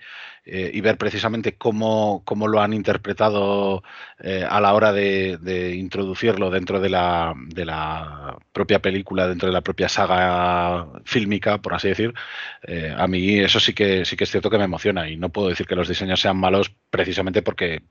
[0.50, 3.82] eh, y ver precisamente cómo, cómo lo han interpretado
[4.18, 9.46] eh, a la hora de, de introducirlo dentro de la, de la propia película, dentro
[9.48, 12.14] de la propia saga fílmica, por así decir,
[12.62, 15.28] eh, a mí eso sí que sí que es cierto que me emociona y no
[15.30, 17.82] puedo decir que los diseños sean malos precisamente porque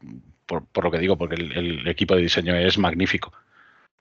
[0.45, 3.33] por, por lo que digo, porque el, el equipo de diseño es magnífico.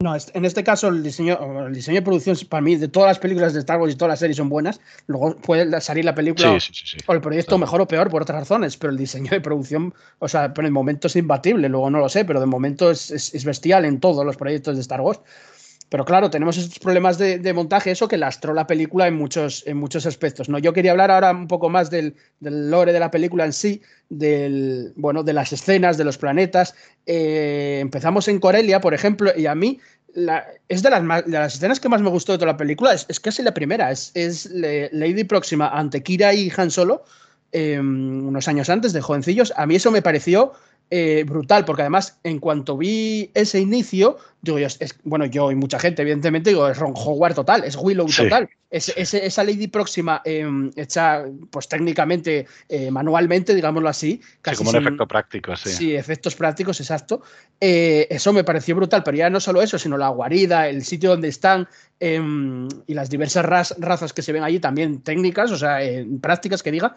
[0.02, 3.18] No, en este caso el diseño, el diseño de producción para mí de todas las
[3.18, 4.78] películas de Star Wars y todas las series son buenas.
[5.06, 7.04] Luego puede salir la película Sí, sí, sí, sí.
[7.06, 7.60] o el proyecto Claro.
[7.60, 10.70] mejor o peor por otras razones, pero el diseño de producción, o sea, por el
[10.70, 13.98] momento es imbatible, luego no lo sé, pero de momento es, es- es bestial en
[13.98, 15.20] todos los proyectos de Star Wars.
[15.88, 19.76] Pero claro, tenemos estos problemas de, montaje, eso que lastró la película en muchos, en
[19.76, 20.48] muchos aspectos.
[20.48, 20.58] ¿no?
[20.58, 24.92] Yo quería hablar ahora un poco más del, lore de la película en sí, del,
[24.96, 26.74] bueno, de las escenas, de los planetas.
[27.06, 29.78] Eh, empezamos en Corelia, por ejemplo, y a mí
[30.68, 32.92] es de las, de las escenas que más me gustó de toda la película.
[32.92, 33.90] Es, casi la primera.
[33.90, 34.12] Es,
[34.50, 37.04] Lady Próxima ante Kira y Han Solo,
[37.52, 39.52] eh, unos años antes, de jovencillos.
[39.56, 40.52] A mí eso me pareció
[40.90, 45.56] eh, brutal, porque además, en cuanto vi ese inicio, digo yo, es, bueno, yo y
[45.56, 48.22] mucha gente, evidentemente, digo, es Ron Howard total, es Willow Sí.
[48.22, 48.48] total.
[48.70, 50.44] Es, ese- esa Lady Próxima eh,
[50.76, 55.70] hecha, pues técnicamente, eh, manualmente, digámoslo así, Sí, casi como un sin- efecto práctico, sí.
[55.70, 57.22] Sí, efectos prácticos, exacto.
[57.60, 61.10] Eh, eso me pareció brutal, pero ya no solo eso, sino la guarida, el sitio
[61.10, 61.66] donde están
[61.98, 65.78] em, y las diversas raz- razas que se ven allí, también técnicas, o sea,
[66.20, 66.94] prácticas que diga,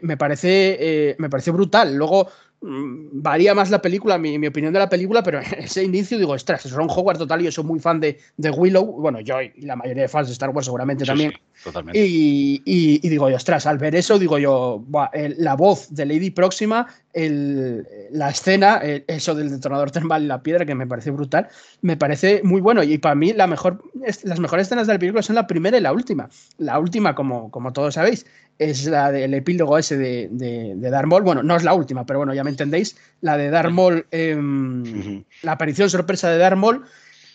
[0.00, 1.94] me, parece, me pareció brutal.
[1.94, 2.28] Luego
[2.64, 6.64] varía más la película, mi, mi opinión de la película, pero ese inicio digo, ostras,
[6.64, 9.62] es Ron Howard total y yo soy muy fan de, de Willow, bueno, yo y
[9.62, 11.32] la mayoría de fans de Star Wars seguramente Sí, también.
[11.32, 11.98] sí, totalmente.
[12.00, 16.06] Y, y- y digo yo, ostras, al ver eso, digo yo, buah, la voz de
[16.06, 20.86] Lady Próxima, el- la escena, el- eso del detonador termal y la piedra, que me
[20.86, 21.48] parece brutal,
[21.80, 22.82] me parece muy bueno.
[22.82, 23.82] Y para mí, la mejor,
[24.24, 26.28] las mejores escenas de la película son la primera y la última.
[26.58, 28.26] La última, como, como todos sabéis,
[28.58, 31.22] es la del epílogo ese de, de, de Darth Maul.
[31.22, 32.96] Bueno, no es la última, pero bueno, ya me entendéis.
[33.20, 35.24] La de Darth Maul, Ujú.
[35.42, 36.84] la aparición sorpresa de Darth Maul.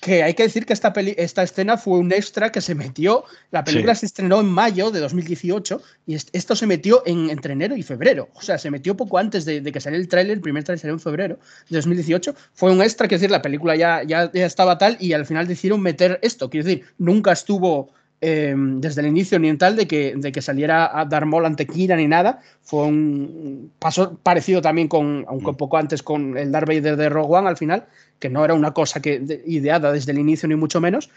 [0.01, 3.23] Que hay que decir que esta, peli, esta escena fue un extra que se metió.
[3.51, 4.01] La película Sí.
[4.01, 7.83] se estrenó en mayo de 2018 y est- esto se metió en, entre enero y
[7.83, 8.29] febrero.
[8.35, 10.33] O sea, se metió poco antes de, de que saliera el tráiler.
[10.37, 12.35] El primer tráiler salió en febrero de 2018.
[12.53, 15.47] Fue un extra, quiero decir, la película ya, ya, ya estaba tal y al final
[15.47, 16.49] decidieron meter esto.
[16.49, 20.41] Quiero decir, nunca estuvo eh, desde el inicio ni en tal de que, de que
[20.41, 22.39] saliera a dar mol ante Kira ni nada.
[22.63, 27.09] Fue un paso parecido también con, aunque un poco antes con el Darth Vader de
[27.09, 27.85] Rogue One al final,
[28.19, 31.09] que no era una cosa que de- ideada desde el inicio ni mucho menos.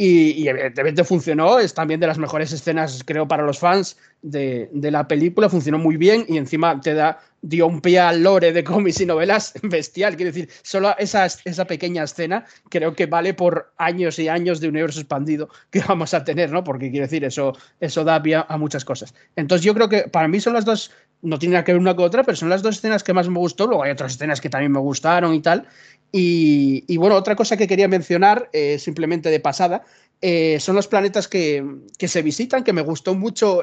[0.00, 4.70] Y, y evidentemente funcionó, es también de las mejores escenas, creo, para los fans de,
[4.72, 8.52] de la película, funcionó muy bien y encima te da, dio un pie al lore
[8.52, 10.14] de cómics y novelas bestial.
[10.14, 14.68] Quiero decir, solo esa, esa pequeña escena creo que vale por años y años de
[14.68, 16.62] universo expandido que vamos a tener, ¿no?
[16.62, 19.12] Porque quiero decir, eso, eso da pie a muchas cosas.
[19.34, 21.96] Entonces yo creo que para mí son las dos, no tiene nada que ver una
[21.96, 23.66] con otra, pero son las dos escenas que más me gustó.
[23.66, 25.66] Luego hay otras escenas que también me gustaron y tal.
[26.10, 29.84] Y, bueno, otra cosa que quería mencionar, eh, simplemente de pasada,
[30.20, 31.64] eh, son los planetas que,
[31.98, 33.62] que se visitan, que me gustó mucho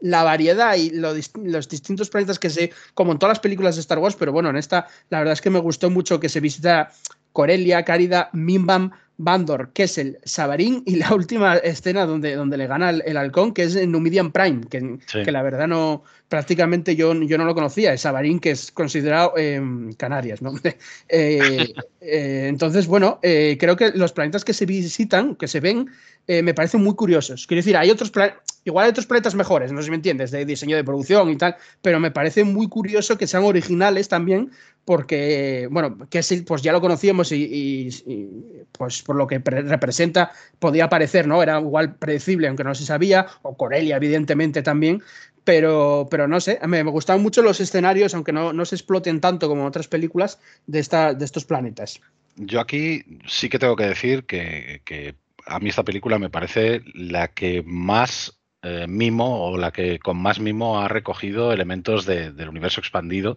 [0.00, 3.98] la variedad y los distintos planetas que se, como en todas las películas de Star
[3.98, 6.92] Wars, pero bueno, en esta la verdad es que me gustó mucho que se visita
[7.32, 13.02] Corelia, Cárida, Mimbam, Bandor, Kessel, Sabarín y la última escena donde, donde le gana el,
[13.04, 15.22] el halcón, que es en Numidian Prime, que, Sí.
[15.24, 19.32] que la verdad no, prácticamente yo, yo no lo conocía, es Sabarín, que es considerado
[19.36, 19.60] eh,
[19.96, 20.52] Canarias, ¿no?
[21.10, 25.90] Eh, eh, entonces, bueno, eh, creo que los planetas que se visitan, que se ven,
[26.28, 27.46] me parecen muy curiosos.
[27.46, 30.30] Quiero decir, hay otros planetas, igual hay otros planetas mejores, no sé si me entiendes,
[30.30, 34.50] de diseño de producción y tal, pero me parece muy curioso que sean originales también,
[34.88, 39.60] porque, bueno, que pues ya lo conocíamos y, y- y, pues por lo que pre-
[39.60, 41.42] representa podía parecer, ¿no?
[41.42, 45.02] Era igual predecible, aunque no se sabía, o Corelia, evidentemente también,
[45.44, 49.20] pero, pero no sé, me, me gustaban mucho los escenarios, aunque no, no se exploten
[49.20, 52.00] tanto como en otras películas, de, esta, de estos planetas.
[52.36, 56.80] Yo aquí sí que tengo que decir que, que a mí esta película me parece
[56.94, 62.32] la que más eh, mimo o la que con más mimo ha recogido elementos de-
[62.32, 63.36] del universo expandido.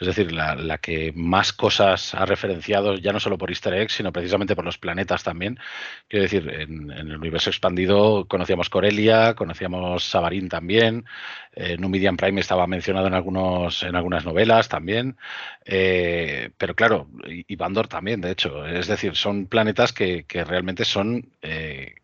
[0.00, 4.12] Es decir, la, que más cosas ha referenciado, ya no solo por easter eggs, sino
[4.12, 5.58] precisamente por los planetas también.
[6.08, 11.04] Quiero decir, en, en el universo expandido conocíamos Corelia, conocíamos Sabarín también,
[11.52, 15.16] eh, Numidian Prime estaba mencionado en, algunos, en algunas novelas también.
[15.64, 18.66] Eh, pero claro, y, y Bandor también, de hecho.
[18.66, 21.96] Es decir, son planetas que, que realmente son eh,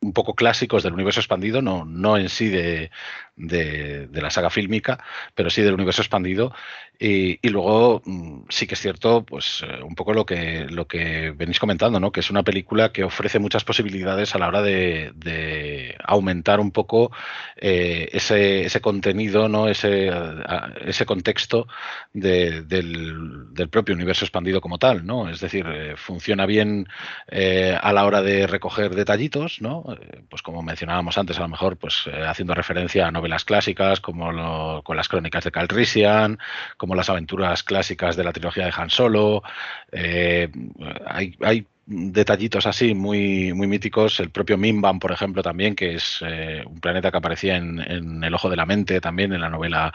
[0.00, 2.90] un poco clásicos del universo expandido, no, no en sí de,
[3.36, 5.02] de, de la saga fílmica,
[5.34, 6.54] pero sí del universo expandido.
[7.04, 11.32] Y, luego mm, sí que es cierto, pues eh, un poco lo que, lo que
[11.32, 12.12] venís comentando, ¿no?
[12.12, 17.10] Que es una película que ofrece muchas posibilidades a la hora de, aumentar un poco
[17.56, 19.66] eh, ese, ese contenido, ¿no?
[19.66, 20.12] Ese,
[20.86, 21.66] ese contexto
[22.12, 25.28] de- del, del propio universo expandido como tal, ¿no?
[25.28, 26.86] Es decir, eh, funciona bien
[27.82, 29.84] a la hora de recoger detallitos, ¿no?
[30.28, 34.96] Pues como mencionábamos antes, a lo mejor, pues haciendo referencia a novelas clásicas como con
[34.96, 36.38] las crónicas de Calrissian,
[36.76, 39.42] como las aventuras clásicas de la trilogía de Han Solo.
[39.92, 40.48] eh,
[41.06, 44.20] hay, hay detallitos así muy, muy míticos.
[44.20, 48.34] El propio Mimban, por ejemplo, también, que es eh, un planeta que aparecía en, El
[48.34, 49.92] Ojo de la Mente, también en la novela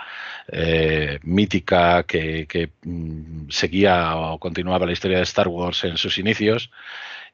[0.48, 6.18] eh, mítica que, que, mm, seguía o continuaba la historia de Star Wars en sus
[6.18, 6.70] inicios.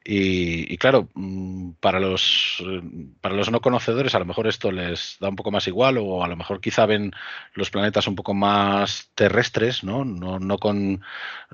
[0.06, 2.82] Y, claro, mm, para los, eh,
[3.22, 6.22] para los no conocedores a lo mejor esto les da un poco más igual o
[6.22, 7.10] a lo mejor quizá ven
[7.54, 10.04] los planetas un poco más terrestres, ¿no?
[10.04, 11.02] No, no con,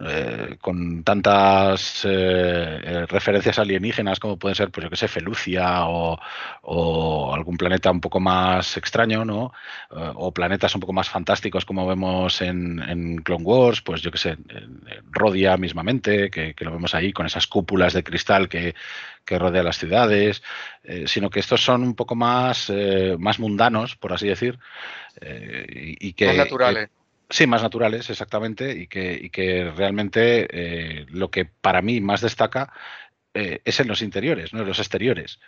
[0.04, 6.18] eh, con tantas eh, referencias alienígenas como pueden ser, pues yo que sé, Felucia o,
[7.32, 9.52] algún planeta un poco más extraño, ¿no?
[9.90, 14.18] O planetas un poco más fantásticos como vemos en, en Clone Wars, pues yo que
[14.18, 18.74] sé, en, Rodia mismamente, que lo vemos ahí con esas cúpulas de cristal que,
[19.24, 20.42] que rodean las ciudades,
[20.82, 24.58] eh, sino que estos son un poco más, eh, más mundanos, por así decir,
[25.20, 26.26] eh, y, y que...
[26.26, 26.90] Más naturales.
[27.28, 32.72] Sí, más naturales, exactamente, y que, y que realmente lo que para mí más destaca
[33.32, 35.38] es en los interiores, no en los exteriores.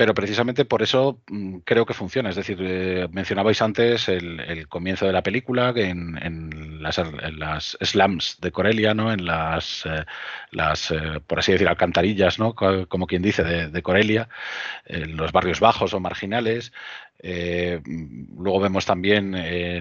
[0.00, 2.30] Pero precisamente por eso mm, creo que funciona.
[2.30, 8.38] Es decir, eh, mencionabais antes el, comienzo de la película en, en las, en slums
[8.40, 9.12] de Corelia, ¿no?
[9.12, 10.06] en las, eh,
[10.52, 12.54] las eh, por así decir, alcantarillas, ¿no?
[12.54, 14.30] Co- como quien dice, de, de Corelia,
[14.86, 16.72] en los barrios bajos o marginales.
[17.22, 17.80] Eh,
[18.38, 19.76] luego vemos también eh,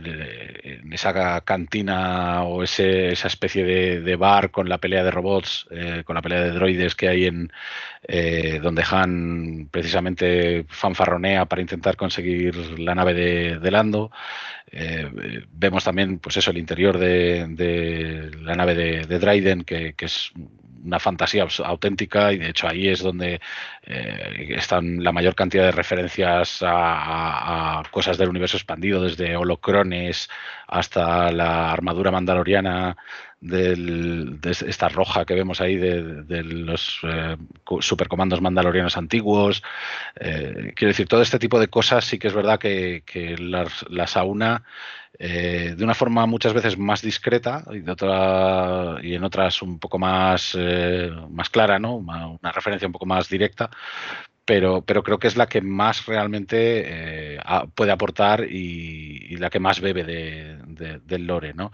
[0.81, 5.65] en esa cantina o ese- esa especie de, de bar con la pelea de robots,
[5.71, 7.51] eh, con la pelea de droides que hay en
[8.61, 14.11] donde Han precisamente fanfarronea para intentar conseguir la nave de, de Lando.
[15.51, 20.05] Vemos también, pues eso, el interior de, de la nave de, de Dryden, que, que
[20.05, 20.31] es
[20.83, 23.39] una fantasía auténtica y de hecho ahí es donde
[23.83, 30.29] eh, están la mayor cantidad de referencias a, cosas del universo expandido, desde holocrones
[30.67, 32.95] hasta la armadura mandaloriana
[33.41, 37.37] de esta roja que vemos ahí de, los eh,
[37.79, 39.63] supercomandos mandalorianos antiguos.
[40.19, 43.03] Eh, quiero decir, todo este tipo de cosas sí que es verdad que,
[43.39, 44.63] las, las aúna
[45.17, 49.79] eh, de una forma muchas veces más discreta y, de otra, y en otras un
[49.79, 50.57] poco más,
[51.29, 51.95] más clara, ¿no?
[51.95, 53.69] una referencia un poco más directa,
[54.49, 57.39] pero, pero creo que es la que más realmente eh,
[57.75, 61.71] puede aportar y, la que más bebe del lore, ¿no?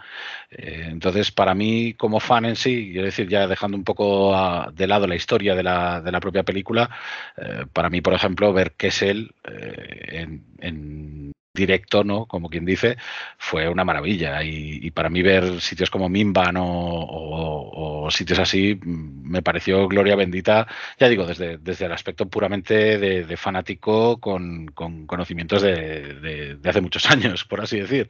[0.51, 4.35] Eh, entonces, para mí, como fan en sí, quiero decir, ya dejando un poco
[4.73, 6.89] de lado la historia de la, de la propia película,
[7.37, 12.27] eh, para mí, por ejemplo, ver qué es él en directo, ¿no?
[12.27, 12.97] Como quien dice,
[13.37, 14.43] fue una maravilla.
[14.43, 20.67] Y, para mí ver sitios como Mimban o, sitios así mm, me pareció gloria bendita,
[20.99, 24.67] ya digo, desde, desde el aspecto puramente de, fanático con,
[25.07, 28.09] conocimientos de, hace muchos años, por así decir.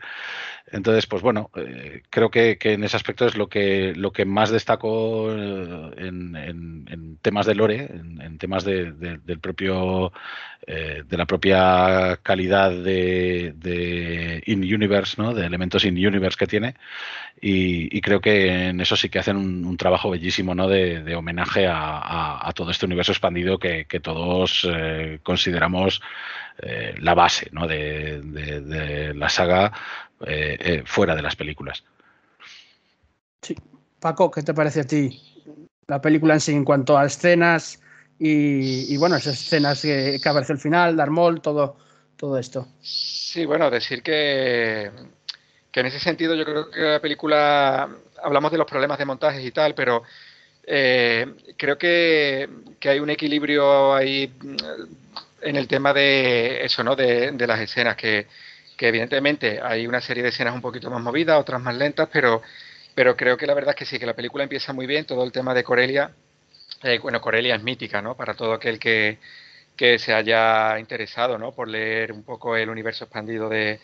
[0.71, 4.49] Entonces, pues bueno, eh, creo que, en ese aspecto es lo que, lo que más
[4.49, 10.11] destaco eh, en, temas de lore, en, temas del propio,
[10.67, 15.33] eh, de la propia calidad de de, in-universe, ¿no?
[15.33, 16.75] de elementos in-universe que tiene.
[17.39, 20.67] Y, creo que en eso sí que hacen un, trabajo bellísimo ¿no?
[20.67, 26.01] de, homenaje a, todo este universo expandido que, todos eh, consideramos
[26.59, 27.67] eh, la base ¿no?
[27.67, 29.71] de, la saga
[30.85, 31.83] fuera de las películas.
[33.41, 33.55] Sí.
[33.99, 35.19] Paco, ¿qué te parece a ti
[35.87, 37.81] la película en sí en cuanto a escenas
[38.17, 41.75] y, bueno, esas escenas que, que aparece al final, Darmol, todo,
[42.15, 42.67] todo esto.
[42.81, 44.89] Sí, bueno, decir que,
[45.71, 47.89] que en ese sentido yo creo que la película,
[48.23, 50.03] hablamos de los problemas de montajes y tal, pero
[50.65, 51.27] eh,
[51.57, 52.47] creo que,
[52.85, 54.55] hay un equilibrio ahí mm,
[55.41, 56.95] en el tema de eso, ¿no?
[56.95, 58.27] De, las escenas, que,
[58.79, 62.41] evidentemente hay una serie de escenas un poquito más movidas, otras más lentas, pero,
[62.93, 65.23] pero creo que la verdad es que sí, que la película empieza muy bien, todo
[65.23, 66.11] el tema de Corelia,
[66.83, 68.15] eh, bueno, Corelia es mítica, ¿no?
[68.15, 69.19] Para todo aquel que,
[69.75, 71.51] que se haya interesado ¿no?
[71.53, 73.79] por leer un poco el universo expandido de,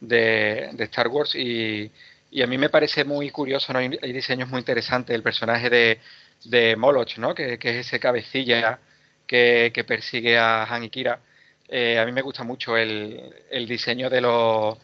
[0.00, 1.90] de, Star Wars y,
[2.30, 3.78] y, a mí me parece muy curioso, ¿no?
[3.78, 6.00] hay, diseños muy interesantes, el personaje de,
[6.44, 7.34] de Moloch, ¿no?
[7.34, 8.78] que, que es ese cabecilla
[9.26, 11.20] que, que, persigue a Han y Kira.
[11.68, 14.78] Eh, a mí me gusta mucho el, el diseño de los,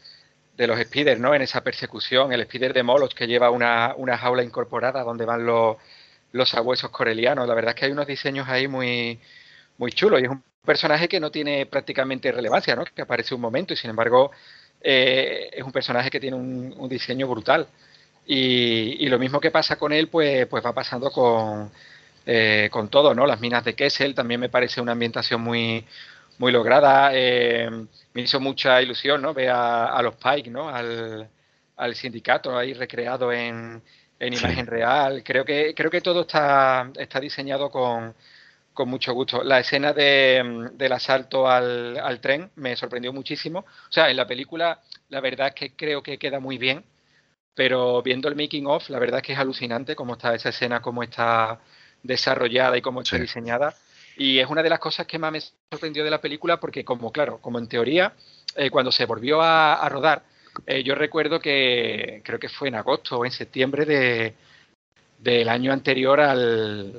[0.57, 1.33] de los speeders, ¿no?
[1.33, 5.47] En esa persecución, el speeder de Moloch que lleva una, una jaula incorporada donde van
[5.47, 5.77] los,
[6.33, 7.47] los sabuesos corelianos.
[7.47, 9.21] La verdad es que hay unos diseños ahí muy,
[9.79, 12.85] muy chulo y es un personaje que no tiene prácticamente relevancia, ¿no?
[12.85, 14.31] que aparece un momento y sin embargo
[14.81, 17.69] eh, es un personaje que tiene un, diseño brutal.
[18.27, 21.71] Y, lo mismo que pasa con él, pues, pues va pasando con,
[22.27, 23.27] eh, con todo, ¿no?
[23.27, 25.85] Las minas de Kessel también me parece una ambientación muy,
[26.39, 27.11] muy lograda.
[27.15, 27.69] Eh,
[28.15, 29.35] me hizo mucha ilusión, ¿no?
[29.35, 30.69] Ver a, los Pike, ¿no?
[30.69, 31.29] Al,
[31.77, 33.83] al, sindicato ahí recreado en,
[34.27, 35.23] en imagen real.
[35.25, 38.15] Creo que, creo que todo está, está diseñado con,
[38.73, 39.43] con mucho gusto.
[39.43, 43.61] La escena de, del asalto al, al, tren me sorprendió muchísimo.
[43.61, 46.85] O sea, en la película la verdad es que creo que queda muy bien,
[47.55, 50.81] pero viendo el making of, la verdad es que es alucinante cómo está esa escena,
[50.81, 51.61] cómo está
[52.03, 53.75] desarrollada y cómo está diseñada.
[54.17, 55.41] Y es una de las cosas que más me
[55.71, 58.15] sorprendió de la película porque como, claro, como en teoría,
[58.57, 60.23] eh, cuando se volvió a, rodar,
[60.67, 64.35] eh, yo recuerdo que creo que fue en agosto o en septiembre de,
[65.19, 66.93] del año anterior al,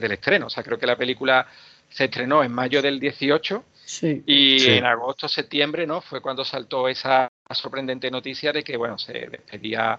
[0.00, 0.46] del estreno.
[0.46, 1.46] O sea, creo que la película
[1.88, 3.64] se estrenó en mayo del 18
[4.26, 6.00] y en agosto, septiembre, ¿no?
[6.00, 9.98] Fue cuando saltó esa sorprendente noticia de que, bueno, se despedía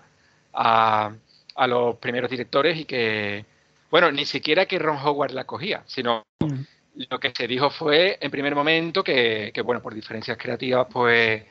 [0.54, 1.12] a,
[1.56, 3.46] a los primeros directores y que,
[3.90, 7.06] bueno, ni siquiera que Ron Howard la cogía, sino mm.
[7.10, 11.44] lo que se dijo fue en primer momento que, que bueno, por diferencias creativas, pues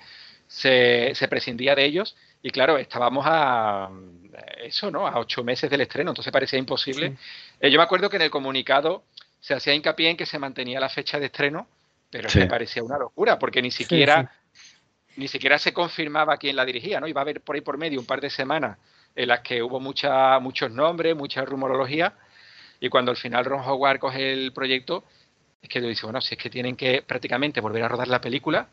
[0.51, 3.89] se, se prescindía de ellos y claro, estábamos a
[4.59, 5.07] eso, ¿no?
[5.07, 7.17] A ocho meses del estreno, entonces parecía imposible.
[7.61, 9.05] Eh, yo me acuerdo que en el comunicado
[9.39, 11.69] se hacía hincapié en que se mantenía la fecha de estreno,
[12.11, 14.33] pero me parecía una locura, porque ni siquiera,
[15.17, 17.07] ni siquiera se confirmaba quién la dirigía, ¿no?
[17.07, 18.77] Iba a haber por ahí por medio un par de semanas
[19.15, 22.15] en las que hubo mucha, muchos nombres, mucha rumorología,
[22.81, 25.05] y cuando al final Ron Howard coge el proyecto,
[25.63, 28.21] es que le dice, bueno, si es que tienen que prácticamente volver a rodar la
[28.21, 28.69] película,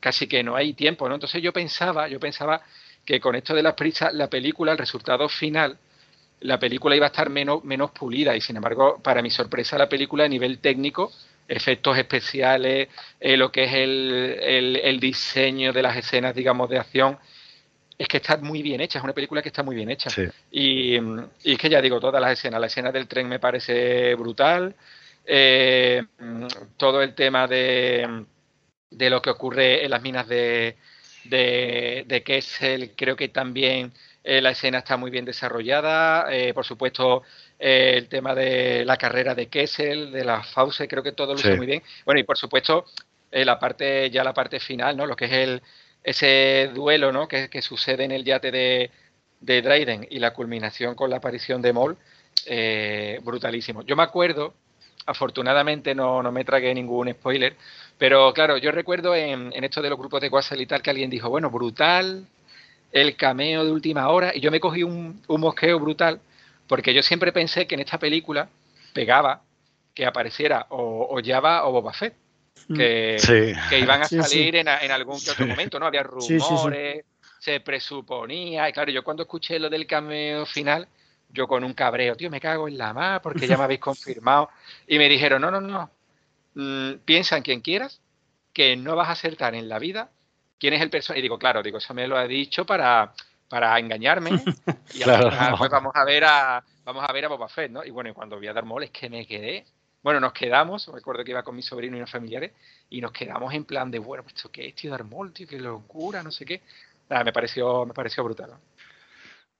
[0.00, 1.14] casi que no hay tiempo, ¿no?
[1.14, 2.62] Entonces yo pensaba, yo pensaba
[3.04, 5.78] que con esto de las prisas, la película, el resultado final,
[6.40, 9.88] la película iba a estar menos, menos pulida y sin embargo, para mi sorpresa, la
[9.88, 11.12] película a nivel técnico,
[11.48, 12.88] efectos especiales,
[13.18, 17.18] eh, lo que es el, el, diseño de las escenas, digamos, de acción,
[17.96, 20.10] es que está muy bien hecha, es una película que está muy bien hecha.
[20.10, 20.22] Sí.
[20.52, 24.14] Y, y es que ya digo, todas las escenas, la escena del tren me parece
[24.14, 24.74] brutal,
[25.24, 26.04] eh,
[26.76, 28.24] todo el tema de,
[28.90, 30.76] de lo que ocurre en las minas de,
[31.24, 33.92] de, de Kessel, creo que también
[34.24, 37.22] eh, la escena está muy bien desarrollada, eh, por supuesto
[37.58, 41.38] eh, el tema de la carrera de Kessel, de la Fause, creo que todo lo
[41.38, 41.50] Sí.
[41.50, 41.82] muy bien.
[42.04, 42.84] Bueno, y por supuesto
[43.30, 45.06] la parte, ya la parte final, ¿no?
[45.06, 45.62] Lo que es el
[46.02, 47.28] ese duelo, ¿no?
[47.28, 48.90] Que, que sucede en el yate de,
[49.40, 51.72] de Dryden y la culminación con la aparición de
[52.46, 53.82] eh, brutalísimo.
[53.82, 54.54] Yo me acuerdo,
[55.08, 57.56] afortunadamente no, no me tragué ningún spoiler,
[57.96, 60.90] pero claro, yo recuerdo en, en esto de los grupos de WhatsApp y tal que
[60.90, 62.26] alguien dijo, bueno, brutal,
[62.92, 66.20] el cameo de última hora, y yo me cogí un, un mosqueo brutal,
[66.66, 68.48] porque yo siempre pensé que en esta película
[68.92, 69.42] pegaba
[69.94, 72.14] que apareciera o, o Java o Boba Fett,
[72.74, 73.54] que, Sí.
[73.70, 74.22] que iban a Sí, sí.
[74.22, 75.86] salir En, en algún que otro momento, ¿no?
[75.86, 76.38] Había Sí, sí, sí.
[76.40, 77.04] rumores,
[77.40, 80.86] se presuponía, y claro, yo cuando escuché lo del cameo final,
[81.30, 84.50] yo con un cabreo, tío, me cago en la más porque ya me habéis confirmado,
[84.86, 85.90] y me dijeron, no, no, no,
[86.54, 88.00] mm, piensa en quien quieras,
[88.52, 90.10] que no vas a acertar en la vida
[90.58, 91.20] quién es el personaje.
[91.20, 93.12] Y digo, claro, digo, eso me lo ha dicho para,
[93.48, 94.30] para engañarme.
[94.92, 95.30] Y Claro.
[95.30, 97.84] final, pues vamos a ver a vamos a ver a Boba Fett, ¿no?
[97.84, 99.66] Y bueno, y cuando vi a Darth Maul es que me quedé.
[100.02, 102.52] Bueno, nos quedamos, recuerdo que iba con mi sobrino y unos familiares,
[102.88, 105.46] y nos quedamos en plan de, bueno, pues esto qué es, tío, Darth Maul, tío,
[105.46, 106.62] qué locura, no sé qué.
[107.10, 108.54] Nada, me pareció, me pareció brutal.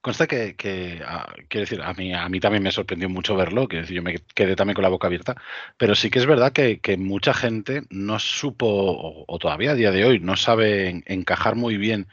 [0.09, 3.67] Consta que, que, ah, quiero decir, a mí, a mí también me sorprendió mucho verlo,
[3.67, 5.37] decir, yo me quedé también con la boca abierta,
[5.77, 8.67] pero sí que es verdad que, que mucha gente no supo,
[9.27, 12.07] o, todavía a día de hoy, no sabe en- encajar muy bien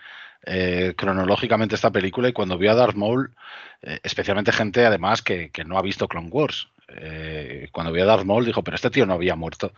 [0.46, 3.34] eh, cronológicamente esta película y cuando vio a Darth Maul,
[3.82, 8.08] eh, especialmente gente además que, que no ha visto Clone Wars, eh, cuando vio a
[8.08, 9.72] Darth Maul dijo, pero este tío no había muerto.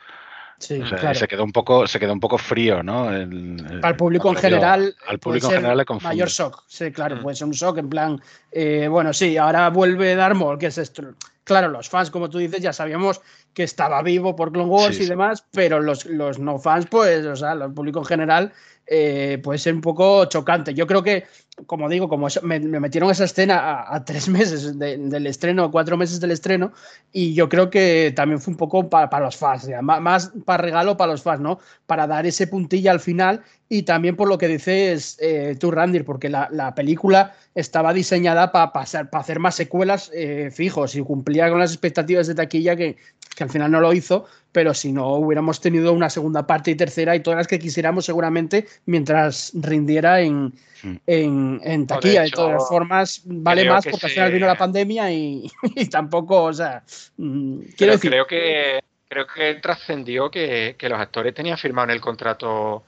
[0.59, 1.19] Sí, O sea, claro.
[1.19, 3.11] se quedó un poco, se quedó un poco frío, ¿no?
[3.13, 4.95] El- el- Al público en general.
[5.07, 6.15] al público en general le confunde.
[6.15, 7.21] Mayor shock, sí, claro, Mm.
[7.21, 8.19] puede ser un shock en plan,
[8.51, 11.03] eh, bueno, sí, ahora vuelve Maul, que es esto.
[11.43, 13.21] Claro, los fans, como tú dices, ya sabíamos
[13.53, 15.09] que estaba vivo por Clone Wars Sí, y sí.
[15.09, 18.53] demás, pero los, los no fans, pues, o sea, el público en general,
[18.85, 20.73] eh, puede ser un poco chocante.
[20.73, 21.25] Yo creo que,
[21.65, 25.71] como digo, como me, me metieron esa escena a, a tres meses de- del estreno,
[25.71, 26.71] cuatro meses del estreno,
[27.11, 30.31] y yo creo que también fue un poco pa- para los fans, ya, ma- más
[30.45, 31.59] para regalo para los fans, ¿no?
[31.87, 36.05] Para dar ese puntilla al final y también por lo que dices eh, tú, Randir,
[36.05, 41.01] porque la, la película estaba diseñada para pasar, para hacer más secuelas eh, fijos y
[41.01, 42.95] cumplía con las expectativas de taquilla que,
[43.37, 46.75] que al final no lo hizo, pero si no hubiéramos tenido una segunda parte y
[46.75, 50.53] tercera y todas las que quisiéramos seguramente mientras rindiera en,
[50.83, 50.95] Mm.
[51.07, 52.21] en, de taquilla.
[52.23, 55.85] de todas formas, vale más que porque al se- final vino la pandemia y, y
[55.87, 56.83] tampoco, o sea,
[57.17, 61.85] mm, quiero Pero decir, creo que creo que trascendió que, que los actores tenían firmado
[61.85, 62.83] en el contrato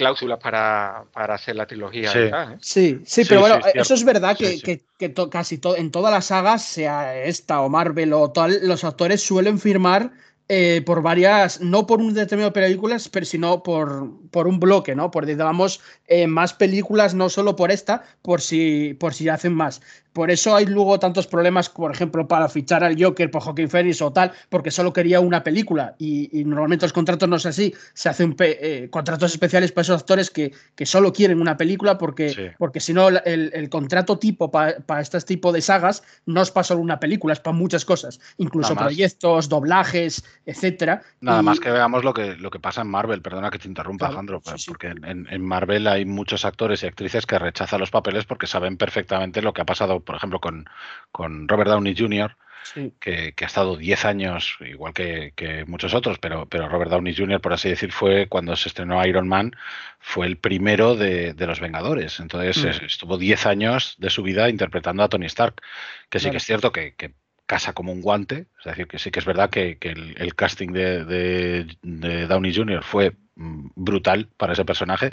[0.00, 2.18] cláusulas para, para hacer la trilogía Sí.
[2.18, 2.56] ¿eh?
[2.60, 3.80] Sí, sí, pero sí, bueno, es cierto.
[3.82, 4.60] eso es verdad que, sí.
[4.62, 8.58] que- que to- casi to- en todas las sagas, sea esta o Marvel o tal,
[8.66, 10.10] los actores suelen firmar
[10.52, 14.96] eh, por varias, no por un determinado de películas, pero sino por, por un bloque,
[14.96, 15.10] ¿no?
[15.12, 19.80] Por, digamos, eh, más películas, no solo por esta, por si, por si hacen más.
[20.12, 24.02] Por eso hay luego tantos problemas, por ejemplo, para fichar al Joker por Joaquin Phoenix
[24.02, 27.72] o tal, porque solo quería una película y, y normalmente los contratos no es así,
[27.94, 32.30] se hacen eh, contratos especiales para esos actores que, que solo quieren una película porque,
[32.30, 32.42] Sí.
[32.58, 36.64] porque si no el, el contrato tipo para este tipo de sagas no es para
[36.64, 38.92] solo una película, es para muchas cosas, incluso Nada más.
[38.94, 41.02] proyectos, doblajes, etcétera.
[41.20, 43.68] Nada Y- más que veamos lo que, lo que pasa en Marvel, perdona que te
[43.68, 44.70] interrumpa, Claro, Alejandro, sí, sí.
[44.70, 48.76] porque en, en Marvel hay muchos actores y actrices que rechazan los papeles porque saben
[48.76, 50.66] perfectamente lo que ha pasado, por ejemplo, con,
[51.12, 52.92] con Robert Downey Jr., sí.
[53.00, 57.14] que, que ha estado 10 años, igual que, que muchos otros, pero, pero Robert Downey
[57.16, 59.52] Jr., por así decir, fue cuando se estrenó Iron Man,
[59.98, 62.20] fue el primero de, de los Vengadores.
[62.20, 62.68] Entonces Mm.
[62.68, 65.60] es- estuvo 10 años de su vida interpretando a Tony Stark,
[66.08, 66.32] que sí Claro.
[66.32, 67.12] que es cierto que, que
[67.46, 70.68] casa como un guante, es decir, que sí que es verdad que, el, el casting
[70.72, 72.84] de, de- de Downey Jr.
[72.84, 75.12] fue mm, brutal para ese personaje.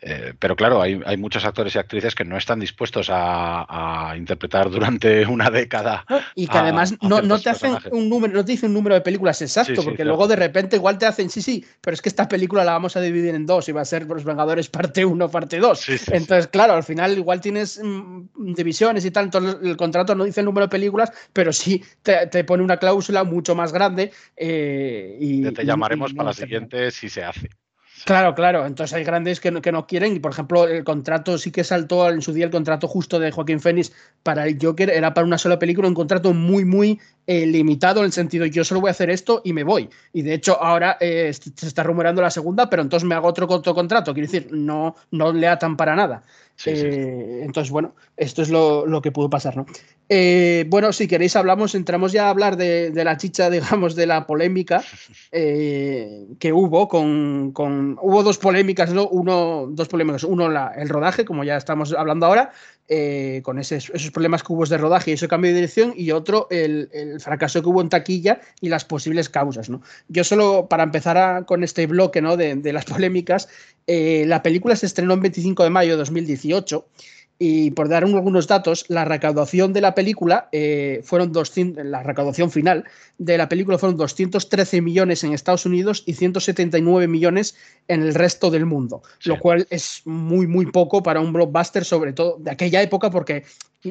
[0.00, 4.16] Eh, pero claro, hay, hay muchos actores y actrices que no están dispuestos a, a
[4.16, 6.04] interpretar durante una década
[6.34, 7.92] Y que a- además no, no te hacen personajes.
[7.92, 10.36] un número, no te dicen un número de películas exacto, Sí, sí, porque luego de
[10.36, 13.34] repente igual te hacen, sí, sí, pero es que esta película la vamos a dividir
[13.34, 15.78] en dos y va a ser Los Vengadores parte 1, parte 2.
[15.80, 20.24] Sí, entonces, claro, al final igual tienes mm, divisiones y tal, entonces el contrato no
[20.24, 24.12] dice el número de películas, pero sí te, te pone una cláusula mucho más grande.
[24.36, 27.48] eh, y, te llamaremos y para la te- siguiente si se hace.
[28.04, 28.66] Claro, claro.
[28.66, 30.16] Entonces hay grandes que no, que no quieren.
[30.16, 33.30] Y por ejemplo, el contrato sí que saltó en su día el contrato justo de
[33.30, 33.92] Joaquín Phoenix
[34.24, 34.90] para el Joker.
[34.90, 38.64] Era para una sola película, un contrato muy, muy eh, limitado en el sentido yo
[38.64, 39.88] solo voy a hacer esto y me voy.
[40.12, 43.46] Y de hecho, ahora eh, se está rumorando la segunda, pero entonces me hago otro,
[43.48, 44.12] otro contrato.
[44.12, 46.24] Quiero decir, no, no le atan para nada.
[46.66, 49.66] Eh, entonces, bueno, esto es lo, lo que pudo pasar, ¿no?
[50.08, 54.06] Eh, bueno, si queréis hablamos, entramos ya a hablar de, de la chicha, digamos, de
[54.06, 54.84] la polémica
[55.32, 59.08] eh, que hubo con, con- Hubo dos polémicas, ¿no?
[59.08, 60.24] Uno, dos polémicas.
[60.24, 62.52] Uno, la- el rodaje, como ya estamos hablando ahora,
[62.94, 66.46] eh, con esos problemas que hubo de rodaje y ese cambio de dirección, y otro,
[66.50, 66.90] el,
[67.20, 69.80] fracaso que hubo en taquilla y las posibles causas, ¿no?
[70.08, 72.36] Yo solo, para empezar con este bloque, ¿no?
[72.36, 73.48] De, de las polémicas,
[73.86, 76.86] eh, la película se estrenó el 25 de mayo de 2018
[77.44, 82.04] y por dar un- algunos datos, la recaudación de la película eh, fueron 200, la
[82.04, 82.84] recaudación final
[83.18, 87.56] de la película fueron 213 millones en Estados Unidos y 179 millones
[87.88, 89.30] en el resto del mundo, Sí.
[89.30, 93.42] lo cual es muy, muy poco para un blockbuster, sobre todo de aquella época, porque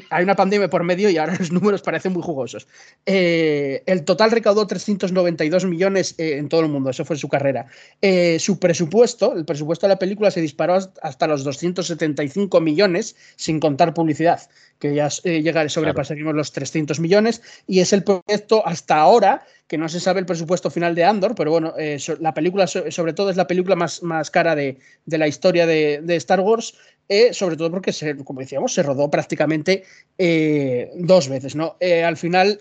[0.09, 2.67] hay una pandemia por medio y ahora los números parecen muy jugosos.
[3.05, 7.67] Eh, el total recaudó 392 millones eh, en todo el mundo, eso fue su carrera.
[8.01, 13.59] Eh, su presupuesto, el presupuesto de la película se disparó hasta los 275 millones, sin
[13.59, 14.41] contar publicidad,
[14.79, 19.77] que ya eh, llegar, sobrepasaríamos los 300 millones, y es el proyecto hasta ahora, que
[19.77, 23.13] no se sabe el presupuesto final de Andor, pero bueno, eh, la película, so- sobre
[23.13, 26.73] todo, es la película más, más cara de, de la historia de, Star Wars,
[27.07, 29.85] eh, sobre todo porque, se, como decíamos, se rodó prácticamente
[30.17, 31.77] eh, dos veces, ¿no?
[32.05, 32.59] Al final,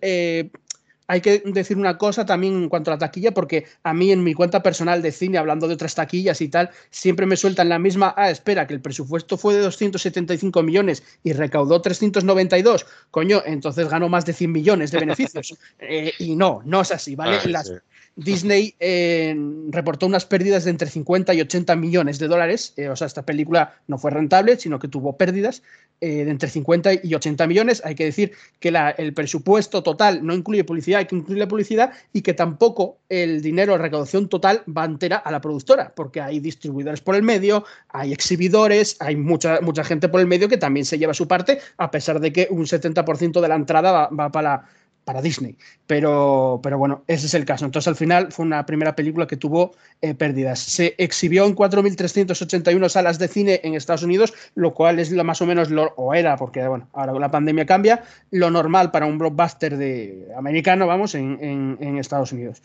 [1.11, 4.23] hay que decir una cosa también en cuanto a la taquilla, porque a mí en
[4.23, 7.81] mi cuenta personal de cine, hablando de otras taquillas y tal, siempre me sueltan la
[7.81, 13.89] misma, ah, espera, que el presupuesto fue de 275 millones y recaudó 392, coño, entonces
[13.89, 15.59] ganó más de 100 millones de beneficios.
[15.81, 17.39] Eh, y no, no es así, ¿vale?
[17.43, 17.75] Ah, Las- sí.
[18.21, 19.35] Disney eh,
[19.71, 22.75] reportó unas pérdidas de entre 50 y 80 millones de dólares.
[22.77, 25.63] eh, o sea, esta película no fue rentable, sino que tuvo pérdidas
[26.03, 27.83] eh, de entre 50 y 80 millones.
[27.83, 31.93] Hay que decir que el presupuesto total no incluye publicidad, hay que incluir la publicidad
[32.13, 36.41] y que tampoco el dinero, la recaudación total va entera a la productora, porque hay
[36.41, 40.85] distribuidores por el medio, hay exhibidores, hay mucha, mucha gente por el medio que también
[40.85, 44.31] se lleva su parte, a pesar de que un 70% de la entrada va, va
[44.31, 44.67] para,
[45.05, 45.57] para Disney.
[45.87, 47.65] Pero, pero bueno, ese es el caso.
[47.65, 49.73] Entonces, al final fue una primera película que tuvo
[50.03, 50.61] eh, pérdidas.
[50.61, 55.43] Se exhibió en 4.381 salas de cine en Estados Unidos, lo cual es lo más
[55.43, 59.19] o menos, lo, o era, porque bueno, ahora la pandemia cambia, lo normal para un
[59.19, 62.63] blockbuster de, americano, vamos, en, Estados Unidos.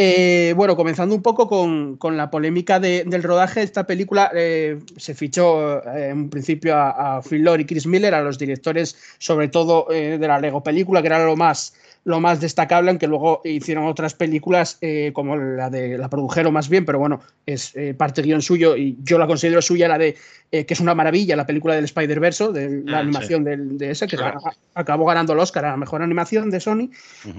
[0.00, 4.78] Eh, bueno, comenzando un poco con, con la polémica de- del rodaje, esta película eh,
[4.96, 8.96] se fichó eh, en principio a, a Phil Lord y Chris Miller, a los directores
[9.18, 13.06] sobre todo eh, de la Lego película, que era lo más, lo más destacable, aunque
[13.06, 17.74] luego hicieron otras películas eh, como la de la produjeron más bien, pero bueno, es
[17.76, 20.16] eh, parte guion suyo y yo la considero suya, la de
[20.50, 23.90] eh, que es una maravilla, la película del Spider-Verse, de la Ah, animación del- de
[23.90, 24.40] esa, que Claro.
[24.74, 26.88] acabó ganando el Oscar a la mejor animación de Sony.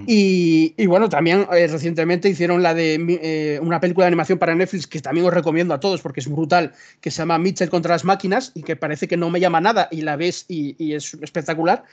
[0.05, 4.85] Y, y bueno, también eh, recientemente hicieron la de una película de animación para Netflix
[4.85, 8.05] que también os recomiendo a todos porque es brutal, que se llama Mitchell contra las
[8.05, 11.15] máquinas y que parece que no me llama nada y la ves y, y es
[11.15, 11.83] espectacular.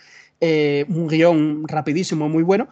[0.40, 2.68] Eh, un guion rapidísimo, muy bueno.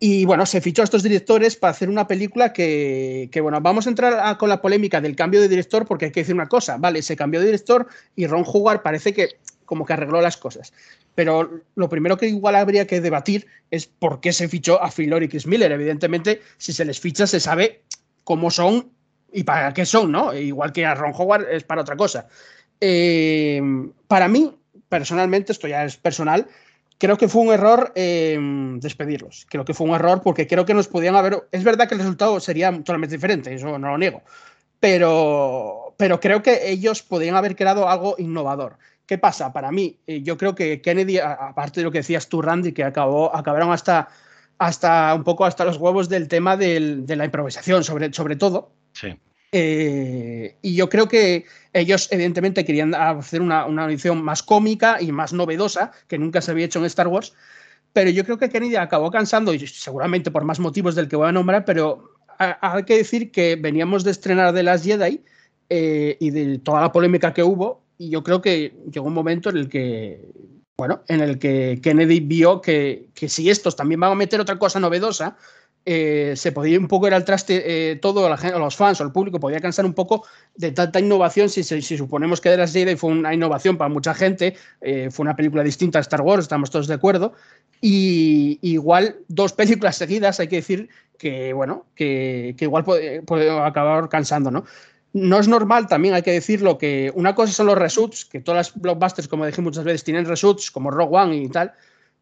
[0.00, 3.86] Y bueno, se fichó a estos directores para hacer una película que, que, bueno, vamos
[3.86, 6.48] a entrar a- con la polémica del cambio de director porque hay que decir una
[6.48, 7.86] cosa, vale, se cambió de director
[8.16, 9.28] y Ron Howard parece que
[9.64, 10.72] como que arregló las cosas.
[11.14, 15.14] Pero lo primero que igual habría que debatir es por qué se fichó a Phil
[15.22, 15.72] y Chris Miller.
[15.72, 17.82] Evidentemente, si se les ficha, se sabe
[18.24, 18.90] cómo son
[19.32, 20.34] y para qué son, ¿no?
[20.34, 22.26] Igual que a Ron Howard es para otra cosa.
[22.80, 23.62] Eh,
[24.06, 24.54] para mí,
[24.88, 26.46] personalmente, esto ya es personal,
[26.98, 28.38] creo que fue un error eh,
[28.80, 29.46] despedirlos.
[29.48, 31.48] Creo que fue un error porque creo que nos podían haber.
[31.52, 34.22] Es verdad que el resultado sería totalmente diferente, eso no lo niego.
[34.80, 38.76] Pero, pero creo que ellos podrían haber creado algo innovador.
[39.06, 39.52] ¿Qué pasa?
[39.52, 42.84] Para mí, eh, yo creo que Kennedy, aparte de lo que decías tú, Randy, que
[42.84, 44.08] acabó, acabaron hasta,
[44.58, 48.72] hasta un poco hasta los huevos del tema del- de la improvisación, sobre, sobre todo.
[48.92, 49.18] Sí.
[49.56, 55.12] Eh, y yo creo que ellos, evidentemente, querían hacer una, una edición más cómica y
[55.12, 57.32] más novedosa, que nunca se había hecho en Star Wars.
[57.92, 61.28] Pero yo creo que Kennedy acabó cansando, y seguramente por más motivos del que voy
[61.28, 65.22] a nombrar, pero ha- hay que decir que veníamos de estrenar de las Jedi
[65.70, 69.50] eh, y de toda la polémica que hubo, y yo creo que llegó un momento
[69.50, 70.32] en el que,
[70.76, 74.58] bueno, en el que Kennedy vio que, que si estos también van a meter otra
[74.58, 75.36] cosa novedosa,
[75.86, 79.12] eh, se podía un poco ir al traste eh, todo, la los fans o el
[79.12, 81.50] público podía cansar un poco de tanta innovación.
[81.50, 85.36] Si, suponemos que de las Jedi fue una innovación para mucha gente, eh, fue una
[85.36, 87.34] película distinta a Star Wars, estamos todos de acuerdo.
[87.82, 90.88] Y igual dos películas seguidas, hay que decir
[91.18, 94.64] que, bueno, que, igual puede, puede, acabar cansando, ¿no?
[95.12, 98.72] No es normal, también hay que decirlo, que una cosa son los reshoots, que todas
[98.72, 101.72] las blockbusters, como dije muchas veces, tienen reshoots, como Rogue One y tal,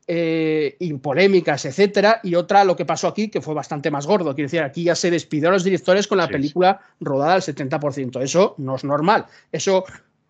[0.07, 4.35] eh, y polémicas, etcétera, y otra lo que pasó aquí, que fue bastante más gordo.
[4.35, 7.43] Quiero decir, aquí ya se despidió a los directores con la Sí, película rodada al
[7.43, 8.23] 70%.
[8.23, 9.27] Eso no es normal.
[9.53, 9.85] Eso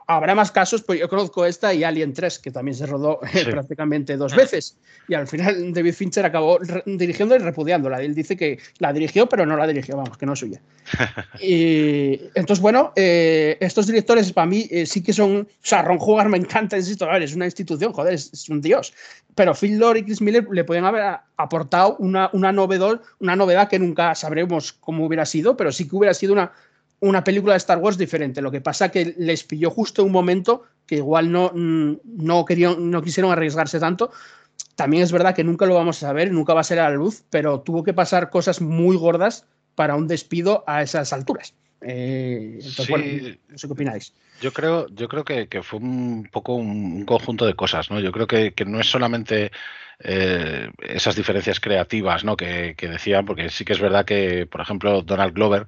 [0.07, 3.45] habrá más casos, pues yo conozco esta y Alien 3, que también se rodó eh,
[3.45, 4.77] prácticamente dos veces.
[5.09, 8.01] Y al final David Fincher acabó dirigiendo y repudiándola.
[8.01, 10.61] Él dice que la dirigió, pero no la dirigió, vamos, que no es suya.
[11.41, 15.41] y entonces, bueno, eh, estos directores para mí eh, sí que son.
[15.41, 18.61] O sea, Ron Howard me encanta, insisto, a ver, es una institución, joder, es, un
[18.61, 18.93] dios.
[19.35, 23.69] Pero Phil Lord y Chris Miller le pueden haber aportado una, una, novedad, una novedad
[23.69, 26.53] que nunca sabremos cómo hubiera sido, pero sí que hubiera sido una
[27.03, 28.41] una película de Star Wars diferente.
[28.41, 32.91] Lo que pasa que les pilló justo un momento que igual no, mm, no, querían,
[32.91, 34.12] no quisieron arriesgarse tanto.
[34.77, 36.95] También es verdad que nunca lo vamos a saber, nunca va a ser a la
[36.95, 41.55] luz, pero tuvo que pasar cosas muy gordas para un despido a esas alturas.
[41.81, 44.15] Eh, entonces, no sé qué opináis.
[44.41, 47.99] Yo creo, yo creo que, fue un poco un, conjunto de cosas, ¿no?
[47.99, 49.51] Yo creo que, no es solamente
[49.99, 52.37] eh, esas diferencias creativas, ¿no?
[52.37, 55.66] Que, que, decían, porque sí que es verdad que, por ejemplo, Donald Glover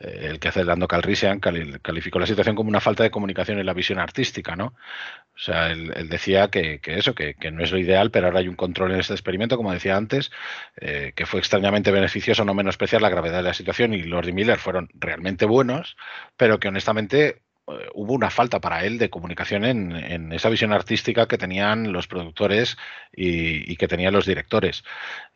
[0.00, 3.72] el que hace Lando Calrissian calificó la situación como una falta de comunicación en la
[3.74, 4.66] visión artística, ¿no?
[4.66, 8.56] O sea, él, decía que, eso, que, no es lo ideal, pero ahora hay un
[8.56, 10.30] control en este experimento, como decía antes,
[10.76, 14.32] eh, que fue extrañamente beneficioso no menospreciar la gravedad de la situación y Lord y
[14.32, 15.96] Miller fueron realmente buenos,
[16.36, 17.42] pero que honestamente
[17.94, 22.76] hubo una falta para él de comunicación en, esa visión artística que tenían los productores
[23.14, 24.84] y, que tenían los directores.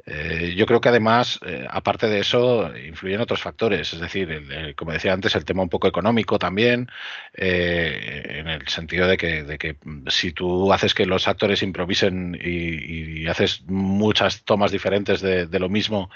[0.06, 4.92] Eh, yo creo que además, eh, aparte de eso, influyen otros factores, es decir, como
[4.92, 6.88] decía antes, el tema un poco económico también,
[7.34, 9.76] en el sentido de que,
[10.08, 16.10] si tú haces que los actores improvisen y, haces muchas tomas diferentes de lo mismo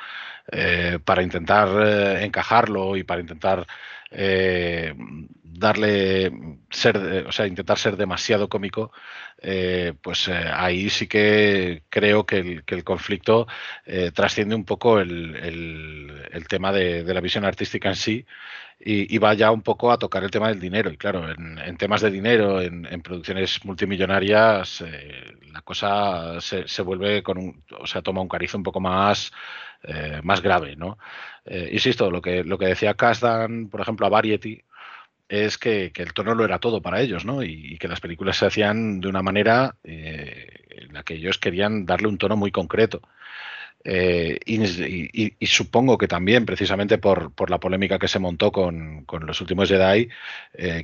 [1.04, 3.66] para intentar encajarlo y para intentar
[4.10, 4.94] eh,
[5.42, 6.30] darle
[6.70, 8.92] ser, o sea, intentar ser demasiado cómico,
[9.38, 13.46] eh, pues eh, ahí sí que creo que el, conflicto
[14.14, 18.26] trasciende un poco el, tema de, la visión artística en sí
[18.78, 20.90] y, va ya un poco a tocar el tema del dinero.
[20.90, 24.84] Y claro, en, temas de dinero, en, producciones multimillonarias,
[25.52, 29.32] la cosa se, vuelve con un, o sea, toma un cariz un poco más
[29.88, 30.98] eh, más grave, ¿no?
[31.46, 34.62] Eh, insisto, lo que, lo que decía Kasdan, por ejemplo, a Variety,
[35.28, 37.42] es que, el tono lo era todo para ellos, ¿no?
[37.42, 41.86] Y, que las películas se hacían de una manera eh, en la que ellos querían
[41.86, 43.02] darle un tono muy concreto.
[43.86, 50.08] Y, supongo que también, precisamente por, la polémica que se montó con, los últimos Jedi,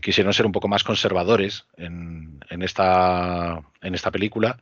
[0.00, 4.58] quisieron ser un poco más conservadores en, esta, en esta película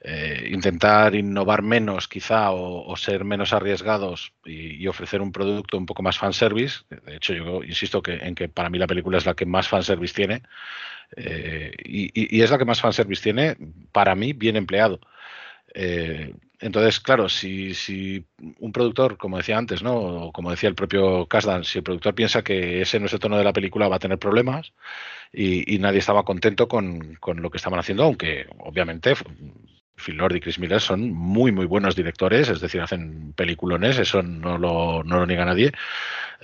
[0.00, 6.02] eh, intentar innovar menos quizá o, ser menos arriesgados y, ofrecer un producto un poco
[6.02, 6.84] más fanservice.
[6.88, 9.68] De hecho, yo insisto que, en que para mí la película es la que más
[9.68, 10.42] fanservice tiene
[11.16, 13.56] eh, y, es la que más fanservice tiene
[13.90, 15.00] para mí bien empleado.
[15.74, 18.24] Eh, entonces, claro, si, si,
[18.58, 19.96] un productor, como decía antes, ¿no?
[19.96, 23.18] O como decía el propio Kasdan, si el productor piensa que ese no es el
[23.20, 24.72] tono de la película, va a tener problemas
[25.32, 29.14] y, nadie estaba contento con, con, lo que estaban haciendo, aunque obviamente
[29.96, 34.22] Phil Lord y Chris Miller son muy, muy buenos directores, es decir, hacen peliculones, eso
[34.22, 35.72] no lo, no lo niega nadie.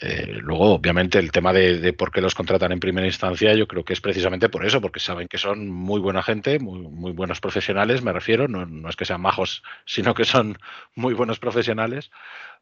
[0.01, 3.85] Eh, luego, obviamente, el tema de, por qué los contratan en primera instancia, yo creo
[3.85, 7.41] que es precisamente por eso, porque saben que son muy buena gente, muy, muy buenos
[7.41, 10.59] profesionales, me refiero, no, es que sean majos, sino que son
[10.95, 12.11] muy buenos profesionales.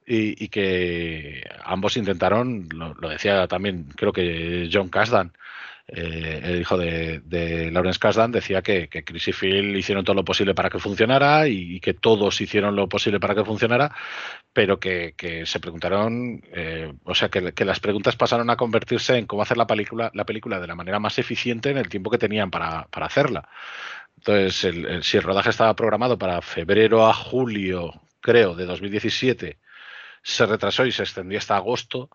[0.07, 5.33] Y, que ambos intentaron, lo, lo, decía también creo que John Kasdan,
[5.89, 10.55] eh, el hijo de, Lawrence Kasdan, decía que, Chris y Phil hicieron todo lo posible
[10.55, 13.95] para que funcionara y, que todos hicieron lo posible para que funcionara,
[14.53, 15.15] pero que,
[15.47, 19.67] se preguntaron, eh, o sea, que, las preguntas pasaron a convertirse en cómo hacer la
[19.67, 23.49] película, la película de la manera más eficiente en el tiempo que tenían para, hacerla.
[24.17, 29.59] Entonces, si el rodaje estaba programado para febrero a julio, creo, de 2017,
[30.23, 32.11] se retrasó y se extendió hasta agosto,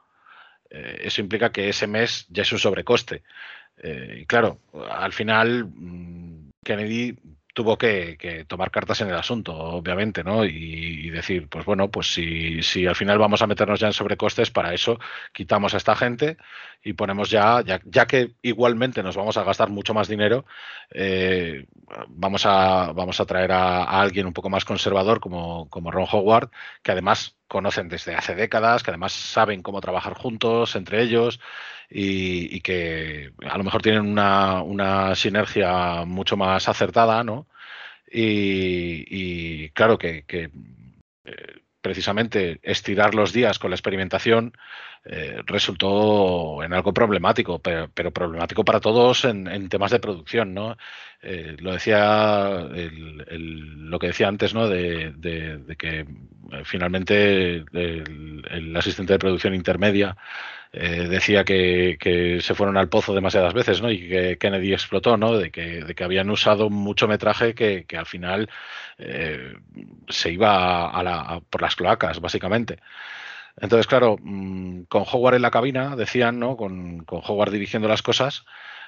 [0.75, 3.23] eh, eso implica que ese mes ya es un sobrecoste.
[3.77, 7.17] Eh, y claro, al final mm, Kennedy
[7.55, 10.43] tuvo que, tomar cartas en el asunto, obviamente, ¿no?
[10.45, 14.51] Y, decir, pues bueno, pues si, si, al final vamos a meternos ya en sobrecostes,
[14.51, 14.99] para eso
[15.31, 16.37] quitamos a esta gente
[16.83, 20.45] y ponemos ya, ya, que igualmente nos vamos a gastar mucho más dinero,
[20.91, 21.65] eh,
[22.09, 26.51] vamos, a, vamos a traer a, alguien un poco más conservador como, como Ron Howard,
[26.83, 31.39] que además conocen desde hace décadas, que además saben cómo trabajar juntos entre ellos
[31.89, 37.47] y, que a lo mejor tienen una, sinergia mucho más acertada, ¿no?
[38.11, 40.49] Y, claro que, eh,
[41.81, 44.53] precisamente estirar los días con la experimentación
[45.07, 50.77] eh, resultó en algo problemático, pero, problemático para todos en, temas de producción, ¿no?
[51.21, 54.67] Eh, lo decía lo que decía antes, ¿no?
[54.67, 55.13] De,
[55.77, 56.07] que
[56.63, 60.17] finalmente el, asistente de producción intermedia
[60.77, 63.89] eh, decía que, se fueron al pozo demasiadas veces, ¿no?
[63.89, 65.37] Y que Kennedy explotó, ¿no?
[65.37, 68.49] De que, habían usado mucho metraje que, al final
[68.97, 69.53] eh,
[70.09, 72.79] se iba a la, por las cloacas, básicamente.
[73.57, 76.57] Entonces, claro, mm, con Howard en la cabina, decían, ¿no?
[76.57, 78.45] Con, con Howard dirigiendo las cosas,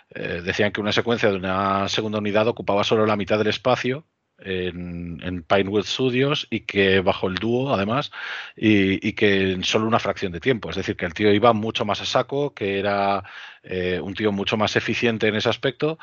[0.09, 4.05] eh, decían que una secuencia de una segunda unidad ocupaba solo la mitad del espacio
[4.39, 8.11] en, en, Pinewood Studios y que bajo el dúo además
[8.55, 10.69] y, y, que en solo una fracción de tiempo.
[10.69, 13.23] Es decir, que el tío iba mucho más a saco, que era
[13.63, 15.97] eh, un tío mucho más eficiente en ese aspecto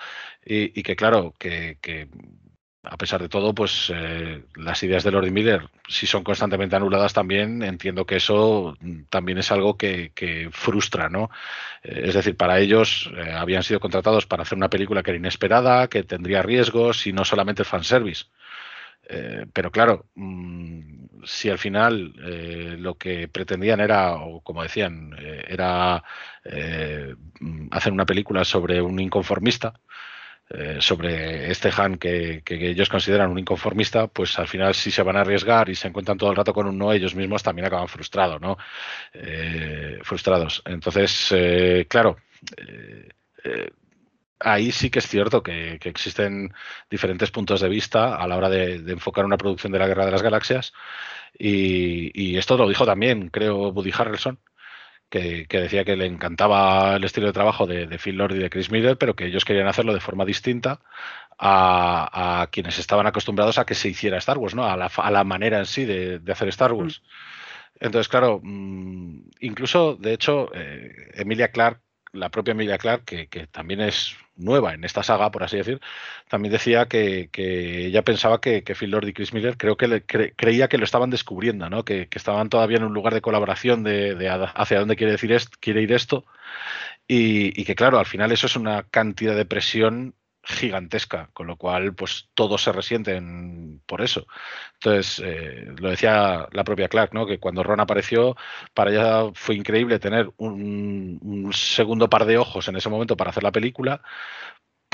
[0.45, 2.09] y, y que claro, que, que
[2.85, 7.13] a pesar de todo, pues eh, las ideas de Lord Miller, si son constantemente anuladas
[7.15, 8.77] también, entiendo que eso
[9.09, 10.13] también es algo que,
[10.53, 11.31] frustra, ¿no?
[11.83, 15.19] Eh, es decir, para ellos eh, habían sido contratados para hacer una película que era
[15.19, 18.27] inesperada, que tendría riesgos y no solamente fanservice.
[19.53, 20.81] Pero claro, mmm,
[21.25, 22.15] si al final
[22.81, 25.15] lo que pretendían era, o como decían,
[25.47, 26.03] era
[27.71, 29.75] hacer una película sobre un inconformista,
[30.51, 35.17] eh, sobre este Han que, ellos consideran un inconformista, pues al final si se van
[35.17, 37.89] a arriesgar y se encuentran todo el rato con un no, ellos mismos también acaban
[37.89, 38.59] frustrados, ¿no?
[39.15, 40.63] Eh, frustrados.
[40.67, 42.19] Entonces, eh, claro,
[44.41, 46.53] ahí sí que es cierto que, existen
[46.91, 50.07] diferentes puntos de vista a la hora de, de, enfocar una producción de la Guerra
[50.07, 50.73] de las Galaxias.
[51.39, 54.39] Y, y esto lo dijo también, creo, Woody Harrelson,
[55.15, 58.39] que, que, decía que le encantaba el estilo de trabajo de, de, Phil Lord y
[58.39, 60.81] de Chris Miller, pero que ellos querían hacerlo de forma distinta
[61.39, 64.65] a, a quienes estaban acostumbrados a que se hiciera Star Wars, ¿no?
[64.65, 67.01] a, la, a la manera en sí de, de hacer Star Wars.
[67.01, 67.85] Mm.
[67.87, 71.81] Entonces, claro, mmm, incluso, de hecho, eh, Emilia Clark
[72.15, 75.81] la propia Emilia Clark, que, que, también es nueva en esta saga, por así decir,
[76.29, 80.05] también decía que, que ella pensaba que, que, Phil Lord y Chris Miller creo que
[80.37, 81.85] creía que lo estaban descubriendo, ¿no?
[81.85, 85.57] que, estaban todavía en un lugar de colaboración de, de hacia dónde quiere, decir esto,
[85.61, 86.25] quiere ir esto
[87.07, 90.15] y, y, que claro, al final eso es una cantidad de presión
[90.45, 94.27] gigantesca, con lo cual pues todos se resienten por eso.
[94.75, 97.27] Entonces, eh, lo decía la propia Clark, ¿no?
[97.27, 98.37] que cuando Ron apareció,
[98.75, 103.31] para ella fue increíble tener un, un, segundo par de ojos en ese momento para
[103.31, 104.03] hacer la película,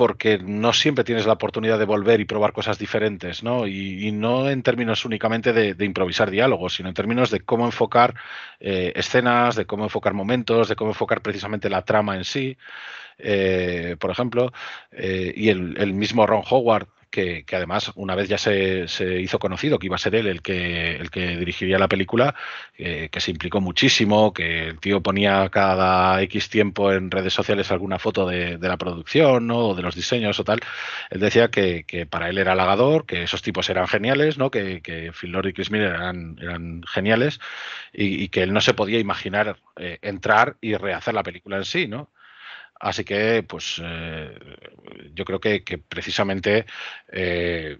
[0.00, 3.66] porque no siempre tienes la oportunidad de volver y probar cosas diferentes, ¿no?
[3.66, 8.14] Y, no en términos únicamente de, improvisar diálogos, sino en términos de cómo enfocar
[8.60, 12.56] eh, escenas, de cómo enfocar momentos, de cómo enfocar precisamente la trama en sí
[13.18, 14.54] eh, por ejemplo,
[14.90, 19.78] eh, y el, mismo Ron Howard, que, además una vez ya se, se, hizo conocido
[19.78, 22.34] que iba a ser él el que, el que dirigiría la película,
[22.78, 27.70] eh, que se implicó muchísimo, que el tío ponía cada X tiempo en redes sociales
[27.70, 29.68] alguna foto de, de la producción ¿no?
[29.68, 30.60] o de los diseños o tal,
[31.10, 34.50] él decía que, que, para él era halagador, que esos tipos eran geniales, ¿no?
[34.50, 37.40] que, que Phil Lord y Chris Miller eran, eran geniales
[37.92, 41.64] y, y, que él no se podía imaginar eh, entrar y rehacer la película en
[41.64, 42.10] sí, ¿no?
[42.80, 44.34] Así que, pues, eh,
[45.14, 46.64] yo creo que, precisamente
[47.12, 47.78] eh,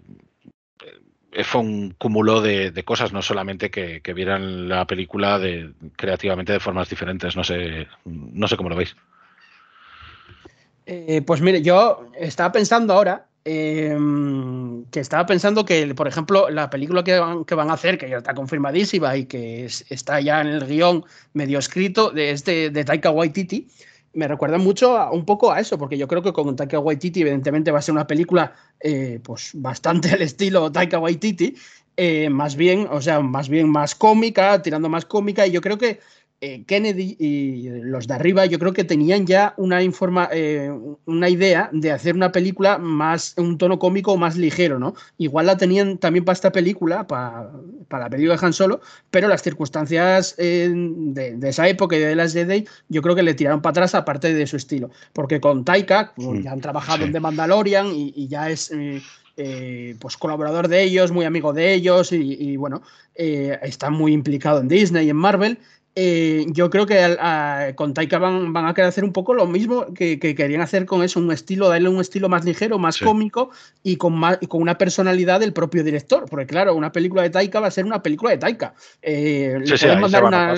[1.43, 6.87] fue un cúmulo de, cosas, no solamente que, vieran la película de, creativamente de formas
[6.87, 7.35] diferentes.
[7.35, 8.95] No sé, no sé cómo lo veis.
[10.85, 13.97] Eh, pues mire, yo estaba pensando ahora eh,
[14.91, 18.07] que estaba pensando que, por ejemplo, la película que van, que van, a hacer, que
[18.07, 21.03] ya está confirmadísima y que es, está ya en el guion
[21.33, 23.67] medio escrito, de, este, de Taika Waititi,
[24.13, 27.21] me recuerda mucho a, un poco a eso, porque yo creo que con Taika Waititi
[27.21, 31.55] evidentemente va a ser una película eh, pues bastante al estilo Taika Waititi,
[31.97, 35.77] eh, más bien, o sea, más bien más cómica, tirando más cómica, y yo creo
[35.77, 35.99] que
[36.43, 40.71] eh, Kennedy y los de arriba yo creo que tenían ya una, informa, eh,
[41.05, 44.95] una idea de hacer una película más, un tono cómico más ligero, ¿no?
[45.19, 47.51] Igual la tenían también para esta película, para,
[47.87, 48.81] para la película de Han Solo,
[49.11, 53.15] pero las circunstancias eh, de, de, esa época y de las de Day, yo creo
[53.15, 56.61] que le tiraron para atrás aparte de su estilo, porque con Taika pues, ya han
[56.61, 57.03] trabajado sí.
[57.03, 58.71] en The Mandalorian y, y ya es...
[59.37, 62.83] Eh, pues colaborador de ellos, muy amigo de ellos y, y bueno,
[63.15, 65.57] eh, está muy implicado en Disney y en Marvel
[65.93, 69.45] eh, yo creo que a, con Taika van, van, a querer hacer un poco lo
[69.45, 72.95] mismo que, que, querían hacer con eso, un estilo, darle un estilo más ligero, más
[72.95, 73.03] sí.
[73.03, 73.49] cómico
[73.83, 76.25] y con, más, y con una personalidad del propio director.
[76.29, 78.73] Porque, claro, una película de Taika va a ser una película de Taika.
[79.01, 80.55] Eh, sí, sí, mandar una.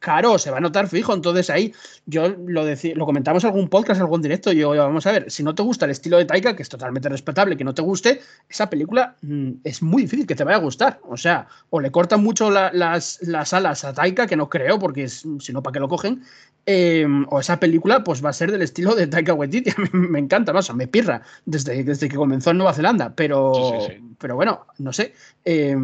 [0.00, 1.14] Claro, se va a notar fijo.
[1.14, 1.72] Entonces ahí,
[2.04, 4.52] yo lo, lo comentamos en algún podcast, algún directo.
[4.52, 7.08] Yo, vamos a ver, si no te gusta el estilo de Taika, que es totalmente
[7.08, 8.20] respetable, que no te guste,
[8.50, 11.00] esa película mmm, es muy difícil que te vaya a gustar.
[11.08, 14.73] O sea, o le cortan mucho la, las, las alas a Taika, que no creo
[14.78, 16.22] porque si no, ¿para qué lo cogen?
[16.66, 19.70] Eh, o esa película, pues va a ser del estilo de Taika Waititi.
[19.92, 23.52] Me encanta, más, me pirra desde, desde que comenzó en Nueva Zelanda, pero.
[24.24, 25.12] Pero bueno, no sé.
[25.44, 25.76] Eh,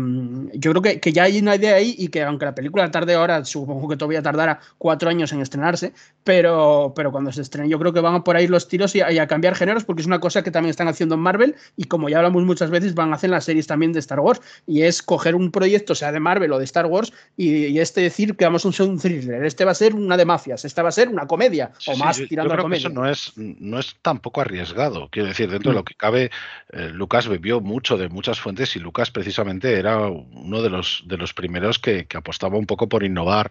[0.54, 3.12] yo creo que, que, ya hay una idea ahí y que aunque la película tarde
[3.12, 5.92] ahora, supongo que todavía tardará cuatro años en estrenarse,
[6.24, 9.02] pero, pero cuando se estrene yo creo que van a por ahí los tiros y
[9.02, 11.54] a, y a, cambiar géneros porque es una cosa que también están haciendo en Marvel
[11.76, 14.40] y como ya hablamos muchas veces van a hacer las series también de Star Wars
[14.66, 18.00] y es coger un proyecto, sea de Marvel o de Star Wars y, y este
[18.00, 20.82] decir que vamos a ser un thriller, este va a ser una de mafias, esta
[20.82, 22.88] va a ser una comedia sí, o más sí, tirando yo creo a comedia.
[22.88, 25.10] Que eso no es, no es tampoco arriesgado.
[25.10, 26.30] Quiero decir, dentro de lo que cabe,
[26.72, 31.16] eh, Lucas bebió mucho de muchas fuentes y Lucas precisamente era uno de los, de
[31.16, 33.51] los primeros que, apostaba un poco por innovar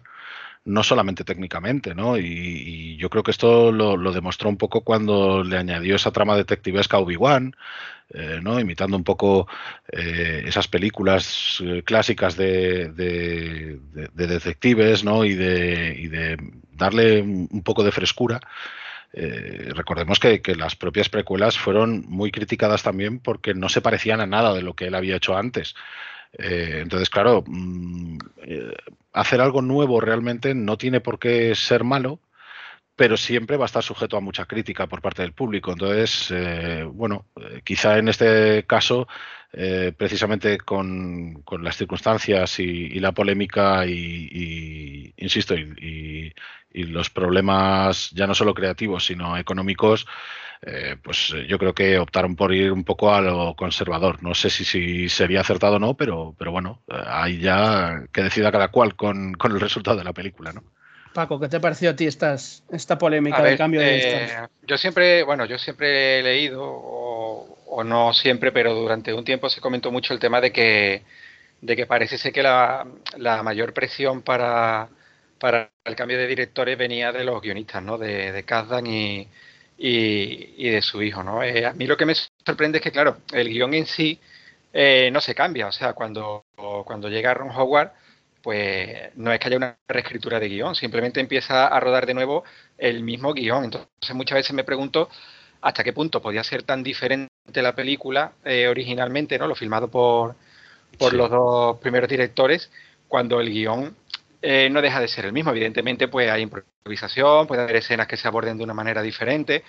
[0.64, 2.18] no solamente técnicamente, ¿no?
[2.18, 6.98] Y, yo creo que esto lo, demostró un poco cuando le añadió esa trama detectivesca
[6.98, 7.56] a Obi-Wan,
[8.12, 8.60] eh, ¿no?
[8.60, 9.48] Imitando un poco
[9.90, 15.24] eh, esas películas eh, clásicas de, de, de, de, detectives, ¿no?
[15.24, 16.36] Y y de
[16.72, 18.40] darle un poco de frescura.
[19.12, 24.26] Eh, recordemos que, las propias precuelas fueron muy criticadas también porque no se parecían a
[24.26, 25.74] nada de lo que él había hecho antes.
[26.32, 28.74] Eh, entonces, claro, mmm, eh,
[29.12, 32.20] hacer algo nuevo realmente no tiene por qué ser malo,
[32.96, 35.72] pero siempre va a estar sujeto a mucha crítica por parte del público.
[35.72, 36.32] Entonces,
[36.92, 37.26] bueno,
[37.64, 39.08] quizá en este caso,
[39.52, 46.32] eh, precisamente con, con, las circunstancias y, y la polémica y, y insisto, y,
[46.72, 50.06] y, los problemas ya no solo creativos, sino económicos,
[50.62, 54.22] eh, pues yo creo que optaron por ir un poco a lo conservador.
[54.22, 58.52] No sé si, si sería acertado o no, pero, pero bueno, ahí ya que decida
[58.52, 60.62] cada cual con, con, el resultado de la película, ¿no?
[61.12, 64.28] Paco, ¿qué te pareció a ti estas, esta polémica ver, de cambio de eh,
[64.62, 69.48] Yo siempre, bueno, yo siempre he leído, o, o, no siempre, pero durante un tiempo
[69.50, 71.02] se comentó mucho el tema de que,
[71.60, 72.86] de que parece ser que la,
[73.18, 74.88] la mayor presión para,
[75.38, 77.98] para el cambio de directores venía de los guionistas, ¿no?
[77.98, 79.28] De, de Kazdan y,
[79.78, 81.42] y, de su hijo, ¿no?
[81.42, 84.20] Eh, a mí lo que me sorprende es que, claro, el guion en sí
[84.72, 86.44] eh, no se cambia, o sea, cuando,
[86.84, 87.92] cuando llega Ron Howard,
[88.42, 92.44] pues no es que haya una reescritura de guion, simplemente empieza a rodar de nuevo
[92.78, 93.64] el mismo guion.
[93.64, 95.08] Entonces muchas veces me pregunto
[95.60, 99.46] hasta qué punto podía ser tan diferente la película eh, originalmente, ¿no?
[99.46, 100.36] Lo filmado por,
[100.98, 101.16] por sí.
[101.16, 102.70] los dos primeros directores,
[103.08, 103.96] cuando el guion
[104.42, 105.50] eh, no deja de ser el mismo.
[105.50, 109.64] Evidentemente, pues hay improvisación, puede haber escenas que se aborden de una manera diferente,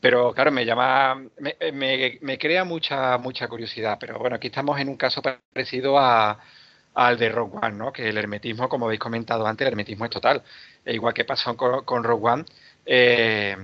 [0.00, 3.98] pero claro, me llama, me, me, me, crea mucha, mucha curiosidad.
[4.00, 6.38] Pero bueno, aquí estamos en un caso parecido a,
[6.94, 7.92] al de Rogue One, ¿no?
[7.92, 10.42] Que el hermetismo, como habéis comentado antes, el hermetismo es total.
[10.84, 12.44] E igual que pasó con, con Rogue One,
[12.86, 13.56] eh,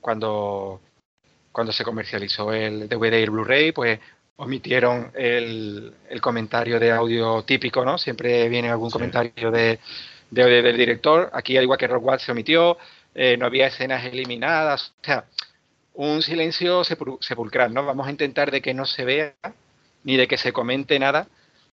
[0.00, 0.80] cuando,
[1.58, 3.98] cuando se comercializó el DVD y el Blu-ray, pues
[4.36, 7.98] omitieron el, el, comentario de audio típico, ¿no?
[7.98, 8.92] Siempre viene algún sí.
[8.92, 9.80] comentario de,
[10.30, 11.28] de, de, del director.
[11.32, 12.78] Aquí, al igual que Rock One, se omitió,
[13.12, 14.94] eh, no había escenas eliminadas.
[15.02, 15.24] O sea,
[15.94, 17.84] un silencio sepulcral, ¿no?
[17.84, 19.34] Vamos a intentar de que no se vea
[20.04, 21.26] ni de que se comente nada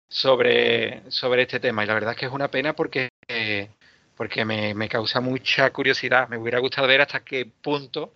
[0.08, 1.84] sobre, sobre este tema.
[1.84, 3.68] Y la verdad es que es una pena porque, eh,
[4.16, 6.30] porque me, me, causa mucha curiosidad.
[6.30, 8.12] Me hubiera gustado ver hasta qué punto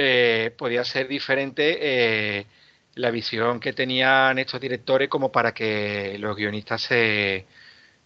[0.00, 2.46] eh, podía ser diferente eh,
[2.94, 7.46] la visión que tenían estos directores como para que los guionistas se,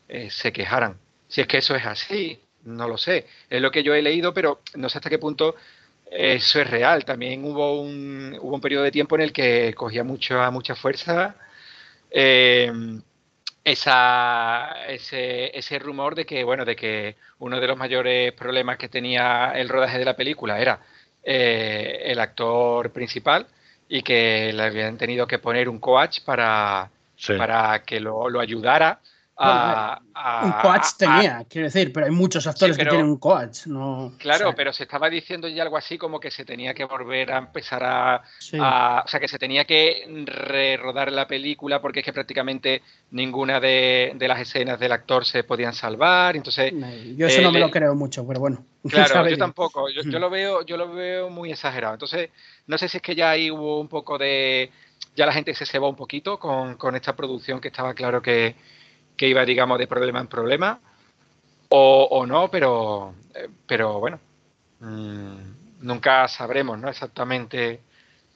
[0.08, 0.98] eh, se quejaran.
[1.28, 3.26] Si es que eso es así, no lo sé.
[3.50, 5.54] Es lo que yo he leído, pero no sé hasta qué punto
[6.10, 7.04] eso es real.
[7.04, 11.36] También hubo un, hubo un periodo de tiempo en el que cogía mucha, mucha fuerza
[13.64, 18.88] esa, ese, ese rumor de que, bueno, de que uno de los mayores problemas que
[18.88, 20.80] tenía el rodaje de la película era
[21.22, 23.46] eh, el actor principal
[23.88, 27.34] y que le habían tenido que poner un coach para, sí.
[27.34, 29.00] para que lo, lo ayudara
[29.42, 32.96] a, a, un coach a, tenía, quiero decir, pero hay muchos actores sí, pero, que
[32.96, 33.66] tienen un coach.
[33.66, 36.74] No, claro, o sea, pero se estaba diciendo ya algo así como que se tenía
[36.74, 38.58] que volver a empezar a, sí.
[38.58, 44.12] o sea, que se tenía que re-rodar la película porque es que prácticamente ninguna de,
[44.14, 46.36] de, las escenas del actor se podían salvar.
[46.36, 46.72] Entonces,
[47.16, 48.64] yo eso eh, no me lo creo mucho, pero bueno.
[48.88, 49.88] Claro, yo tampoco.
[49.90, 51.94] Yo, yo, lo veo, yo lo veo muy exagerado.
[51.94, 52.30] Entonces,
[52.66, 54.70] no sé si es que ya ahí hubo un poco de,
[55.14, 58.54] ya la gente se cebó un poquito con, con esta producción que estaba claro que
[59.22, 60.80] que iba, digamos, de problema en problema,
[61.68, 63.14] o, o no, pero,
[63.68, 64.18] pero bueno,
[64.80, 65.36] mmm,
[65.78, 66.88] nunca sabremos, ¿no?
[66.88, 67.82] Exactamente.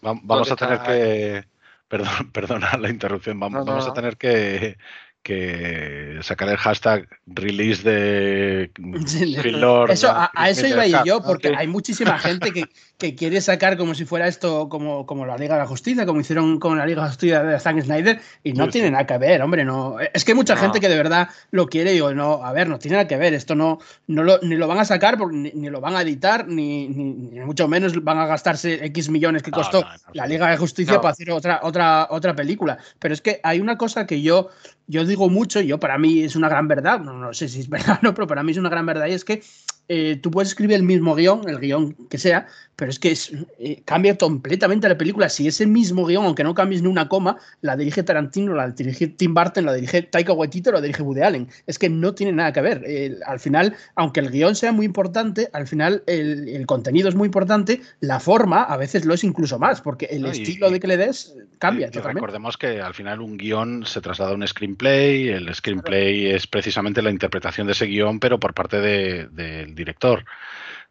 [0.01, 0.87] Vamos a tener está...
[0.87, 1.45] que,
[1.89, 3.73] perdón, perdona la interrupción, vamos, no, no.
[3.73, 4.79] vamos, a tener que,
[5.25, 8.71] que sacar el hashtag release de
[9.89, 12.67] Eso, a, eso iba a ir yo, porque hay muchísima gente que,
[12.99, 16.21] que, quiere sacar como si fuera esto como, como la Liga de la Justicia, como
[16.21, 19.19] hicieron con la Liga de la Justicia de Zack Snyder, y no tiene nada que
[19.19, 19.97] ver, hombre, no.
[20.13, 22.69] Es que hay mucha gente que de verdad lo quiere y digo, no, a ver,
[22.69, 25.51] no tiene nada que ver, esto no, no lo, ni lo van a sacar, ni,
[25.53, 29.51] ni, lo van a editar, ni, ni, mucho menos van a gastarse X millones que
[29.51, 32.79] costó la Liga de Justicia para hacer otra, otra, otra película.
[32.99, 34.51] Pero es que hay una cosa que yo
[34.89, 37.69] yo digo mucho, yo para mí es una gran verdad, no, no sé si es
[37.69, 39.43] verdad o no, pero para mí es una gran verdad y es que
[39.89, 42.47] eh, tú puedes escribir el mismo guion, el guion que sea,
[42.77, 43.17] pero es que
[43.59, 45.29] eh, cambia completamente la película.
[45.29, 49.07] Si ese mismo guion, aunque no cambies ni una coma, la dirige Tarantino, la dirige
[49.07, 51.49] Tim Burton, la dirige Taika Waititi, la dirige Woody Allen.
[51.67, 52.85] Es que no tiene nada que ver.
[53.27, 57.81] al final, aunque el guion sea muy importante, al final el, contenido es muy importante,
[58.01, 61.35] la forma a veces lo es incluso más, porque el estilo de que le des
[61.59, 61.91] cambia.
[61.91, 67.01] recordemos que al final un guion se traslada a un screenplay, el screenplay es precisamente
[67.03, 70.25] la interpretación de ese guion, pero por parte del de, director.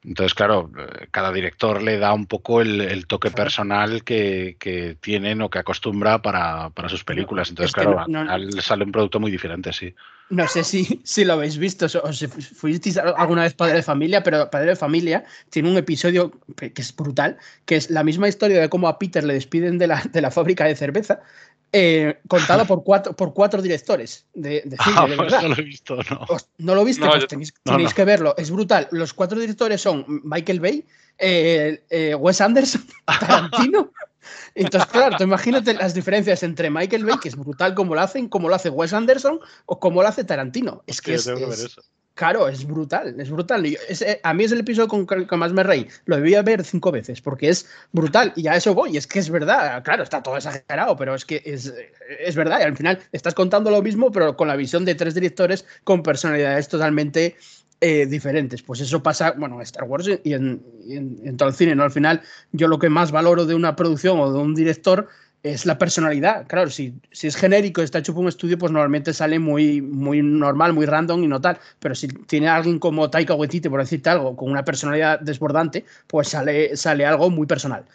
[0.06, 5.41] Entonces, claro, eh, cada director le da un poco el, toque personal que, que, tienen
[5.41, 7.49] o que acostumbra para, sus películas.
[7.49, 8.06] Entonces, claro,
[8.62, 9.94] sale un producto muy diferente, sí.
[10.30, 14.24] No sé si, si lo habéis visto o si fuisteis alguna vez padre de familia,
[14.24, 18.60] pero padre de familia tiene un episodio que es brutal, que es la misma historia
[18.60, 21.22] de cómo a Peter le despiden de la, de la fábrica de cerveza
[21.72, 25.62] eh, contada por cuatro, por cuatro directores de, de cine, ah, pues no lo he
[25.64, 26.26] visto, no.
[26.58, 27.06] ¿No lo viste?
[27.06, 28.36] pues tenéis, que verlo.
[28.38, 28.88] Es brutal.
[28.92, 30.86] Los cuatro directores son Michael Bay,
[31.18, 32.86] eh, eh, Wes Anderson,
[33.20, 33.92] Tarantino.
[34.56, 38.50] Entonces, claro, imagínate las diferencias entre Michael Bay, que es brutal como lo hacen, como
[38.50, 40.84] lo hace Wes Anderson o como lo hace Tarantino.
[40.88, 41.30] Es que, es,
[42.16, 43.66] Claro, es brutal, es brutal.
[43.66, 45.86] Eh, a mí es el episodio con que más me reí.
[46.06, 48.96] Lo debía ver cinco veces porque es brutal y a eso voy.
[48.96, 49.84] Es que es verdad.
[49.84, 51.74] Claro, está todo exagerado, pero es que es,
[52.20, 52.62] es verdad.
[52.62, 56.04] Y al final estás contando lo mismo, pero con la visión de tres directores con
[56.04, 57.36] personalidades totalmente
[57.82, 58.62] eh, diferentes.
[58.62, 61.84] Pues eso pasa, bueno, en Star Wars y en, en, todo el cine, ¿no?
[61.84, 62.22] Al final,
[62.54, 65.10] yo lo que más valoro de una producción o de un director
[65.45, 66.47] es la personalidad.
[66.47, 70.23] Claro, si, si es genérico, está hecho por un estudio, pues normalmente sale muy, muy
[70.23, 71.59] normal, muy random y no tal.
[71.80, 76.30] Pero si tiene alguien como Taika Waititi, por decirte algo, con una personalidad desbordante, pues
[76.30, 77.85] sale, sale algo muy personal.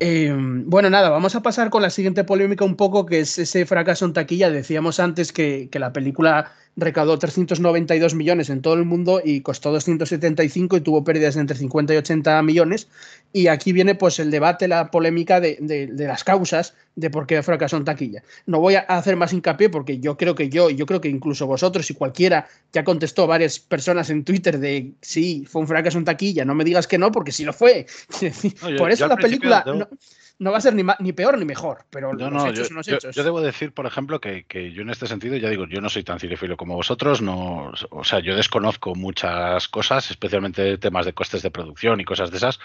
[0.00, 3.66] Eh, bueno, nada, vamos a pasar con la siguiente polémica un poco, que es ese
[3.66, 4.50] fracaso en taquilla.
[4.50, 9.70] Decíamos antes que, que la película recaudó 392 millones en todo el mundo y costó
[9.72, 12.88] 275 y tuvo pérdidas de entre 50 y 80 millones.
[13.32, 17.42] Y aquí viene pues el debate, la polémica de, de, las causas de por qué
[17.42, 18.22] fracasó en taquilla.
[18.46, 21.08] No voy a hacer más hincapié porque yo creo que yo, y yo creo que
[21.08, 25.98] incluso vosotros y cualquiera ya contestó varias personas en Twitter de sí, fue un fracaso
[25.98, 27.86] en taquilla, no me digas que no porque sí lo fue.
[28.78, 29.88] por eso la película no
[30.52, 33.14] va a ser ni, ni peor ni mejor, pero los hechos son los hechos.
[33.14, 36.02] Yo, debo decir, por ejemplo, que, yo en este sentido, ya digo, yo no soy
[36.02, 41.42] tan cinefilo como vosotros, no, o sea, yo desconozco muchas cosas, especialmente temas de costes
[41.42, 42.58] de producción y cosas de esas,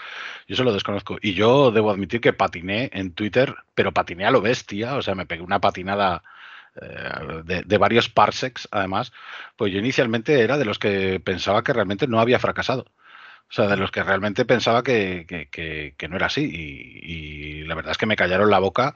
[0.48, 1.18] yo eso lo desconozco.
[1.20, 5.14] Y yo debo admitir que patiné en Twitter, pero patiné a lo bestia, o sea,
[5.14, 6.22] me pegué una patinada
[6.80, 9.12] eh, de, de, varios parsecs, además,
[9.56, 12.86] pues yo inicialmente era de los que pensaba que realmente no había fracasado.
[13.48, 16.42] O sea, de los que realmente pensaba que, que, no era así.
[16.42, 18.94] Y, la verdad es que me callaron la boca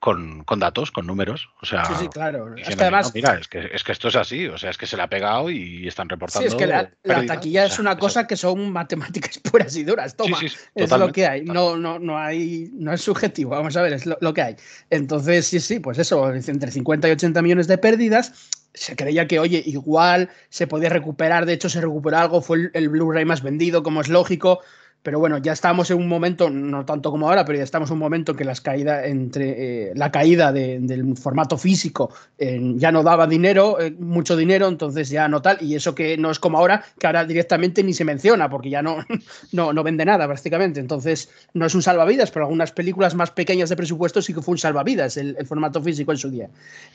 [0.00, 1.48] con, con datos, con números.
[1.60, 2.54] O sea, sí, sí, claro.
[2.56, 4.46] Es que además, mira, es que, es que esto es así.
[4.48, 6.48] O sea, es que se le ha pegado y están reportando.
[6.48, 10.16] Sí, es que la, taquilla es una cosa que son matemáticas puras y duras.
[10.16, 10.38] Toma,
[10.74, 11.44] es lo que hay.
[11.44, 13.50] No, no, no hay, no es subjetivo.
[13.50, 14.56] Vamos a ver, es lo, lo que hay.
[14.90, 19.38] Entonces, sí, sí, pues eso, entre 50 y 80 millones de pérdidas se creía que,
[19.38, 23.82] oye, igual se podía recuperar, de hecho se recuperó algo, fue el, Blu-ray más vendido,
[23.82, 24.60] como es lógico,
[25.02, 27.94] pero bueno, ya estamos en un momento, no tanto como ahora, pero ya estamos en
[27.94, 33.26] un momento que las caídas entre eh, la caída del formato físico ya no daba
[33.26, 36.84] dinero, eh, mucho dinero, entonces ya no tal, y eso que no es como ahora,
[36.98, 38.98] que ahora directamente ni se menciona, porque ya no,
[39.52, 40.80] no, no vende nada prácticamente.
[40.80, 44.52] Entonces, no es un salvavidas, pero algunas películas más pequeñas de presupuesto sí que fue
[44.52, 46.48] un salvavidas el, formato físico en su día.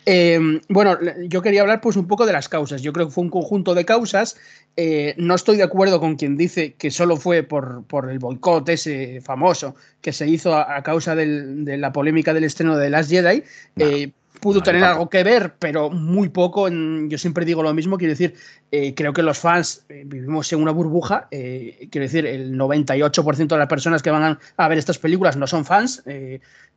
[0.05, 0.97] Em, bueno,
[1.27, 2.81] yo quería hablar pues un poco de las causas.
[2.81, 4.37] Yo creo que fue un conjunto de causas.
[4.75, 9.21] Eh, no estoy de acuerdo con quien dice que solo fue por el boicot ese
[9.21, 13.43] famoso que se hizo a, causa de la polémica del estreno de Last Jedi.
[13.77, 16.67] Eh, pudo tener algo que ver, pero muy poco.
[16.69, 18.35] yo siempre digo lo mismo, quiero decir,
[18.71, 23.57] eh, creo que los fans eh, vivimos en una burbuja, quiero decir, el 98% de
[23.57, 26.03] las personas que van a, ver estas películas no son fans,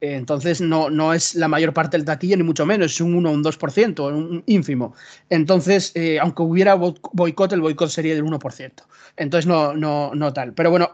[0.00, 3.30] entonces no, no es la mayor parte del taquilla, ni mucho menos, es un 1
[3.30, 4.94] o un 2%, un ínfimo.
[5.28, 8.70] Entonces, aunque hubiera boicot, el boicot sería del 1%.
[9.16, 10.52] Entonces, no, no, no tal.
[10.54, 10.90] Pero bueno,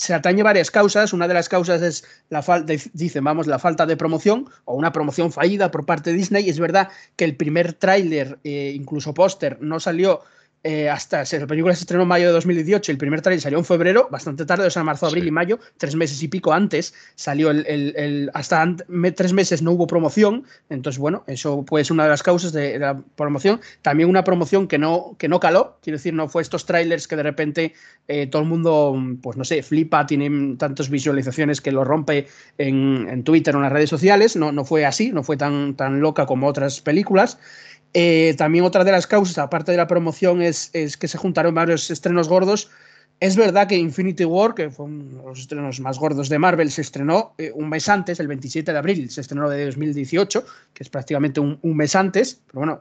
[0.00, 1.12] se atañe varias causas.
[1.12, 4.92] Una de las causas es la falta, dicen, vamos, la falta de promoción o una
[4.92, 6.48] promoción fallida por parte de Disney.
[6.48, 10.22] Es verdad que el primer tráiler, eh, incluso póster, no salió
[10.62, 13.64] eh, hasta la película se estrenó en mayo de 2018, el primer trailer salió en
[13.64, 17.50] febrero, bastante tarde, o sea, marzo, abril y mayo, tres meses y pico antes, salió
[17.50, 18.76] el, hasta
[19.16, 22.78] tres meses no hubo promoción, entonces bueno, eso puede ser una de las causas de,
[22.78, 23.60] la promoción.
[23.82, 27.16] También una promoción que no, que no caló, quiero decir, no fue estos trailers que
[27.16, 27.74] de repente
[28.08, 32.26] eh, todo el mundo, pues no sé, flipa, tiene tantas visualizaciones que lo rompe
[32.58, 35.74] en, en Twitter o en las redes sociales, no, no fue así, no fue tan,
[35.74, 37.38] tan loca como otras películas.
[37.92, 41.90] Eh, también otra de las causas, aparte de la promoción, es, que se juntaron varios
[41.90, 42.70] estrenos gordos.
[43.18, 46.70] Es verdad que Infinity War, que fue uno de los estrenos más gordos de Marvel,
[46.70, 50.82] se estrenó eh, un mes antes, el 27 de abril, se estrenó de 2018, que
[50.82, 52.80] es prácticamente un, un mes antes, pero bueno,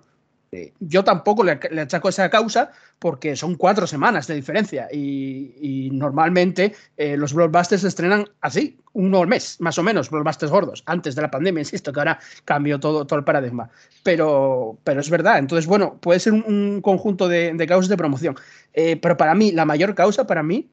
[0.80, 7.18] yo tampoco le, achaco esa causa porque son cuatro semanas de diferencia y, normalmente eh,
[7.18, 11.22] los blockbusters se estrenan así, uno al mes, más o menos, blockbusters gordos, antes de
[11.22, 13.70] la pandemia, insisto, que ahora cambió todo, todo el paradigma.
[14.04, 18.36] Pero, pero es verdad, entonces, bueno, puede ser un, conjunto de, causas de promoción.
[18.74, 20.70] Eh, pero para mí, la mayor causa para mí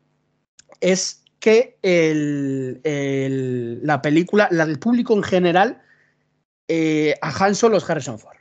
[0.81, 1.77] es que
[3.83, 5.83] la película, la del público en general,
[7.21, 8.36] a Han Solo es Harrison Ford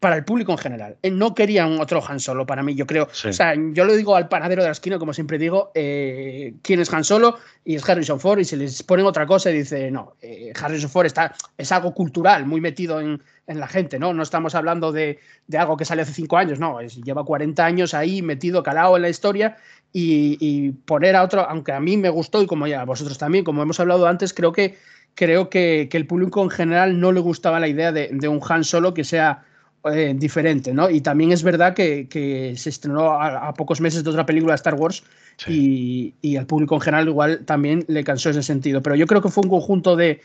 [0.00, 0.96] para el público en general.
[1.02, 3.04] Eh, no querían otro Han Solo para mí, yo creo.
[3.04, 6.80] O sea, yo lo digo al panadero de la esquina, como siempre digo, eh, quién
[6.80, 9.90] es Han Solo y es Harrison Ford, y se les ponen otra cosa y dice,
[9.90, 14.14] no, eh, Harrison Ford está, es algo cultural, muy metido en, la gente, ¿no?
[14.14, 15.18] No estamos hablando de,
[15.58, 19.02] algo que sale hace cinco años, no, es, lleva 40 años ahí metido, calado en
[19.02, 19.56] la historia
[19.92, 23.44] y, poner a otro, aunque a mí me gustó y como ya a vosotros también,
[23.44, 24.78] como hemos hablado antes, creo que
[25.16, 28.62] creo que, el público en general no le gustaba la idea de, de un Han
[28.62, 29.44] Solo que sea
[29.84, 30.90] eh, diferente, ¿no?
[30.90, 34.74] Y también es verdad que, se estrenó a, pocos meses de otra película de Star
[34.74, 35.02] Wars
[35.46, 38.82] y, al público en general igual también le cansó ese sentido.
[38.82, 40.20] Pero yo creo que fue un conjunto de,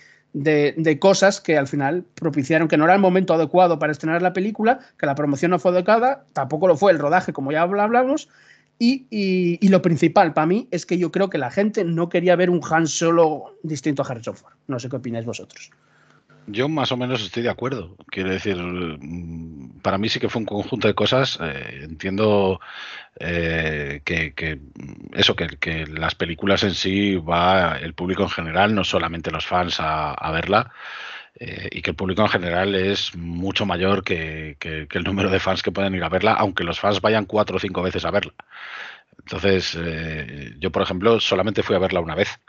[0.99, 4.79] cosas que al final propiciaron que no era el momento adecuado para estrenar la película,
[4.97, 8.27] que la promoción no fue adecuada, tampoco lo fue el rodaje, como ya hablamos.
[8.77, 12.35] Y, y, lo principal para mí es que yo creo que la gente no quería
[12.35, 14.53] ver un Han Solo distinto a Harrison Ford.
[14.67, 15.71] No sé qué opináis vosotros.
[16.47, 17.95] Yo más o menos estoy de acuerdo.
[18.07, 21.39] Quiero decir, mm, para mí sí que fue un conjunto de cosas.
[21.41, 22.59] Eh, entiendo
[23.19, 24.59] eh, que,
[25.13, 29.77] eso, que, las películas en sí va el público en general, no solamente los fans
[29.79, 30.71] a, verla.
[31.37, 35.63] Eh, y que el público en general es mucho mayor que, el número de fans
[35.63, 38.33] que pueden ir a verla, aunque los fans vayan cuatro o cinco veces a verla.
[39.19, 39.77] Entonces,
[40.59, 42.39] yo, por ejemplo, solamente fui a verla una vez.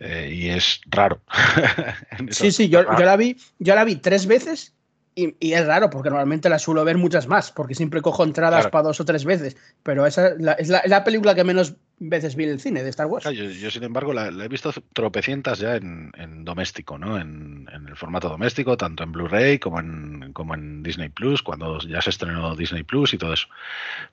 [0.00, 1.20] Eh, y es raro.
[2.30, 4.74] sí, sí, yo, yo, la vi, yo la vi tres veces
[5.16, 8.82] y, es raro porque normalmente la suelo ver muchas más, porque siempre cojo entradas para
[8.82, 12.60] dos o tres veces, pero esa es la, película que menos veces vi en el
[12.60, 13.24] cine de Star Wars.
[13.30, 17.18] yo, sin embargo, la, he visto tropecientas ya en, doméstico, ¿no?
[17.18, 22.02] En, el formato doméstico, tanto en Blu-ray como en, como en Disney Plus, cuando ya
[22.02, 23.48] se estrenó Disney Plus y todo eso.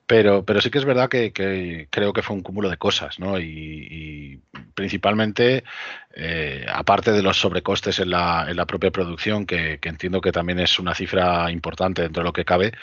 [0.07, 1.33] Pero, pero sí que es verdad que,
[1.89, 3.39] creo que fue un cúmulo de cosas, ¿no?
[3.39, 4.39] Y,
[4.75, 5.63] principalmente,
[6.15, 10.59] eh, aparte de los sobrecostes en la, en la propia producción, que entiendo que también
[10.59, 12.73] es una cifra importante dentro de lo que cabe,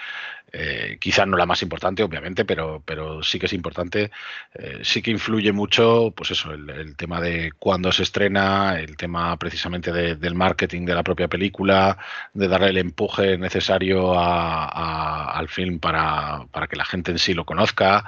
[0.53, 4.11] eh, quizás no la más importante, obviamente, pero, pero sí que es importante.
[4.55, 9.37] Eh, sí que influye mucho, pues eso, el, tema de cuándo se estrena, el tema
[9.37, 11.97] precisamente del marketing de la propia película,
[12.35, 17.45] de darle el empuje necesario al film para, para, que la gente en sí lo
[17.45, 18.05] conozca.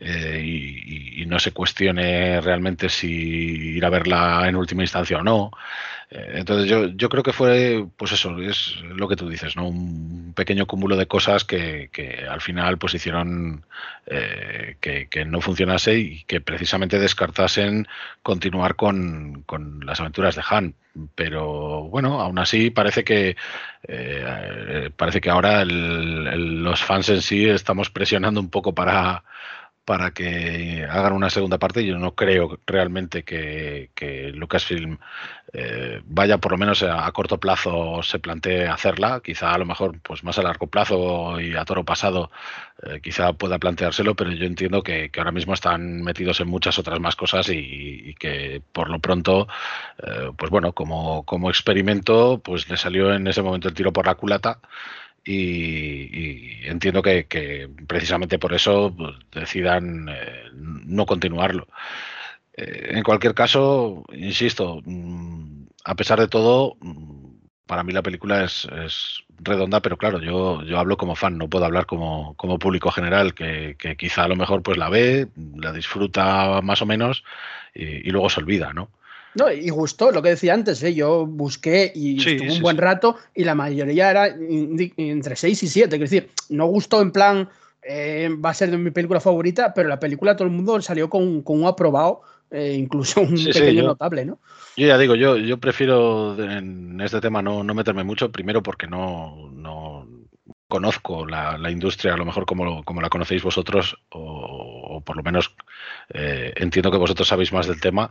[0.00, 3.06] Eh, y, no se cuestione realmente si
[3.76, 5.50] ir a verla en última instancia o no.
[6.10, 9.68] Eh, entonces yo, yo creo que fue, pues eso, es lo que tú dices, ¿no?
[9.68, 11.90] Un pequeño cúmulo de cosas que,
[12.30, 13.66] al final pues hicieron
[14.06, 17.86] eh, que, no funcionase y que precisamente descartasen
[18.22, 19.44] continuar con,
[19.84, 20.74] las aventuras de Han.
[21.14, 23.36] Pero bueno, aún así parece que
[24.96, 29.22] parece que ahora los fans en sí estamos presionando un poco para
[29.88, 31.82] para que hagan una segunda parte.
[31.82, 33.88] Yo no creo realmente que,
[34.34, 34.98] Lucasfilm
[35.54, 39.22] eh, vaya por lo menos a, corto plazo se plantee hacerla.
[39.24, 42.30] Quizá a lo mejor pues más a largo plazo y a toro pasado
[42.82, 47.00] eh, quizá pueda planteárselo, pero yo entiendo que, ahora mismo están metidos en muchas otras
[47.00, 49.48] más cosas y, que por lo pronto,
[50.02, 54.04] eh, pues bueno, como, como experimento, pues le salió en ese momento el tiro por
[54.04, 54.60] la culata
[55.30, 61.68] y, entiendo que, precisamente por eso pues, decidan eh, no continuarlo.
[62.54, 67.28] Eh, en cualquier caso, insisto, mm, a pesar de todo, mm,
[67.66, 68.66] para mí la película es,
[69.40, 73.76] redonda, pero claro, yo, yo hablo como fan, no puedo hablar como, público general, que,
[73.98, 77.22] quizá a lo mejor pues la ve, la disfruta más o menos
[77.74, 78.90] y, luego se olvida, ¿no?
[79.34, 80.94] No, y gustó lo que decía antes, ¿eh?
[80.94, 82.82] yo busqué y Sí, estuve sí, un buen sí.
[82.82, 85.96] rato y la mayoría era entre 6 y 7.
[85.96, 87.48] Es decir, no gustó en plan,
[87.82, 91.08] eh, va a ser de mi película favorita, pero la película todo el mundo salió
[91.08, 94.38] con, con un aprobado, eh, incluso un pequeño yo- notable, ¿no?
[94.76, 98.86] Yo ya digo, yo, yo prefiero en este tema no, no meterme mucho, primero porque
[98.86, 100.06] no, no
[100.68, 105.16] conozco la, la industria a lo mejor como, como la conocéis vosotros, o, o por
[105.16, 105.54] lo menos
[106.14, 108.10] eh, entiendo que vosotros sabéis más del tema.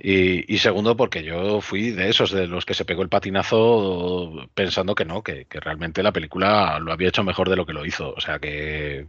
[0.00, 4.48] Y, y segundo, porque yo fui de esos, de los que se pegó el patinazo
[4.54, 7.72] pensando que no, que, que realmente la película lo había hecho mejor de lo que
[7.72, 8.14] lo hizo.
[8.14, 9.06] O sea que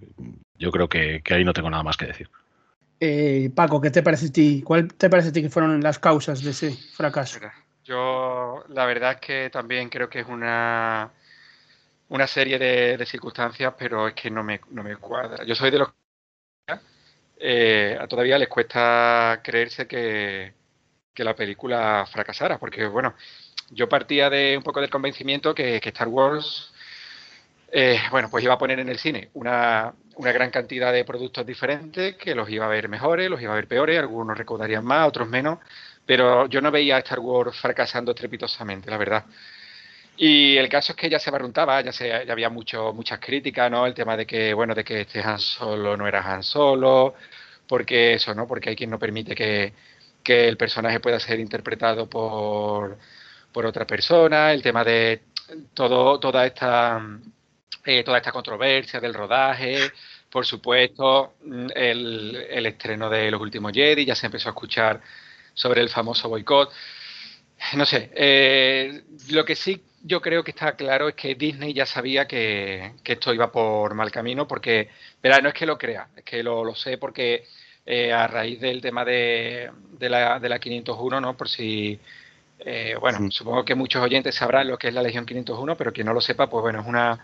[0.58, 2.30] yo creo que, que ahí no tengo nada más que decir.
[3.00, 4.64] Eh, Paco, ¿qué te parece a ti?
[4.64, 7.40] ¿Cuál te parece a ti que fueron las causas de ese fracaso?
[7.86, 11.12] Yo la verdad es que también creo que es una,
[12.10, 15.46] una serie de, de circunstancias, pero es que no me, no me cuadra.
[15.46, 16.80] Yo soy de los que
[17.40, 20.54] eh, a todavía les cuesta creerse que,
[21.20, 23.14] que la película fracasara, porque bueno,
[23.72, 26.72] yo partía de un poco del convencimiento que, Star Wars,
[27.74, 32.16] eh, bueno, pues iba a poner en el cine una, gran cantidad de productos diferentes,
[32.16, 35.28] que los iba a ver mejores, los iba a ver peores, algunos recaudarían más, otros
[35.28, 35.60] menos,
[36.06, 39.26] pero yo no veía a Star Wars fracasando estrepitosamente, la verdad.
[40.16, 43.86] Y el caso es que ya se barruntaba, ya, se, había muchas críticas, ¿no?
[43.86, 47.16] El tema de que, bueno, de que este Han Solo no era Han Solo,
[47.68, 48.48] porque eso, ¿no?
[48.48, 49.74] Porque hay quien no permite que,
[50.30, 53.00] que el personaje pueda ser interpretado por,
[53.52, 55.24] por otra persona, el tema de
[55.74, 57.02] todo, toda esta
[57.84, 59.92] eh, toda esta controversia del rodaje,
[60.30, 65.02] por supuesto, mm, el, el estreno de Los Últimos Jedi, ya se empezó a escuchar
[65.56, 66.72] sobre el famoso boicot.
[67.74, 71.86] No sé, eh, lo que sí yo creo que está claro es que Disney ya
[71.88, 74.90] sabía que, que esto iba por mal camino, porque,
[75.24, 77.46] verá, no es que lo crea, es que lo, lo sé porque
[77.92, 81.36] eh, a raíz del tema de, de, la, de la 501, ¿no?
[81.36, 82.00] Por si,
[82.60, 86.06] eh, bueno, supongo que muchos oyentes sabrán lo que es la Legión 501, pero quien
[86.06, 87.18] no lo sepa, pues bueno, es una,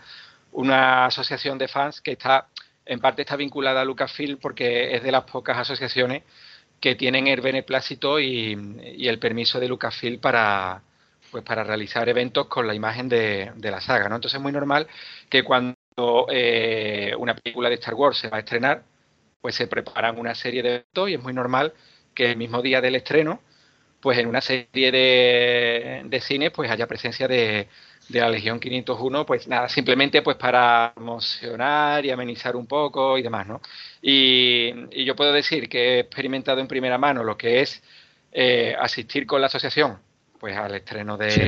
[0.50, 2.48] una asociación de fans que está,
[2.84, 6.24] en parte está vinculada a Lucasfilm porque es de las pocas asociaciones
[6.80, 8.58] que tienen el beneplácito y,
[8.96, 10.82] y el permiso de Lucasfilm para,
[11.30, 14.16] pues para realizar eventos con la imagen de, de la saga, ¿no?
[14.16, 14.88] Entonces es muy normal
[15.30, 15.76] que cuando
[16.28, 18.82] eh, una película de Star Wars se va a estrenar,
[19.46, 21.72] pues se preparan una serie de eventos y es muy normal
[22.14, 23.40] que el mismo día del estreno,
[24.00, 27.68] pues en una serie de, de cines, pues haya presencia de,
[28.08, 33.22] de la Legión 501, pues nada, simplemente pues para emocionar y amenizar un poco y
[33.22, 33.60] demás, ¿no?
[34.02, 37.82] Y, y yo puedo decir que he experimentado en primera mano lo que es
[38.32, 39.98] eh, asistir con la asociación,
[40.38, 41.40] pues al estreno de, Sí.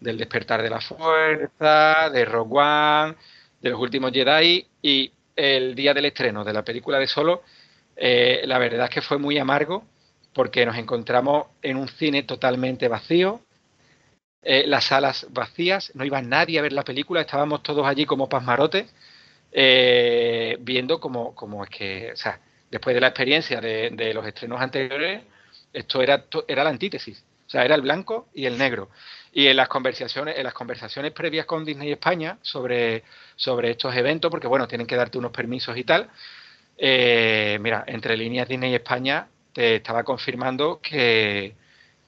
[0.00, 3.16] del Despertar de la Fuerza, de Rogue One,
[3.60, 7.42] de los últimos Jedi y el día del estreno de la película de Solo,
[7.96, 9.84] eh, la verdad es que fue muy amargo
[10.34, 13.40] porque nos encontramos en un cine totalmente vacío,
[14.42, 18.28] eh, las salas vacías, no iba nadie a ver la película, estábamos todos allí como
[18.28, 18.86] pasmarotes,
[19.52, 22.40] eh, viendo como, como es que, o sea,
[22.70, 25.22] después de la experiencia de, los estrenos anteriores,
[25.72, 28.90] esto era, to- era la antítesis, o sea, era el blanco y el negro.
[29.32, 33.04] Y en las conversaciones, en las conversaciones previas con Disney España sobre,
[33.36, 36.10] sobre estos eventos, porque bueno, tienen que darte unos permisos y tal,
[36.76, 41.54] eh, mira, entre líneas Disney España te estaba confirmando que,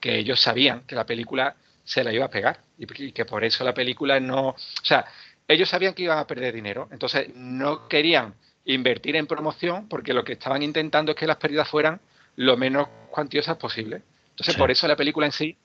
[0.01, 1.55] que ellos sabían que la película
[1.85, 5.05] se la iba a pegar y, y que por eso la película no, o sea,
[5.47, 8.35] ellos sabían que iban a perder dinero, entonces no querían
[8.65, 12.01] invertir en promoción porque lo que estaban intentando es que las pérdidas fueran
[12.37, 14.03] lo menos cuantiosas posible.
[14.31, 14.59] Entonces, Sí.
[14.59, 15.57] por eso la película en sí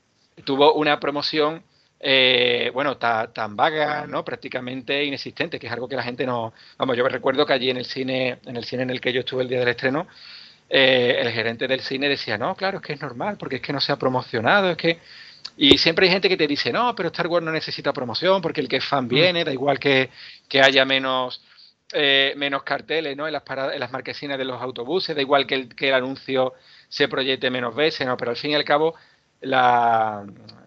[0.44, 1.64] tuvo una promoción,
[2.00, 4.24] eh, bueno, ta- tan vaga, ¿no?
[4.24, 6.54] Prácticamente inexistente, que es algo que la gente no...
[6.78, 9.12] Vamos, yo me recuerdo que allí en el cine, en el cine en el que
[9.14, 10.08] yo estuve el día del estreno,
[10.70, 13.74] eh, el gerente del cine decía, no, claro, es que es normal, porque es que
[13.74, 15.00] no se ha promocionado, es que...
[15.60, 18.62] Y siempre hay gente que te dice, no, pero Star Wars no necesita promoción, porque
[18.62, 20.10] el que es fan viene, da igual que,
[20.48, 21.42] que haya menos,
[21.94, 23.26] eh, menos carteles ¿no?
[23.26, 25.96] en, las paradas, en las marquesinas de los autobuses, da igual que el, que el
[25.96, 26.54] anuncio
[26.90, 28.18] se proyecte menos veces, ¿no?
[28.18, 28.94] pero al fin y al cabo
[29.42, 30.26] la,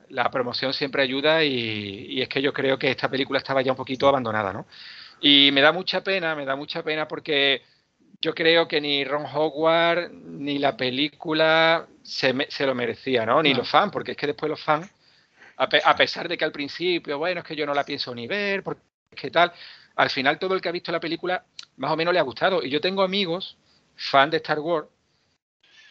[0.09, 3.73] la promoción siempre ayuda y, y es que yo creo que esta película estaba ya
[3.73, 4.67] un poquito abandonada, ¿no?
[5.21, 7.63] Y me da mucha pena, me da mucha pena porque
[8.21, 13.43] yo creo que ni Ron Howard ni la película se, me- se lo merecía, ¿no?
[13.43, 13.59] Ni No.
[13.59, 14.91] los fans, porque es que después los fans,
[15.57, 18.15] a, pe- a pesar de que al principio, bueno, es que yo no la pienso
[18.15, 18.83] ni ver, porque
[19.15, 19.53] qué tal,
[19.97, 21.45] al final todo el que ha visto la película
[21.77, 22.63] más o menos le ha gustado.
[22.63, 23.57] Y yo tengo amigos,
[23.97, 24.87] fan de Star Wars,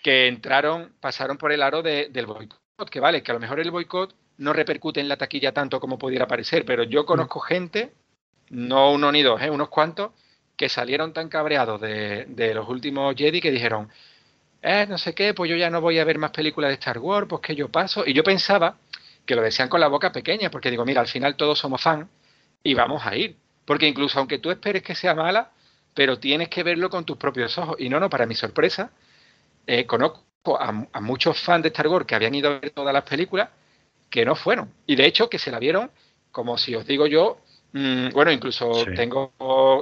[0.04, 3.60] que entraron, pasaron por el aro de- del boicot, que vale, que a lo mejor
[3.60, 7.94] el boicot no repercute en la taquilla tanto como pudiera parecer, pero yo conozco gente,
[8.50, 9.50] no uno ni dos, ¿eh?
[9.50, 10.12] unos cuantos,
[10.56, 13.90] que salieron tan cabreados de, de los últimos Jedi que dijeron,
[14.62, 17.00] eh, no sé qué, pues yo ya no voy a ver más películas de Star
[17.00, 18.04] Wars, pues que yo paso.
[18.06, 18.78] Y yo pensaba
[19.26, 22.08] que lo decían con la boca pequeña, porque digo, mira, al final todos somos fans
[22.64, 23.38] y vamos a ir.
[23.66, 25.52] Porque incluso aunque tú esperes que sea mala,
[25.94, 27.78] pero tienes que verlo con tus propios ojos.
[27.80, 28.92] Y no, no, para mi sorpresa,
[29.68, 32.94] eh, conozco a, a, muchos fans de Star Wars que habían ido a ver todas
[32.94, 33.50] las películas
[34.10, 34.72] que no fueron.
[34.88, 35.92] Y de hecho que se la vieron,
[36.32, 37.40] como si os digo yo,
[37.74, 38.92] mmm, bueno, incluso sí.
[38.96, 39.34] tengo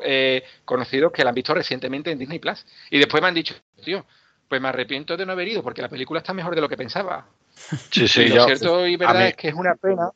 [0.03, 2.65] eh, conocidos que la han visto recientemente en Disney Plus.
[2.89, 4.05] Y después me han dicho, tío,
[4.47, 6.77] pues me arrepiento de no haber ido porque la película está mejor de lo que
[6.77, 7.27] pensaba.
[7.91, 10.09] Sí, sí, y lo yo- cierto y verdad mí- es que es una pena.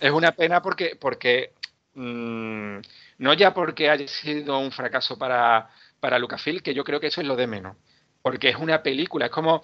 [0.00, 1.52] Es una pena porque, porque
[1.94, 2.78] mm,
[3.18, 5.70] no ya porque haya sido un fracaso para,
[6.00, 7.76] para Lucasfilm, que yo creo que eso es lo de menos.
[8.22, 9.62] Porque es una película, es como,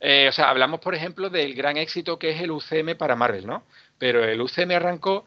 [0.00, 3.46] eh, o sea, hablamos por ejemplo del gran éxito que es el UCM para Marvel,
[3.46, 3.62] ¿no?
[3.98, 5.26] Pero el UCM arrancó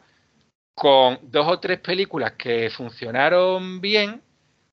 [0.74, 4.20] con dos o tres películas que funcionaron bien,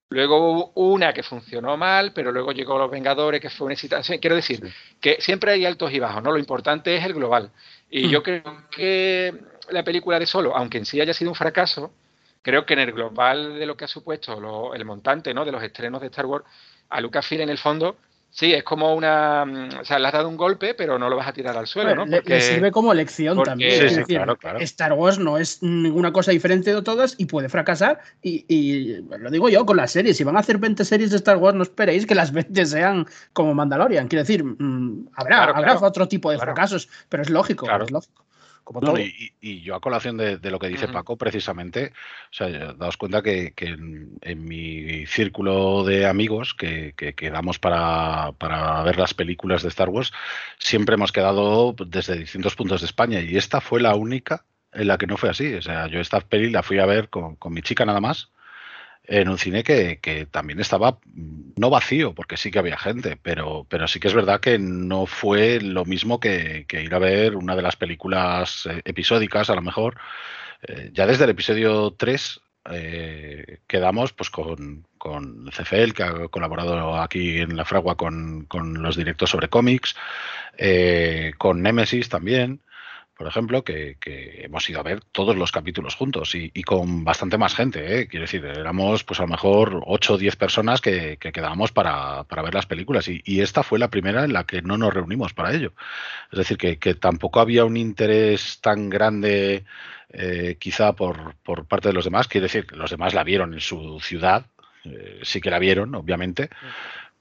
[0.10, 4.18] luego hubo una que funcionó mal, pero luego llegó Los Vengadores, que fue una excitación.
[4.18, 4.62] Quiero decir,
[5.00, 6.32] que siempre hay altos y bajos, ¿no?
[6.32, 7.52] Lo importante es el global.
[7.90, 8.10] Y Mm.
[8.10, 9.34] yo creo que
[9.70, 11.94] la película de Solo, aunque en sí haya sido un fracaso,
[12.42, 15.46] creo que en el global de lo que ha supuesto lo- el montante, ¿no?
[15.46, 16.44] De los estrenos de Star Wars,
[16.92, 17.96] a Lucasfilm en el fondo,
[18.30, 19.44] sí, es como una...
[19.46, 21.68] mm, O sea, le has dado un golpe, pero no lo vas a tirar al
[21.68, 22.06] suelo, ¿no?
[22.06, 23.72] le, sirve como lección porque- también.
[23.72, 24.60] Sí, es sí, decir, claro, claro.
[24.60, 28.00] Star Wars no es ninguna cosa diferente de todas y puede fracasar.
[28.22, 30.16] Y, y lo digo yo con las series.
[30.18, 33.06] Si van a hacer 20 series de Star Wars, no esperéis que las 20 sean
[33.34, 34.08] como Mandalorian.
[34.08, 35.88] Quiero decir, mm, habrá, Claro, habrá claro.
[35.88, 36.54] otro tipo de Claro.
[36.54, 37.66] fracasos, pero es lógico.
[37.66, 37.84] Claro.
[37.86, 38.24] Es lógico.
[38.64, 39.00] Como No, todo.
[39.00, 40.88] y, yo a colación de, de lo que dice.
[40.88, 41.94] Paco, precisamente,
[42.32, 47.60] o sea, daos cuenta que, que en, en mi círculo de amigos que, que quedamos
[47.60, 50.12] para, para ver las películas de Star Wars,
[50.60, 54.98] siempre hemos quedado desde distintos puntos de España y esta fue la única en la
[54.98, 55.54] que no fue así.
[55.54, 58.32] O sea, yo esta peli la fui a ver con, con mi chica nada más
[59.06, 63.18] en un cine que, que también estaba mm, no vacío, porque sí que había gente,
[63.22, 67.00] pero, pero sí que es verdad que no fue lo mismo que, que ir a
[67.00, 69.98] ver una de las películas eh, episódicas, a lo mejor.
[70.64, 72.42] Eh, ya desde el episodio 3
[72.72, 78.82] eh, quedamos pues con, con CFL, que ha colaborado aquí en La Fragua con, con
[78.82, 79.96] los directos sobre cómics,
[81.38, 82.62] con Nemesis también
[83.22, 83.98] por ejemplo, que,
[84.44, 88.00] hemos ido a ver todos los capítulos juntos y, con bastante más gente.
[88.00, 88.08] ¿eh?
[88.08, 92.24] Quiero decir, éramos pues a lo mejor 8 o 10 personas que, que quedábamos para,
[92.24, 95.54] ver las películas y, esta fue la primera en la que no nos reunimos para
[95.54, 95.74] ello.
[96.32, 99.66] Es decir, que, tampoco había un interés tan grande
[100.10, 101.36] eh, quizá por,
[101.68, 102.28] parte de los demás.
[102.28, 104.48] Quiero decir, los demás la vieron en su ciudad,
[104.84, 106.50] eh, sí que la vieron, obviamente,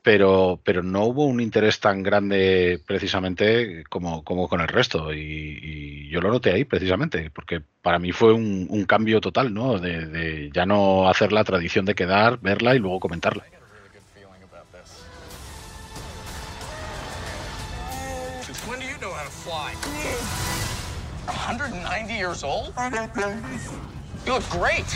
[0.03, 5.13] pero, pero no hubo un interés tan grande precisamente como, como con el resto.
[5.13, 9.79] Y, y yo lo noté ahí precisamente, porque para mí fue un, cambio total, ¿no?
[9.79, 13.45] De, ya no hacer la tradición de quedar, verla y luego comentarla.
[13.45, 15.05] I got a really good feeling about this.
[18.47, 19.75] Since when do you know how to fly?
[21.27, 22.73] 190 years old?
[24.27, 24.87] You look great.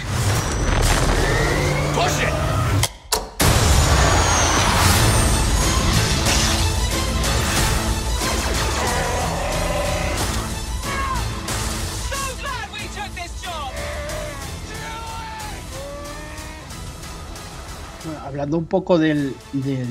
[1.94, 2.63] Push it!
[18.34, 19.86] Hablando un poco del, del-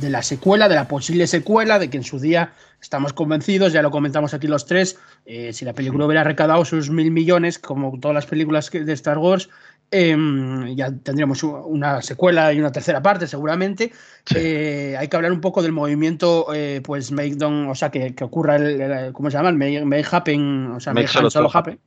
[0.00, 3.80] de la secuela, de la posible secuela, de que en su día estamos convencidos, ya
[3.80, 7.98] lo comentamos aquí los tres, eh, si la película hubiera recaudado sus mil millones, como
[7.98, 9.48] todas las películas de Star Wars,
[9.90, 13.92] em, ya tendríamos una secuela y una tercera parte seguramente.
[14.26, 14.34] Sí.
[14.38, 18.14] Eh, hay que hablar un poco del movimiento, eh, pues make don, o sea, que,
[18.14, 19.50] que ocurra el, el- ¿cómo se llama?
[19.50, 21.78] El make, make happen, o sea, Make make, solo happen.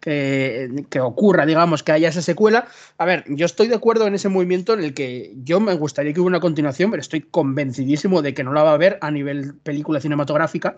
[0.00, 2.66] Que, que ocurra, digamos, que haya esa secuela.
[2.98, 6.12] A ver, yo estoy de acuerdo en ese movimiento en el que yo me gustaría
[6.12, 9.10] que hubiera una continuación, pero estoy convencidísimo de que no la va a haber a
[9.10, 10.76] nivel película cinematográfica,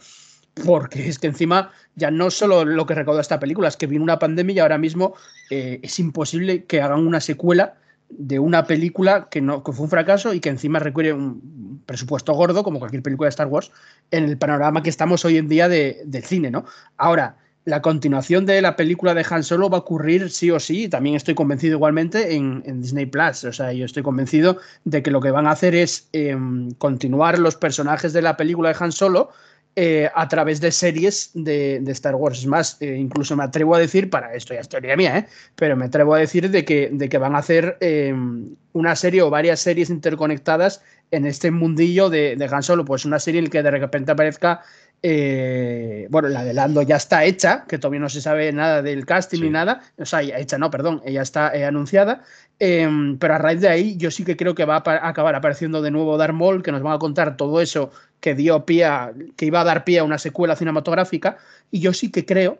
[0.64, 4.02] porque es que encima ya no solo lo que recaudó esta película, es que vino
[4.02, 5.14] una pandemia y ahora mismo
[5.50, 7.74] eh, es imposible que hagan una secuela
[8.10, 12.32] de una película que, no, que fue un fracaso y que encima requiere un presupuesto
[12.32, 13.70] gordo, como cualquier película de Star Wars,
[14.10, 16.64] en el panorama que estamos hoy en día de, del cine, ¿no?
[16.96, 17.36] Ahora,
[17.68, 21.16] la continuación de la película de Han Solo va a ocurrir sí o sí, también
[21.16, 23.44] estoy convencido igualmente en, en Disney Plus.
[23.44, 26.34] O sea, yo estoy convencido de que lo que van a hacer es eh,
[26.78, 29.30] continuar los personajes de la película de Han Solo
[29.76, 32.40] eh, a través de series de, Star Wars.
[32.40, 35.26] Es más, eh, incluso me atrevo a decir, para esto ya es teoría mía, ¿eh?
[35.54, 38.12] pero me atrevo a decir de que, de que van a hacer eh,
[38.72, 42.84] una serie o varias series interconectadas en este mundillo de, de Han Solo.
[42.84, 44.62] Pues una serie en la que de repente aparezca
[45.02, 49.06] eh, bueno, la de Lando ya está hecha, que todavía no se sabe nada del
[49.06, 52.24] casting ni nada, o sea, hecha, no, perdón, ella está eh, anunciada,
[52.58, 55.82] em, pero a raíz de ahí yo sí que creo que va a acabar apareciendo
[55.82, 59.12] de nuevo Darth Maul, que nos van a contar todo eso que dio pie a,
[59.36, 61.38] que iba a dar pie a una secuela cinematográfica,
[61.70, 62.58] y yo sí que creo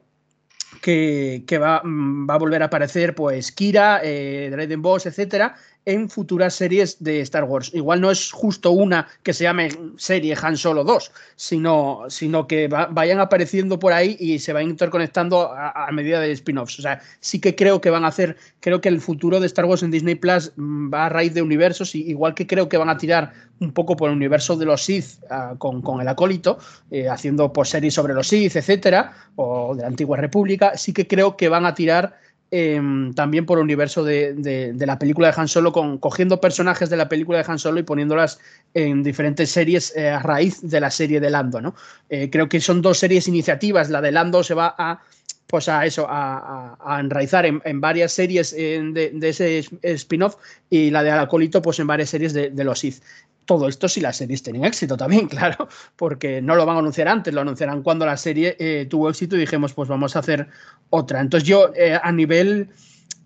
[0.80, 5.56] que, va, mm, va, a volver a aparecer pues Kira, eh, Dragon Boss, etcétera,
[5.88, 7.70] en futuras series de Star Wars.
[7.72, 12.68] Igual no es justo una que se llame serie Han Solo 2, sino, sino que
[12.68, 16.78] vayan apareciendo por ahí y se vayan interconectando a, medida de spin-offs.
[16.78, 19.64] O sea, sí que creo que van a hacer, creo que el futuro de Star
[19.64, 22.90] Wars en Disney Plus va a raíz de universos, y igual que creo que van
[22.90, 26.58] a tirar un poco por el universo de los Sith ah, con, con, el acólito,
[26.90, 31.06] eh, haciendo pues, series sobre los Sith, etcétera, o de la antigua República, sí que
[31.06, 35.48] creo que van a tirar Em, también por el universo de, la película de Han
[35.48, 38.38] Solo, con, cogiendo personajes de la película de Han Solo y poniéndolas
[38.72, 41.60] en diferentes series eh, a raíz de la serie de Lando.
[41.60, 41.74] ¿no?
[42.08, 43.90] Eh, creo que son dos series iniciativas.
[43.90, 45.02] La de Lando se va a
[45.48, 50.36] pues a eso, a, enraizar en, varias series de, ese spin-off
[50.70, 53.02] y la de Alacolito pues en varias series de, los Sith
[53.46, 57.08] todo esto si las series tienen éxito también, claro, porque no lo van a anunciar
[57.08, 60.48] antes, lo anunciarán cuando la serie eh, tuvo éxito y dijimos, pues vamos a hacer
[60.90, 61.20] otra.
[61.20, 62.68] Entonces yo eh, a nivel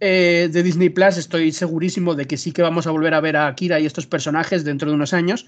[0.05, 3.37] eh, de Disney Plus estoy segurísimo de que sí que vamos a volver a ver
[3.37, 5.47] a Kira y estos personajes dentro de unos años.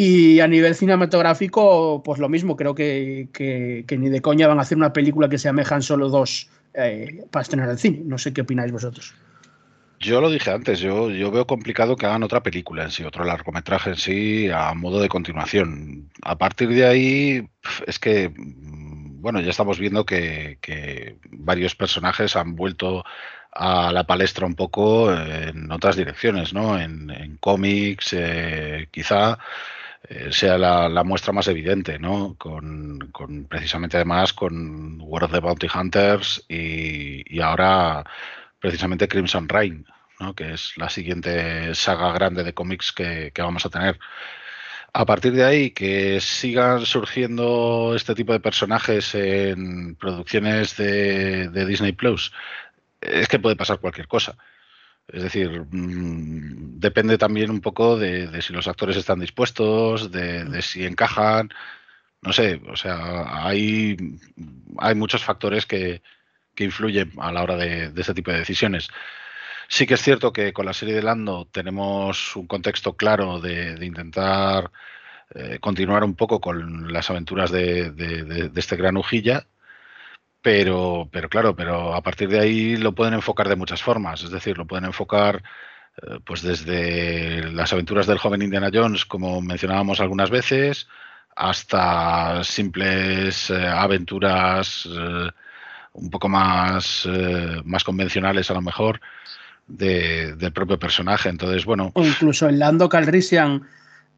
[0.00, 3.26] Y a nivel cinematográfico, pues lo mismo, creo que,
[3.90, 6.50] ni de coña van a hacer una película que se llame Han Solo 2
[7.32, 8.02] para estrenar el cine.
[8.04, 9.12] No sé qué opináis vosotros.
[9.98, 13.24] Yo lo dije antes, yo, yo veo complicado que hagan otra película en sí, otro
[13.24, 16.08] largometraje en sí, a modo de continuación.
[16.22, 17.48] A partir de ahí,
[17.88, 20.58] es que, mm, bueno, ya estamos viendo que,
[21.32, 23.04] varios personajes han vuelto
[23.50, 26.78] a la palestra un poco en otras direcciones, ¿no?
[26.78, 29.38] En, cómics, eh, quizá
[30.04, 32.36] eh, sea la, muestra más evidente, ¿no?
[32.38, 33.10] Con,
[33.48, 38.04] precisamente además con World of the Bounty Hunters y, ahora
[38.60, 39.86] precisamente Crimson Rain,
[40.20, 40.34] ¿no?
[40.34, 43.98] que es la siguiente saga grande de cómics que, vamos a tener.
[44.92, 51.92] A partir de ahí, que sigan surgiendo este tipo de personajes en producciones de, Disney
[51.92, 52.32] Plus,
[53.00, 54.36] es que puede pasar cualquier cosa.
[55.08, 60.84] Es decir, mm, depende también un poco de, si los actores están dispuestos, de, si
[60.84, 61.50] encajan.
[62.22, 63.96] No sé, o sea, hay,
[64.96, 66.02] muchos factores que,
[66.54, 68.88] que influye a la hora de, ese tipo de decisiones.
[69.68, 73.84] Sí que es cierto que con la serie de Lando tenemos un contexto claro de,
[73.84, 74.70] intentar
[75.34, 79.46] eh, continuar un poco con las aventuras de, este gran Ujilla,
[80.42, 84.30] pero, pero claro, pero a partir de ahí lo pueden enfocar de muchas formas, es
[84.30, 85.42] decir, lo pueden enfocar
[86.02, 90.88] eh, pues desde las aventuras del joven Indiana Jones, como mencionábamos algunas veces,
[91.34, 94.88] hasta simples eh, aventuras
[95.92, 99.00] un poco más, eh, más convencionales a lo mejor
[99.66, 101.28] del propio personaje.
[101.28, 101.90] Entonces, bueno.
[101.94, 103.66] O incluso el Lando Calrissian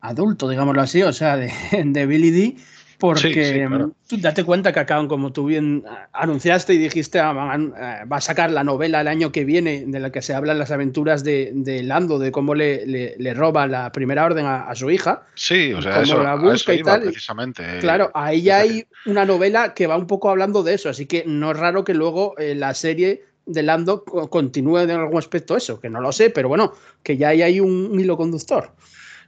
[0.00, 1.52] adulto, digámoslo así, o sea, de,
[1.84, 2.56] de Billy D
[3.00, 5.82] porque mm, tú date cuenta que acaban, como tú bien
[6.12, 9.98] anunciaste y dijiste, ah, eh, va a sacar la novela el año que viene de
[9.98, 14.26] la que se hablan las aventuras de, Lando, de cómo le, le, roba la primera
[14.26, 15.22] orden a, su hija.
[15.34, 17.02] Sí, o sea, eso, la busca y tal.
[17.02, 17.64] Precisamente.
[17.80, 21.24] Claro, ahí ya hay una novela que va un poco hablando de eso, así que
[21.26, 25.80] no es raro que luego eh, la serie de Lando continúe en algún aspecto eso,
[25.80, 28.72] que no lo sé, pero bueno, que ya hay, hay un hilo conductor.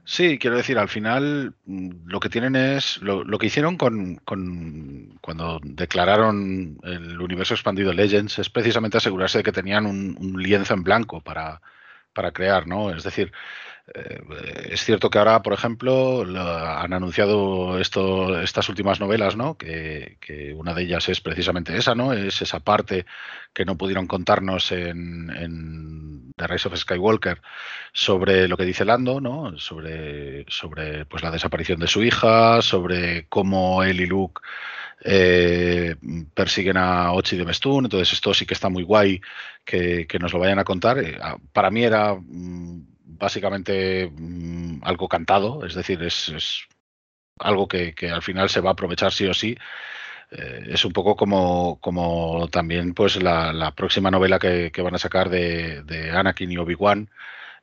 [0.05, 4.17] Sí, quiero decir, al final mm, lo que tienen es lo, que hicieron con,
[5.21, 10.73] cuando declararon el universo expandido Legends es precisamente asegurarse de que tenían un, un lienzo
[10.73, 11.61] en blanco para,
[12.13, 12.91] para crear, ¿no?
[12.95, 13.31] Es decir,
[13.87, 19.57] eh, es cierto que ahora, por ejemplo, han anunciado estas últimas novelas, ¿no?
[19.57, 20.17] Que,
[20.55, 22.13] una de ellas es precisamente esa, ¿no?
[22.13, 23.05] Es esa parte
[23.53, 27.41] que no pudieron contarnos en, The Rise of Skywalker
[27.91, 29.57] sobre lo que dice Lando, ¿no?
[29.57, 30.45] Sobre,
[31.09, 34.41] pues, la desaparición de su hija, sobre cómo él y Luke
[35.03, 35.95] eh,
[36.33, 37.85] persiguen a Ochi de Mestun.
[37.85, 39.21] Entonces, esto sí que está muy guay
[39.65, 40.99] que, que nos lo vayan a contar.
[40.99, 41.19] Eh,
[41.51, 46.67] para mí era mm, básicamente mm, algo cantado, es decir, es,
[47.39, 49.57] algo que, al final se va a aprovechar sí o sí.
[50.31, 55.29] Eh, es un poco como, como también pues la, próxima novela que, van a sacar
[55.29, 57.09] de, Anakin y Obi-Wan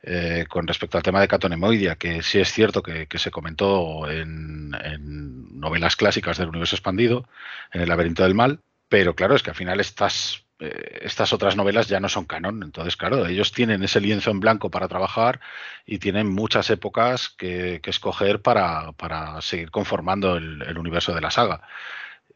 [0.03, 4.73] eh, con respecto al tema de Catonemoidia, que sí es cierto que, se comentó en,
[4.85, 7.29] en, novelas clásicas del universo expandido,
[7.73, 11.57] en el laberinto del mal, pero claro, es que al final estás eh, estas otras
[11.57, 12.63] novelas ya no son canon.
[12.63, 15.41] Entonces, claro, ellos tienen ese lienzo en blanco para trabajar
[15.87, 18.93] y tienen muchas épocas que, escoger para,
[19.41, 21.63] seguir conformando el, universo de la saga.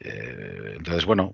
[0.01, 1.33] Eh, entonces, bueno,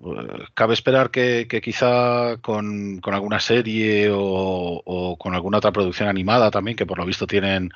[0.53, 6.85] cabe esperar que, quizá con, alguna serie o, con alguna otra producción animada también, que
[6.85, 7.71] por lo visto tienen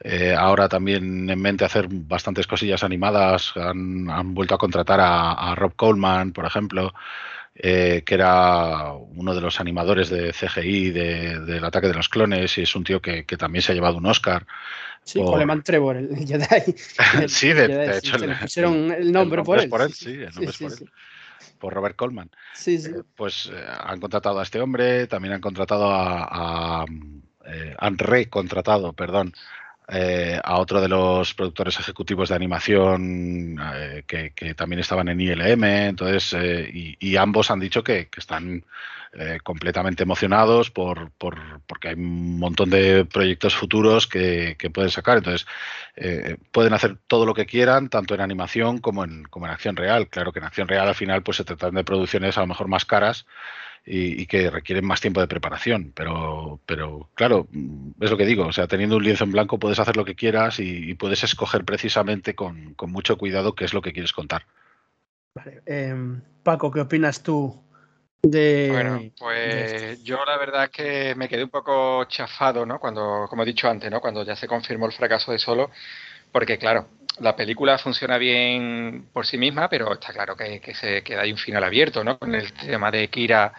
[0.00, 5.74] eh, ahora también en mente hacer bastantes cosillas animadas, han, vuelto a contratar a Rob
[5.74, 6.92] Coleman, por ejemplo.
[7.60, 12.62] Eh, que era uno de los animadores de CGI del ataque de los clones y
[12.62, 14.46] es un tío que, también se ha llevado un Oscar.
[15.02, 16.76] Sí, Coleman Trevor, el Jedi.
[17.28, 18.16] sí, de, hecho.
[18.18, 19.68] le pusieron el nombre, por, él.
[19.68, 19.92] por él.
[19.92, 20.90] Sí, el nombre es por él.
[21.58, 22.30] Por Robert Coleman.
[22.54, 22.90] Sí, sí.
[22.90, 26.82] Eh, pues eh, han contratado a este hombre, también han contratado a.
[26.82, 26.86] a
[27.78, 29.32] han recontratado, perdón,
[29.90, 35.64] eh, a otro de los productores ejecutivos de animación eh, que, también estaban en ILM,
[35.64, 38.64] entonces, eh, y, ambos han dicho que, están
[39.42, 45.46] completamente emocionados por, porque hay un montón de proyectos futuros que, pueden sacar, entonces
[46.52, 50.08] pueden hacer todo lo que quieran, tanto en animación como en, como en acción real.
[50.08, 52.68] Claro que en acción real al final pues se tratan de producciones a lo mejor
[52.68, 53.26] más caras
[53.90, 55.92] y, que requieren más tiempo de preparación.
[55.94, 59.58] Pero, pero claro, mm, es lo que digo, o sea, teniendo un lienzo en blanco
[59.58, 63.80] puedes hacer lo que quieras y, puedes escoger precisamente con, mucho cuidado qué es lo
[63.80, 64.44] que quieres contar.
[65.34, 65.62] Vale.
[65.64, 67.62] Em, Paco, ¿qué opinas tú
[68.22, 68.68] de...
[68.70, 72.78] Bueno, pues yo la verdad es que me quedé un poco chafado, ¿no?
[72.78, 74.00] Cuando, como he dicho antes, ¿no?
[74.00, 75.70] Cuando ya se confirmó el fracaso de Solo,
[76.32, 76.88] porque claro,
[77.20, 81.32] la película funciona bien por sí misma, pero está claro que, que se queda ahí
[81.32, 82.18] un final abierto, ¿no?
[82.18, 83.52] Con el tema de Kira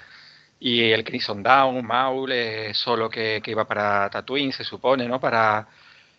[0.59, 5.19] y el Crimson Down, Maul, eh, solo que, iba para Tatooine, se supone, ¿no?
[5.19, 5.67] Para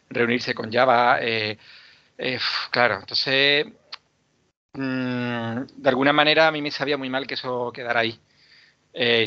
[0.08, 1.18] reunirse con Java.
[1.20, 1.58] Eh,
[2.18, 2.38] eh,
[2.70, 3.66] claro, entonces,
[4.72, 8.18] mm, de alguna manera a mí me sabía muy mal que eso quedara ahí.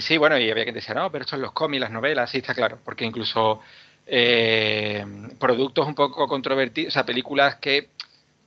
[0.01, 2.39] sí, bueno, y había que decir, no, pero esto es los cómics, las novelas, sí,
[2.39, 3.61] está claro, porque incluso
[5.39, 7.89] productos un poco controvertidos, o sea, películas que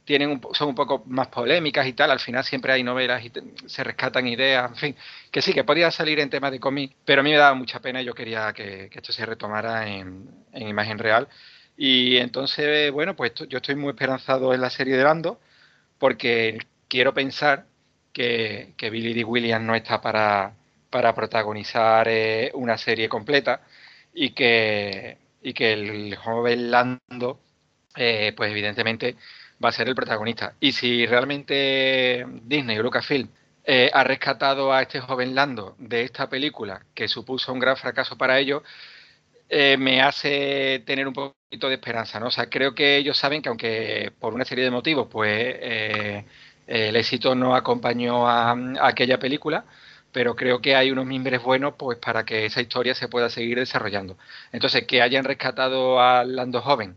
[0.07, 3.33] tienen son un poco más polémicas y tal, al final siempre hay novelas y
[3.67, 4.97] se rescatan ideas, en fin,
[5.33, 7.81] que sí, que podía salir en temas de cómic, pero a mí me daba mucha
[7.81, 11.29] pena y yo quería que, esto se retomara en, imagen real.
[11.77, 15.41] Y entonces, bueno, pues yo estoy muy esperanzado en la serie de Lando,
[15.99, 16.59] porque
[16.89, 17.67] quiero pensar
[18.13, 19.25] que, Billy D.
[19.25, 20.55] Williams no está para,
[20.91, 23.61] para protagonizar eh, una serie completa
[24.15, 27.41] y que, y que el joven Lando,
[27.97, 29.17] eh, pues evidentemente
[29.65, 30.55] va a ser el protagonista.
[30.61, 33.29] Y si realmente Disney o Lucasfilm
[33.65, 38.17] eh, ha rescatado a este joven Lando de esta película, que supuso un gran fracaso
[38.17, 38.63] para ellos,
[39.49, 42.27] eh, me hace tener un poquito de esperanza, ¿no?
[42.29, 45.31] O sea, creo que ellos saben que aunque por una serie de motivos, pues
[45.61, 46.25] eh,
[46.67, 49.65] el éxito no acompañó a, aquella película,
[50.13, 53.59] pero creo que hay unos mimbres buenos pues para que esa historia se pueda seguir
[53.59, 54.19] desarrollando.
[54.53, 56.97] Entonces, que hayan rescatado a Lando joven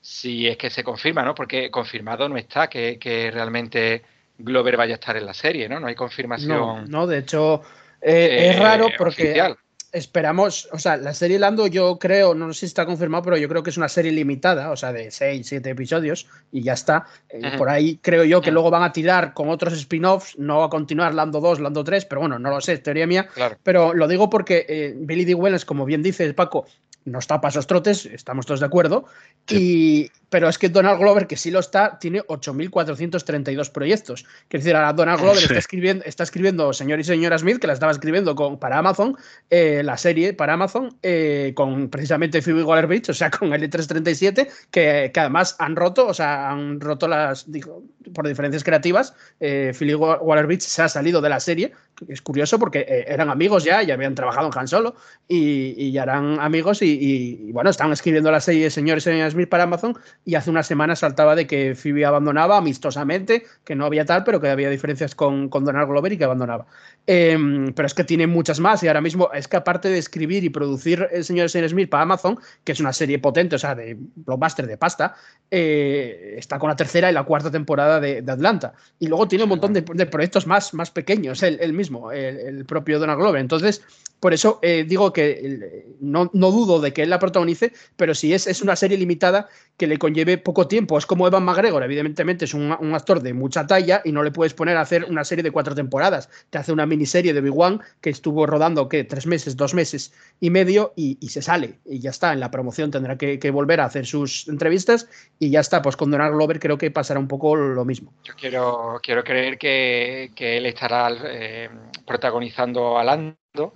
[0.00, 1.34] si es que se confirma, ¿no?
[1.34, 4.02] Porque confirmado no está que, realmente
[4.38, 5.80] Glover vaya a estar en la serie, ¿no?
[5.80, 6.90] No hay confirmación.
[6.90, 7.62] No, de hecho
[8.00, 9.56] eh, es raro porque
[9.92, 13.48] esperamos, o sea, la serie Lando yo creo, no sé si está confirmado, pero yo
[13.48, 17.06] creo que es una serie limitada, o sea, de 6, 7 episodios y ya está.
[17.28, 20.66] Eh, por ahí creo yo que luego van a tirar con otros spin-offs, no va
[20.66, 23.28] a continuar Lando 2, Lando 3, pero bueno, no lo sé, teoría mía.
[23.62, 25.34] Pero lo digo porque eh, Billy D.
[25.34, 26.66] Wellens, como bien dice Paco,
[27.04, 29.04] no está para esos trotes, estamos todos de acuerdo.
[29.48, 34.24] Y, pero es que Donald Glover, que sí lo está, tiene 8.432 proyectos.
[34.48, 37.74] Quiere decir, ahora Donald Glover está, escribiendo, está escribiendo Señor y Señora Smith, que la
[37.74, 39.16] estaba escribiendo con, para Amazon,
[39.50, 44.48] eh, la serie para Amazon, eh, con precisamente Phoebe Waller-Bridge, o sea, con el 337
[44.70, 47.82] que, que, además han roto, o sea, han roto las, digo,
[48.14, 51.72] por diferencias creativas, eh, Phoebe Waller-Bridge se ha salido de la serie,
[52.08, 54.94] es curioso porque eh, eran amigos ya, ya habían trabajado en Han Solo
[55.28, 59.64] y, ya eran amigos y, bueno, estaban escribiendo la serie Señor y Señora Smith para
[59.64, 64.22] Amazon y hace unas semanas saltaba de que Phoebe abandonaba amistosamente, que no había tal,
[64.22, 66.66] pero que había diferencias con, con Donald Glover y que abandonaba.
[67.06, 70.44] Em, pero es que tiene muchas más y ahora mismo es que aparte de escribir
[70.44, 73.58] y producir El Señor y Señora Smith para Amazon, que es una serie potente, o
[73.58, 75.16] sea, de blockbuster de pasta,
[75.50, 78.74] eh, está con la tercera y la cuarta temporada de, Atlanta.
[78.98, 83.18] Y luego tiene un montón de, proyectos más, más pequeños, él, mismo, el, propio Donald
[83.18, 83.40] Glover.
[83.40, 83.82] Entonces,
[84.20, 88.34] Por eso eh, digo que no, no, dudo de que él la protagonice, pero si
[88.34, 89.48] es, es una serie limitada
[89.78, 90.98] que le conlleve poco tiempo.
[90.98, 94.30] Es como Evan McGregor, evidentemente es un, un, actor de mucha talla y no le
[94.30, 96.28] puedes poner a hacer una serie de cuatro temporadas.
[96.50, 99.04] Te hace una miniserie de Big One que estuvo rodando, ¿qué?
[99.04, 101.78] Tres meses, dos meses y medio y, y se sale.
[101.86, 105.48] Y ya está, en la promoción tendrá que, que, volver a hacer sus entrevistas y
[105.48, 105.80] ya está.
[105.80, 108.12] Pues con Donald Glover creo que pasará un poco lo mismo.
[108.24, 111.70] Yo quiero, quiero creer que, que él estará eh,
[112.06, 113.72] protagonizando a Lando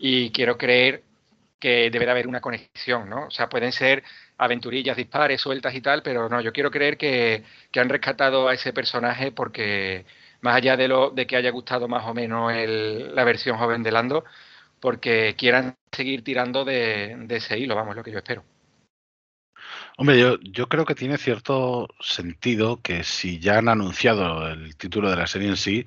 [0.00, 1.04] y quiero creer
[1.60, 3.26] que deberá haber una conexión, ¿no?
[3.26, 4.02] O sea, pueden ser
[4.38, 7.44] aventurillas, dispares, sueltas y tal, pero no, yo quiero creer que,
[7.76, 10.06] han rescatado a ese personaje porque,
[10.40, 13.82] más allá de, lo, de que haya gustado más o menos el, la versión joven
[13.82, 14.24] de Lando,
[14.80, 18.42] porque quieran seguir tirando de, ese hilo, vamos, lo que yo espero.
[19.98, 25.16] Hombre, yo creo que tiene cierto sentido que si ya han anunciado el título de
[25.16, 25.84] la serie en sí,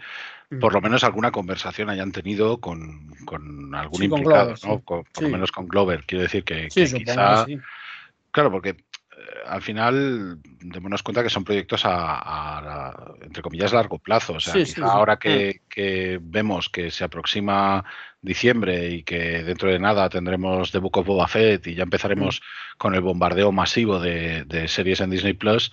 [0.59, 4.75] por lo menos alguna conversación hayan tenido con, con algún Sí, con implicado, Glover, ¿no?
[4.77, 4.81] sí.
[4.85, 5.23] Con- por Sí.
[5.25, 6.03] lo menos con Glover.
[6.05, 7.45] Quiero decir que, que quizá.
[7.45, 7.59] que.
[8.31, 8.75] Claro, porque eh,
[9.47, 14.34] al final démonos cuenta que son proyectos a, a la- entre comillas, largo plazo.
[14.34, 17.84] O sea, quizá ahora que, que vemos que se aproxima
[18.21, 22.41] diciembre y que dentro de nada tendremos The Book of Boba Fett y ya empezaremos
[22.77, 25.71] con el bombardeo masivo de, de series en Disney Plus,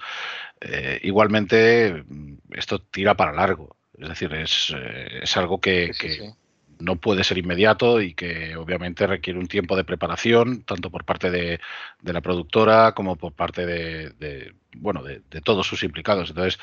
[0.61, 3.77] eh, igualmente mm, esto tira para largo.
[4.01, 6.31] Es decir, es, eh, es algo que, Sí, sí, que sí.
[6.81, 11.31] no puede ser inmediato y que obviamente requiere un tiempo de preparación, tanto por parte
[11.31, 11.61] de,
[12.01, 16.31] de la productora como por parte de, de, bueno, de, de todos sus implicados.
[16.31, 16.59] Entonces,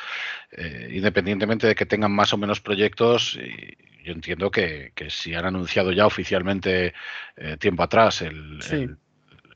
[0.52, 5.36] eh, independientemente de que tengan más o menos proyectos, y yo entiendo que, que si
[5.36, 6.94] han anunciado ya oficialmente
[7.36, 8.76] eh, tiempo atrás el, Sí.
[8.76, 8.98] el-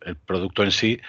[0.03, 0.99] el producto en sí,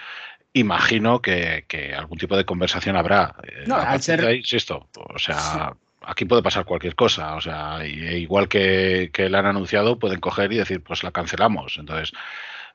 [0.52, 3.34] imagino que, que algún tipo de conversación habrá.
[3.66, 5.74] No, al ser- ahí, insisto, o sea,
[6.06, 7.34] aquí puede pasar cualquier cosa.
[7.36, 11.10] O sea, e igual que, que la han anunciado, pueden coger y decir, pues la
[11.10, 11.76] cancelamos.
[11.78, 12.12] Entonces,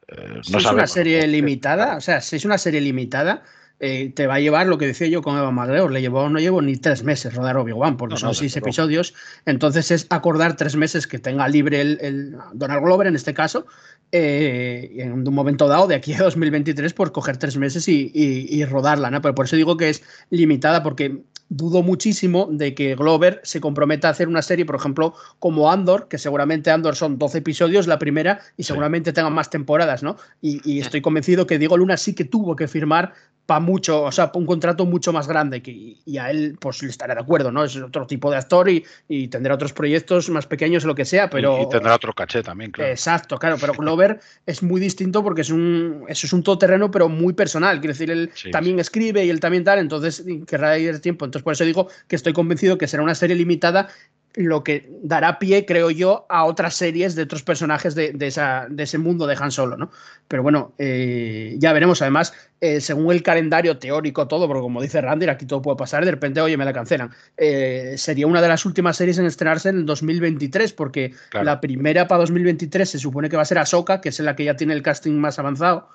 [0.07, 0.73] eh, no es sabemos.
[0.73, 3.43] una serie limitada, o sea, si es una serie limitada,
[3.79, 6.39] eh, te va a llevar lo que decía yo con Eva McGregor, le llevó, no
[6.39, 9.13] llevo ni tres meses rodar Obi-Wan, porque No, son no, seis episodios,
[9.45, 13.65] entonces es acordar tres meses que tenga libre el, el Donald Glover en este caso,
[14.11, 18.47] eh, en un momento dado, de aquí a 2023, por coger tres meses y, y-
[18.49, 19.21] y rodarla, ¿no?
[19.21, 24.07] Pero por eso digo que es limitada, porque dudo muchísimo de que Glover se comprometa
[24.07, 27.99] a hacer una serie, por ejemplo, como Andor, que seguramente Andor son 12 episodios la
[27.99, 28.67] primera y Sí.
[28.67, 30.17] seguramente tengan más temporadas, ¿no?
[30.41, 33.13] Y, y estoy convencido que Diego Luna sí que tuvo que firmar
[33.45, 36.89] para mucho, o sea, un contrato mucho más grande que, y a él pues le
[36.89, 37.65] estará de acuerdo, ¿no?
[37.65, 41.03] Es otro tipo de actor y, y tendrá otros proyectos más pequeños o lo que
[41.03, 41.59] sea, pero...
[41.59, 42.89] y, y tendrá otro caché también, claro.
[42.89, 47.09] Exacto, claro, pero Glover es muy distinto porque es un, eso es un todoterreno, pero
[47.09, 47.79] muy personal.
[47.79, 51.25] Quiero decir, él Sí, también escribe y él también tal, entonces querrá ir tiempo.
[51.25, 53.89] Entonces, por eso digo que estoy convencido que será una serie limitada,
[54.37, 58.67] lo que dará pie, creo yo, a otras series de otros personajes de, de esa,
[58.69, 59.89] de ese mundo de Han Solo, ¿no?
[60.27, 62.01] Pero bueno, eh, ya veremos.
[62.03, 66.05] Además, eh, según el calendario teórico, todo, porque como dice Randy, aquí todo puede pasar,
[66.05, 67.11] de repente, oye, me la cancelan.
[67.35, 71.45] Eh, sería una de las últimas series en estrenarse en el 2023, porque Claro.
[71.45, 74.43] la primera para 2023 se supone que va a ser Ahsoka, que es la que
[74.45, 75.89] ya tiene el casting más avanzado.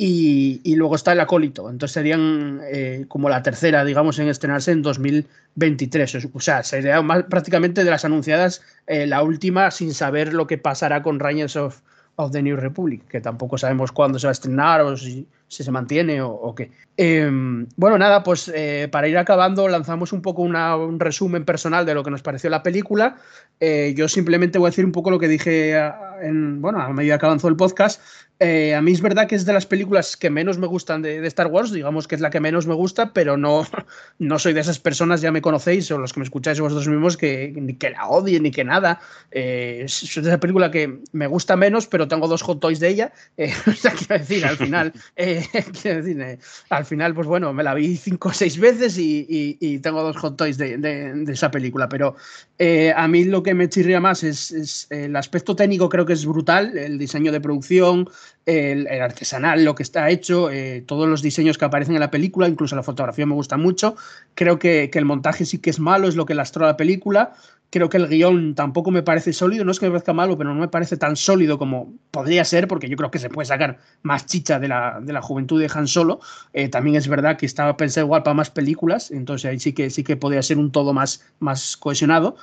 [0.00, 1.68] Y, luego está el acólito.
[1.68, 6.28] Entonces serían eh, como la tercera, digamos, en estrenarse en 2023.
[6.32, 10.56] O sea, sería más, prácticamente de las anunciadas eh, la última sin saber lo que
[10.56, 11.80] pasará con Rangers of,
[12.14, 15.64] of the New Republic, que tampoco sabemos cuándo se va a estrenar o si, si
[15.64, 16.70] se mantiene o, o qué.
[16.96, 17.30] Eh,
[17.76, 21.94] bueno, nada, pues eh, para ir acabando lanzamos un poco una, un resumen personal de
[21.94, 23.16] lo que nos pareció la película.
[23.60, 25.76] Eh, yo simplemente voy a decir un poco lo que dije
[26.20, 28.00] en, bueno, a medida que avanzó el podcast.
[28.40, 31.20] Eh, a mí es verdad que es de las películas que menos me gustan de,
[31.20, 33.66] de, Star Wars, digamos que es la que menos me gusta, pero no,
[34.20, 37.16] no soy de esas personas, ya me conocéis, o los que me escucháis vosotros mismos,
[37.16, 39.00] que ni que la odien ni que nada.
[39.32, 42.88] Eh, es de esa película que me gusta menos, pero tengo dos hot toys de
[42.88, 43.12] ella.
[43.36, 44.92] Eh, o sea, quiero decir, al final,
[45.84, 46.38] eh,
[46.70, 50.36] al final, pues bueno, me la vi cinco o seis veces y, tengo dos hot
[50.36, 52.16] toys de, esa película, pero
[52.58, 56.26] eh, a mí lo que me chirría más es, el aspecto técnico, creo que es
[56.26, 58.08] brutal, el diseño de producción,
[58.46, 62.10] el, el artesanal, lo que está hecho, eh, todos los diseños que aparecen en la
[62.10, 63.96] película, incluso la fotografía me gusta mucho.
[64.34, 67.34] Creo que, que, el montaje sí que es malo, es lo que lastró la película.
[67.70, 70.54] Creo que el guion tampoco me parece sólido, no es que me parezca malo, pero
[70.54, 73.78] no me parece tan sólido como podría ser, porque yo creo que se puede sacar
[74.02, 76.20] más chicha de la, de la juventud de Han Solo.
[76.54, 79.90] Eh, también es verdad que estaba pensado igual para más películas, entonces ahí sí que,
[79.90, 82.36] sí que podría ser un todo más, más cohesionado.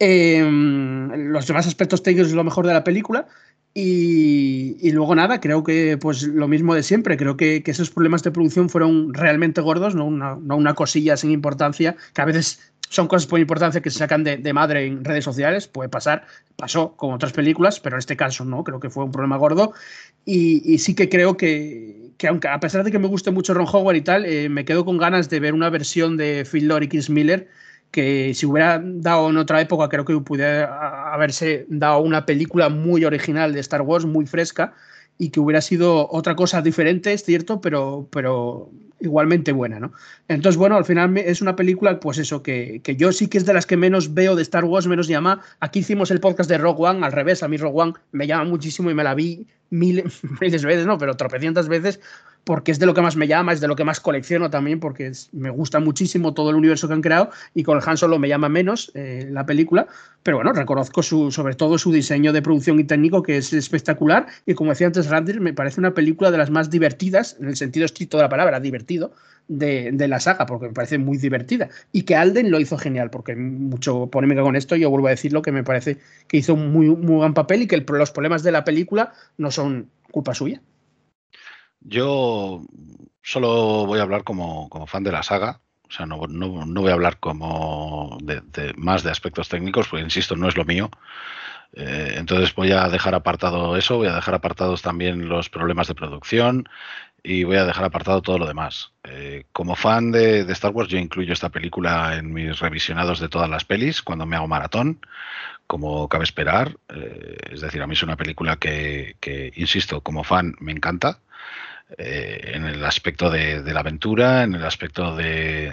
[0.00, 3.28] Eh, los demás aspectos técnicos es lo mejor de la película.
[3.76, 7.90] Y, y, luego nada, creo que pues lo mismo de siempre, creo que, que esos
[7.90, 12.24] problemas de producción fueron realmente gordos, no una, no una, cosilla sin importancia, que a
[12.24, 15.88] veces son cosas por importancia que se sacan de, de, madre en redes sociales, puede
[15.88, 19.36] pasar, pasó con otras películas, pero en este caso no, creo que fue un problema
[19.36, 19.72] gordo.
[20.24, 23.52] Y, y sí que creo que, que, aunque a pesar de que me guste mucho
[23.52, 26.68] Ron Howard y tal, eh, me quedo con ganas de ver una versión de Phil
[26.68, 27.48] Lord y Chris Miller
[27.90, 33.04] que si hubiera dado en otra época, creo que pudiera haberse dado una película muy
[33.04, 34.74] original de Star Wars, muy fresca,
[35.16, 38.72] y que hubiera sido otra cosa diferente, es cierto, pero, pero
[39.04, 39.92] igualmente buena, ¿no?
[40.28, 43.46] Entonces, bueno, al final es una película, pues eso, que, que, yo sí que es
[43.46, 45.42] de las que menos veo de Star Wars, menos llama.
[45.60, 48.44] Aquí hicimos el podcast de Rogue One, al revés, a mí Rogue One me llama
[48.44, 52.00] muchísimo y me la vi miles, miles de veces, no, pero tropecientas veces,
[52.44, 54.80] porque es de lo que más me llama, es de lo que más colecciono también,
[54.80, 57.96] porque es, me gusta muchísimo todo el universo que han creado y con el Han
[57.96, 59.86] Solo me llama menos eh, la película,
[60.22, 64.26] pero bueno, reconozco su, sobre todo su diseño de producción y técnico que es espectacular
[64.46, 67.56] y como decía antes Randy, me parece una película de las más divertidas, en el
[67.56, 69.12] sentido estricto de la palabra, divertido,
[69.48, 71.68] de, la saga, porque me parece muy divertida.
[71.92, 75.42] Y que Alden lo hizo genial, porque mucho polémica con esto, yo vuelvo a decirlo,
[75.42, 75.98] que me parece
[76.28, 79.50] que hizo un muy, muy buen papel y que los problemas de la película no
[79.50, 80.60] son culpa suya.
[81.84, 82.62] Yo
[83.22, 86.90] solo voy a hablar como, fan de la saga, o sea, no, no, no voy
[86.90, 88.42] a hablar como de,
[88.76, 90.90] más de aspectos técnicos, porque insisto, no es lo mío.
[91.76, 95.94] Eh, entonces voy a dejar apartado eso, voy a dejar apartados también los problemas de
[95.94, 96.68] producción
[97.22, 98.92] y voy a dejar apartado todo lo demás.
[99.04, 103.50] Eh, como fan de, Star Wars, yo incluyo esta película en mis revisionados de todas
[103.50, 105.00] las pelis cuando me hago maratón,
[105.66, 106.76] como cabe esperar.
[106.88, 109.16] Eh, es decir, a mí es una película que
[109.56, 111.20] insisto, como fan me encanta.
[111.98, 115.72] Eh, en el aspecto de, la aventura, en el aspecto de,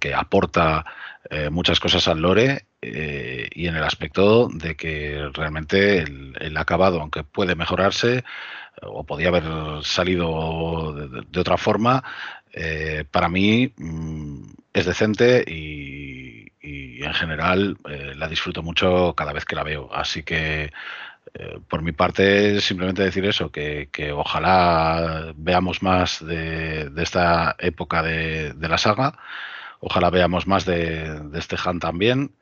[0.00, 0.84] que aporta
[1.28, 7.00] eh, muchas cosas al lore eh, y en el aspecto de que realmente el, acabado,
[7.02, 8.24] aunque puede mejorarse
[8.80, 9.44] o podía haber
[9.82, 12.02] salido de, otra forma,
[13.10, 17.76] para mí mm, es decente y, y en general
[18.16, 19.90] la disfruto mucho cada vez que la veo.
[19.92, 20.72] Así que
[21.34, 27.56] eh, por mi parte, simplemente decir eso, que, que ojalá veamos más de, de esta
[27.58, 29.18] época de, de, la saga,
[29.80, 32.32] ojalá veamos más de, de este Han también.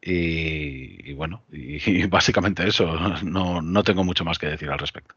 [0.00, 4.78] Y, y bueno, y, y, básicamente eso, no, no tengo mucho más que decir al
[4.78, 5.14] respecto.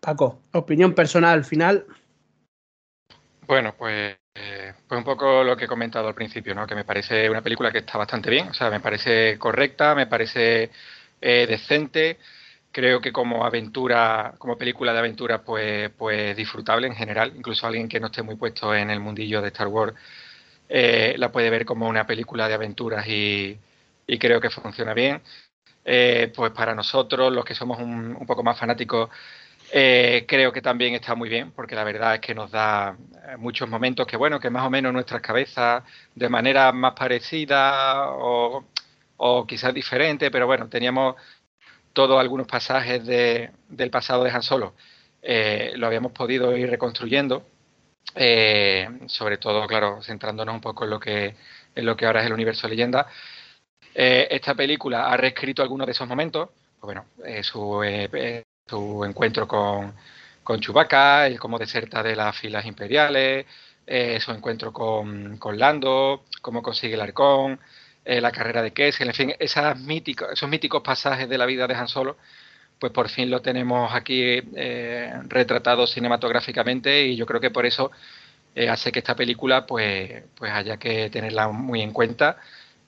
[0.00, 1.86] Paco, opinión personal final.
[3.46, 6.66] Bueno, pues, eh, pues un poco lo que he comentado al principio, ¿no?
[6.66, 10.06] Que me parece una película que está bastante bien, o sea, me parece correcta, me
[10.06, 10.70] parece
[11.20, 12.18] eh, decente.
[12.72, 17.32] Creo que como aventura, como película de aventura, pues, pues disfrutable en general.
[17.36, 19.94] Incluso alguien que no esté muy puesto en el mundillo de Star Wars
[20.68, 23.58] eh, la puede ver como una película de aventuras y,
[24.18, 25.22] creo que funciona bien.
[25.84, 29.10] Eh, pues para nosotros, los que somos un, poco más fanáticos,
[29.70, 32.96] creo que también está muy bien, porque la verdad es que nos da
[33.38, 35.82] muchos momentos que, bueno, que más o menos nuestras cabezas,
[36.14, 38.64] de manera más parecida o
[39.16, 41.16] o quizás diferente, pero bueno, teníamos
[41.92, 44.74] todos algunos pasajes de, del pasado de Han Solo,
[45.22, 47.46] eh, lo habíamos podido ir reconstruyendo,
[48.14, 51.34] eh, sobre todo, claro, centrándonos un poco en lo que,
[51.74, 53.06] en lo que ahora es el universo leyenda.
[53.94, 57.06] Eh, esta película ha reescrito algunos de esos momentos, pues bueno,
[57.42, 57.80] su,
[58.66, 59.94] su, encuentro con,
[60.42, 63.46] con Chewbacca, el cómo deserta de las filas imperiales,
[64.18, 67.60] su encuentro con, con Lando, cómo consigue el arcón,
[68.04, 69.78] eh, la carrera de Kessel, en fin, esas
[70.32, 72.18] esos míticos pasajes de la vida de Han Solo,
[72.78, 77.90] pues por fin lo tenemos aquí eh, retratado cinematográficamente y yo creo que por eso
[78.54, 82.36] eh, hace que esta película pues, pues haya que tenerla muy en cuenta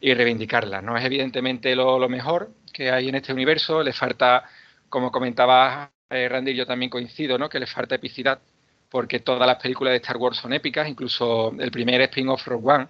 [0.01, 0.83] y reivindicarla.
[0.83, 4.45] No es evidentemente lo, lo mejor que hay en este universo, le falta,
[4.91, 7.49] como comentaba Randy, yo también coincido, ¿no?
[7.49, 8.39] que le falta epicidad,
[8.91, 12.89] porque todas las películas de Star Wars son épicas, incluso el primer spin-off Rogue One,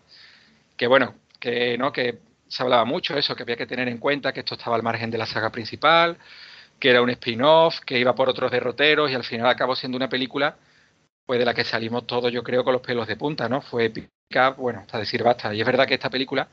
[0.76, 1.92] que bueno, que, ¿no?
[1.92, 4.82] que se hablaba mucho eso, que había que tener en cuenta que esto estaba al
[4.82, 6.16] margen de la saga principal,
[6.78, 10.08] que era un spin-off, que iba por otros derroteros y al final acabó siendo una
[10.08, 10.56] película
[11.26, 13.60] pues de la que salimos todos, yo creo, con los pelos de punta, ¿no?
[13.60, 15.52] Fue épica, bueno, hasta decir basta.
[15.52, 16.48] Y es verdad que esta película,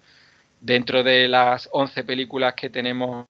[0.60, 3.26] dentro de las 11 películas que tenemos,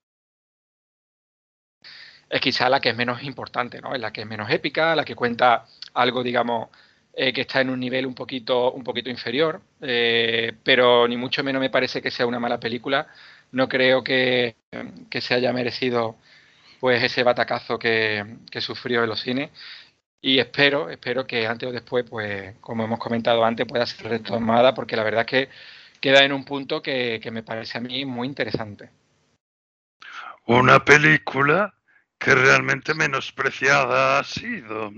[2.29, 3.93] es quizá la que es menos importante, ¿no?
[3.93, 6.69] Es la que es menos épica, la que cuenta algo, digamos,
[7.15, 11.43] eh, que está en un nivel un poquito, un poquito inferior, eh, pero ni mucho
[11.43, 13.07] menos me parece que sea una mala película.
[13.51, 14.55] No creo que,
[15.09, 16.17] que se haya merecido
[16.79, 19.51] pues ese batacazo que, que, sufrió en los cines
[20.21, 24.73] y espero, espero que antes o después, pues como hemos comentado antes, pueda ser retomada
[24.73, 25.49] porque la verdad es que
[26.01, 28.89] queda en un punto que, que me parece a mí muy interesante.
[30.45, 31.73] Una película
[32.17, 34.91] que realmente menospreciada ha sido.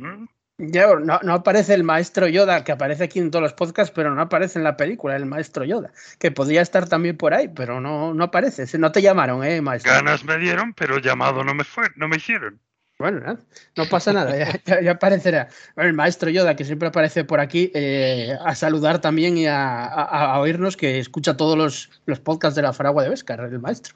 [0.57, 4.15] Ya, no, no, aparece el maestro Yoda, que aparece aquí en todos los podcasts, pero
[4.15, 7.81] no aparece en la película, el maestro Yoda, que podría estar también por ahí, pero
[7.81, 8.65] no, no aparece.
[8.77, 9.91] No te llamaron, ¿eh, maestro?
[9.91, 12.61] Ganas me dieron, pero llamado no me fue, no me hicieron.
[12.97, 13.37] Bueno,
[13.75, 15.49] no pasa nada, ya, ya, aparecerá.
[15.75, 20.35] El maestro Yoda, que siempre aparece por aquí, eh, a saludar también y a, a,
[20.35, 23.93] a, oírnos, que escucha todos los, los podcasts de la Faragua de Vescar, el maestro.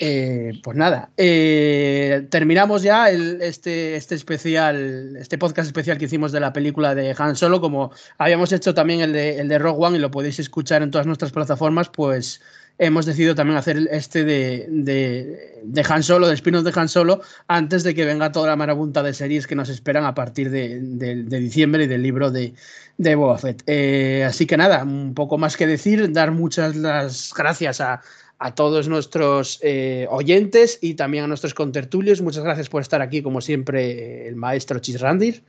[0.00, 6.40] Eh, pues nada, eh, terminamos ya este, este especial, este podcast especial que hicimos de
[6.40, 9.98] la película de Han Solo, como habíamos hecho también el de, el de Rogue One
[9.98, 12.40] y lo podéis escuchar en todas nuestras plataformas, pues
[12.78, 17.20] hemos decidido también hacer este de, de, de Han Solo, de spin de Han Solo,
[17.46, 20.80] antes de que venga toda la marabunta de series que nos esperan a partir de,
[20.80, 22.52] de diciembre y del libro de,
[22.98, 23.62] de Boba Fett.
[23.66, 28.02] Eh, así que nada, un poco más que decir, dar muchas las gracias a
[28.44, 32.20] a todos nuestros eh, oyentes y también a nuestros contertulios.
[32.20, 35.42] Muchas gracias por estar aquí, como siempre, el maestro Chisrandir.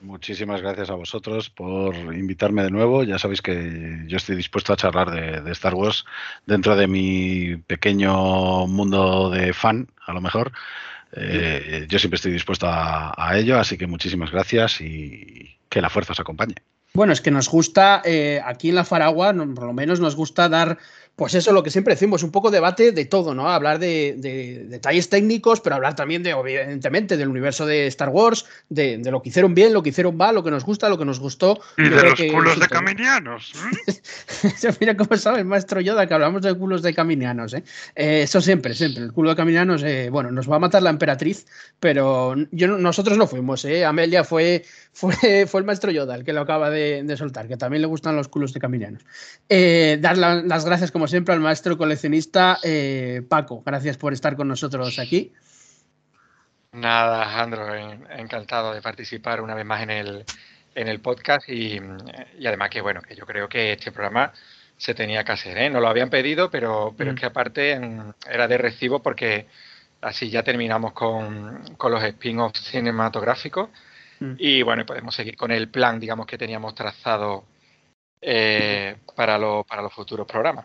[0.00, 3.02] Muchísimas gracias a vosotros por invitarme de nuevo.
[3.02, 6.06] Ya sabéis que yo estoy dispuesto a charlar de, de Star Wars
[6.46, 10.50] dentro de mi pequeño mundo de fan, a lo mejor.
[11.12, 15.90] Eh, yo siempre estoy dispuesto a, a, ello, así que muchísimas gracias y que la
[15.90, 16.54] fuerza os acompañe.
[16.94, 20.48] Bueno, es que nos gusta, eh, aquí en la Faragua, por lo menos nos gusta
[20.48, 20.78] dar
[21.18, 23.50] pues eso, lo que siempre decimos, un poco debate de todo, ¿no?
[23.50, 28.46] Hablar de, de, detalles técnicos, pero hablar también de, evidentemente, del universo de Star Wars,
[28.68, 30.96] de, de, lo que hicieron bien, lo que hicieron mal, lo que nos gusta, lo
[30.96, 31.58] que nos gustó.
[31.76, 33.52] Y de los culos de caminianos.
[33.88, 34.70] ¿eh?
[34.80, 37.64] Mira cómo sabe el maestro Yoda que hablamos de culos de caminianos, ¿eh?
[37.96, 39.02] eh eso siempre, siempre.
[39.02, 41.46] El culo de caminianos, eh, bueno, nos va a matar la emperatriz,
[41.80, 43.84] pero yo, nosotros no fuimos, ¿eh?
[43.84, 45.16] Amelia fue, fue,
[45.48, 48.28] fue el maestro Yoda el que lo acaba de, soltar, que también le gustan los
[48.28, 49.02] culos de caminianos.
[49.48, 53.62] Eh, dar la, las gracias, como siempre, al maestro coleccionista eh, Paco.
[53.64, 55.32] Gracias por estar con nosotros aquí.
[56.72, 57.74] Nada, Alejandro,
[58.10, 60.24] encantado de participar una vez más en el,
[60.74, 61.80] en el podcast y,
[62.38, 64.32] y, además que bueno, que yo creo que este programa
[64.76, 65.70] se tenía que hacer, ¿eh?
[65.70, 67.14] No lo habían pedido, pero, pero mm.
[67.14, 67.80] es que aparte
[68.30, 69.46] era de recibo porque
[70.00, 73.70] así ya terminamos con, con los spin-offs cinematográficos
[74.20, 74.34] mm.
[74.38, 77.44] y bueno, podemos seguir con el plan, digamos, que teníamos trazado
[78.20, 80.64] eh, para, lo, para los futuros programas.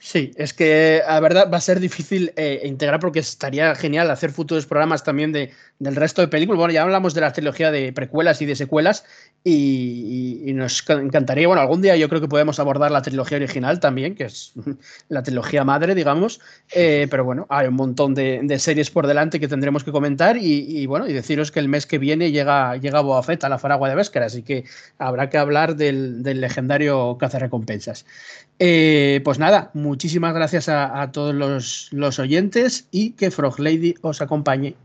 [0.00, 4.30] Sí, es que la verdad va a ser difícil eh, integrar porque estaría genial hacer
[4.30, 6.58] futuros programas también de, del resto de películas.
[6.58, 9.04] Bueno, ya hablamos de la trilogía de precuelas y de secuelas
[9.42, 13.38] y, y, y, nos encantaría, bueno, algún día yo creo que podemos abordar la trilogía
[13.38, 14.52] original también, que es
[15.08, 16.40] la trilogía madre, digamos,
[16.72, 20.36] eh, pero bueno, hay un montón de, de, series por delante que tendremos que comentar
[20.36, 23.48] y, y, bueno, y deciros que el mes que viene llega, llega Boa Fett a
[23.48, 24.64] la Faragua de Vescar, así que
[24.98, 28.04] habrá que hablar del, del legendario cazarrecompensas.
[28.60, 33.94] Eh, pues nada, muchísimas gracias a, a todos los, los oyentes y que Frog Lady
[34.02, 34.76] os acompañe.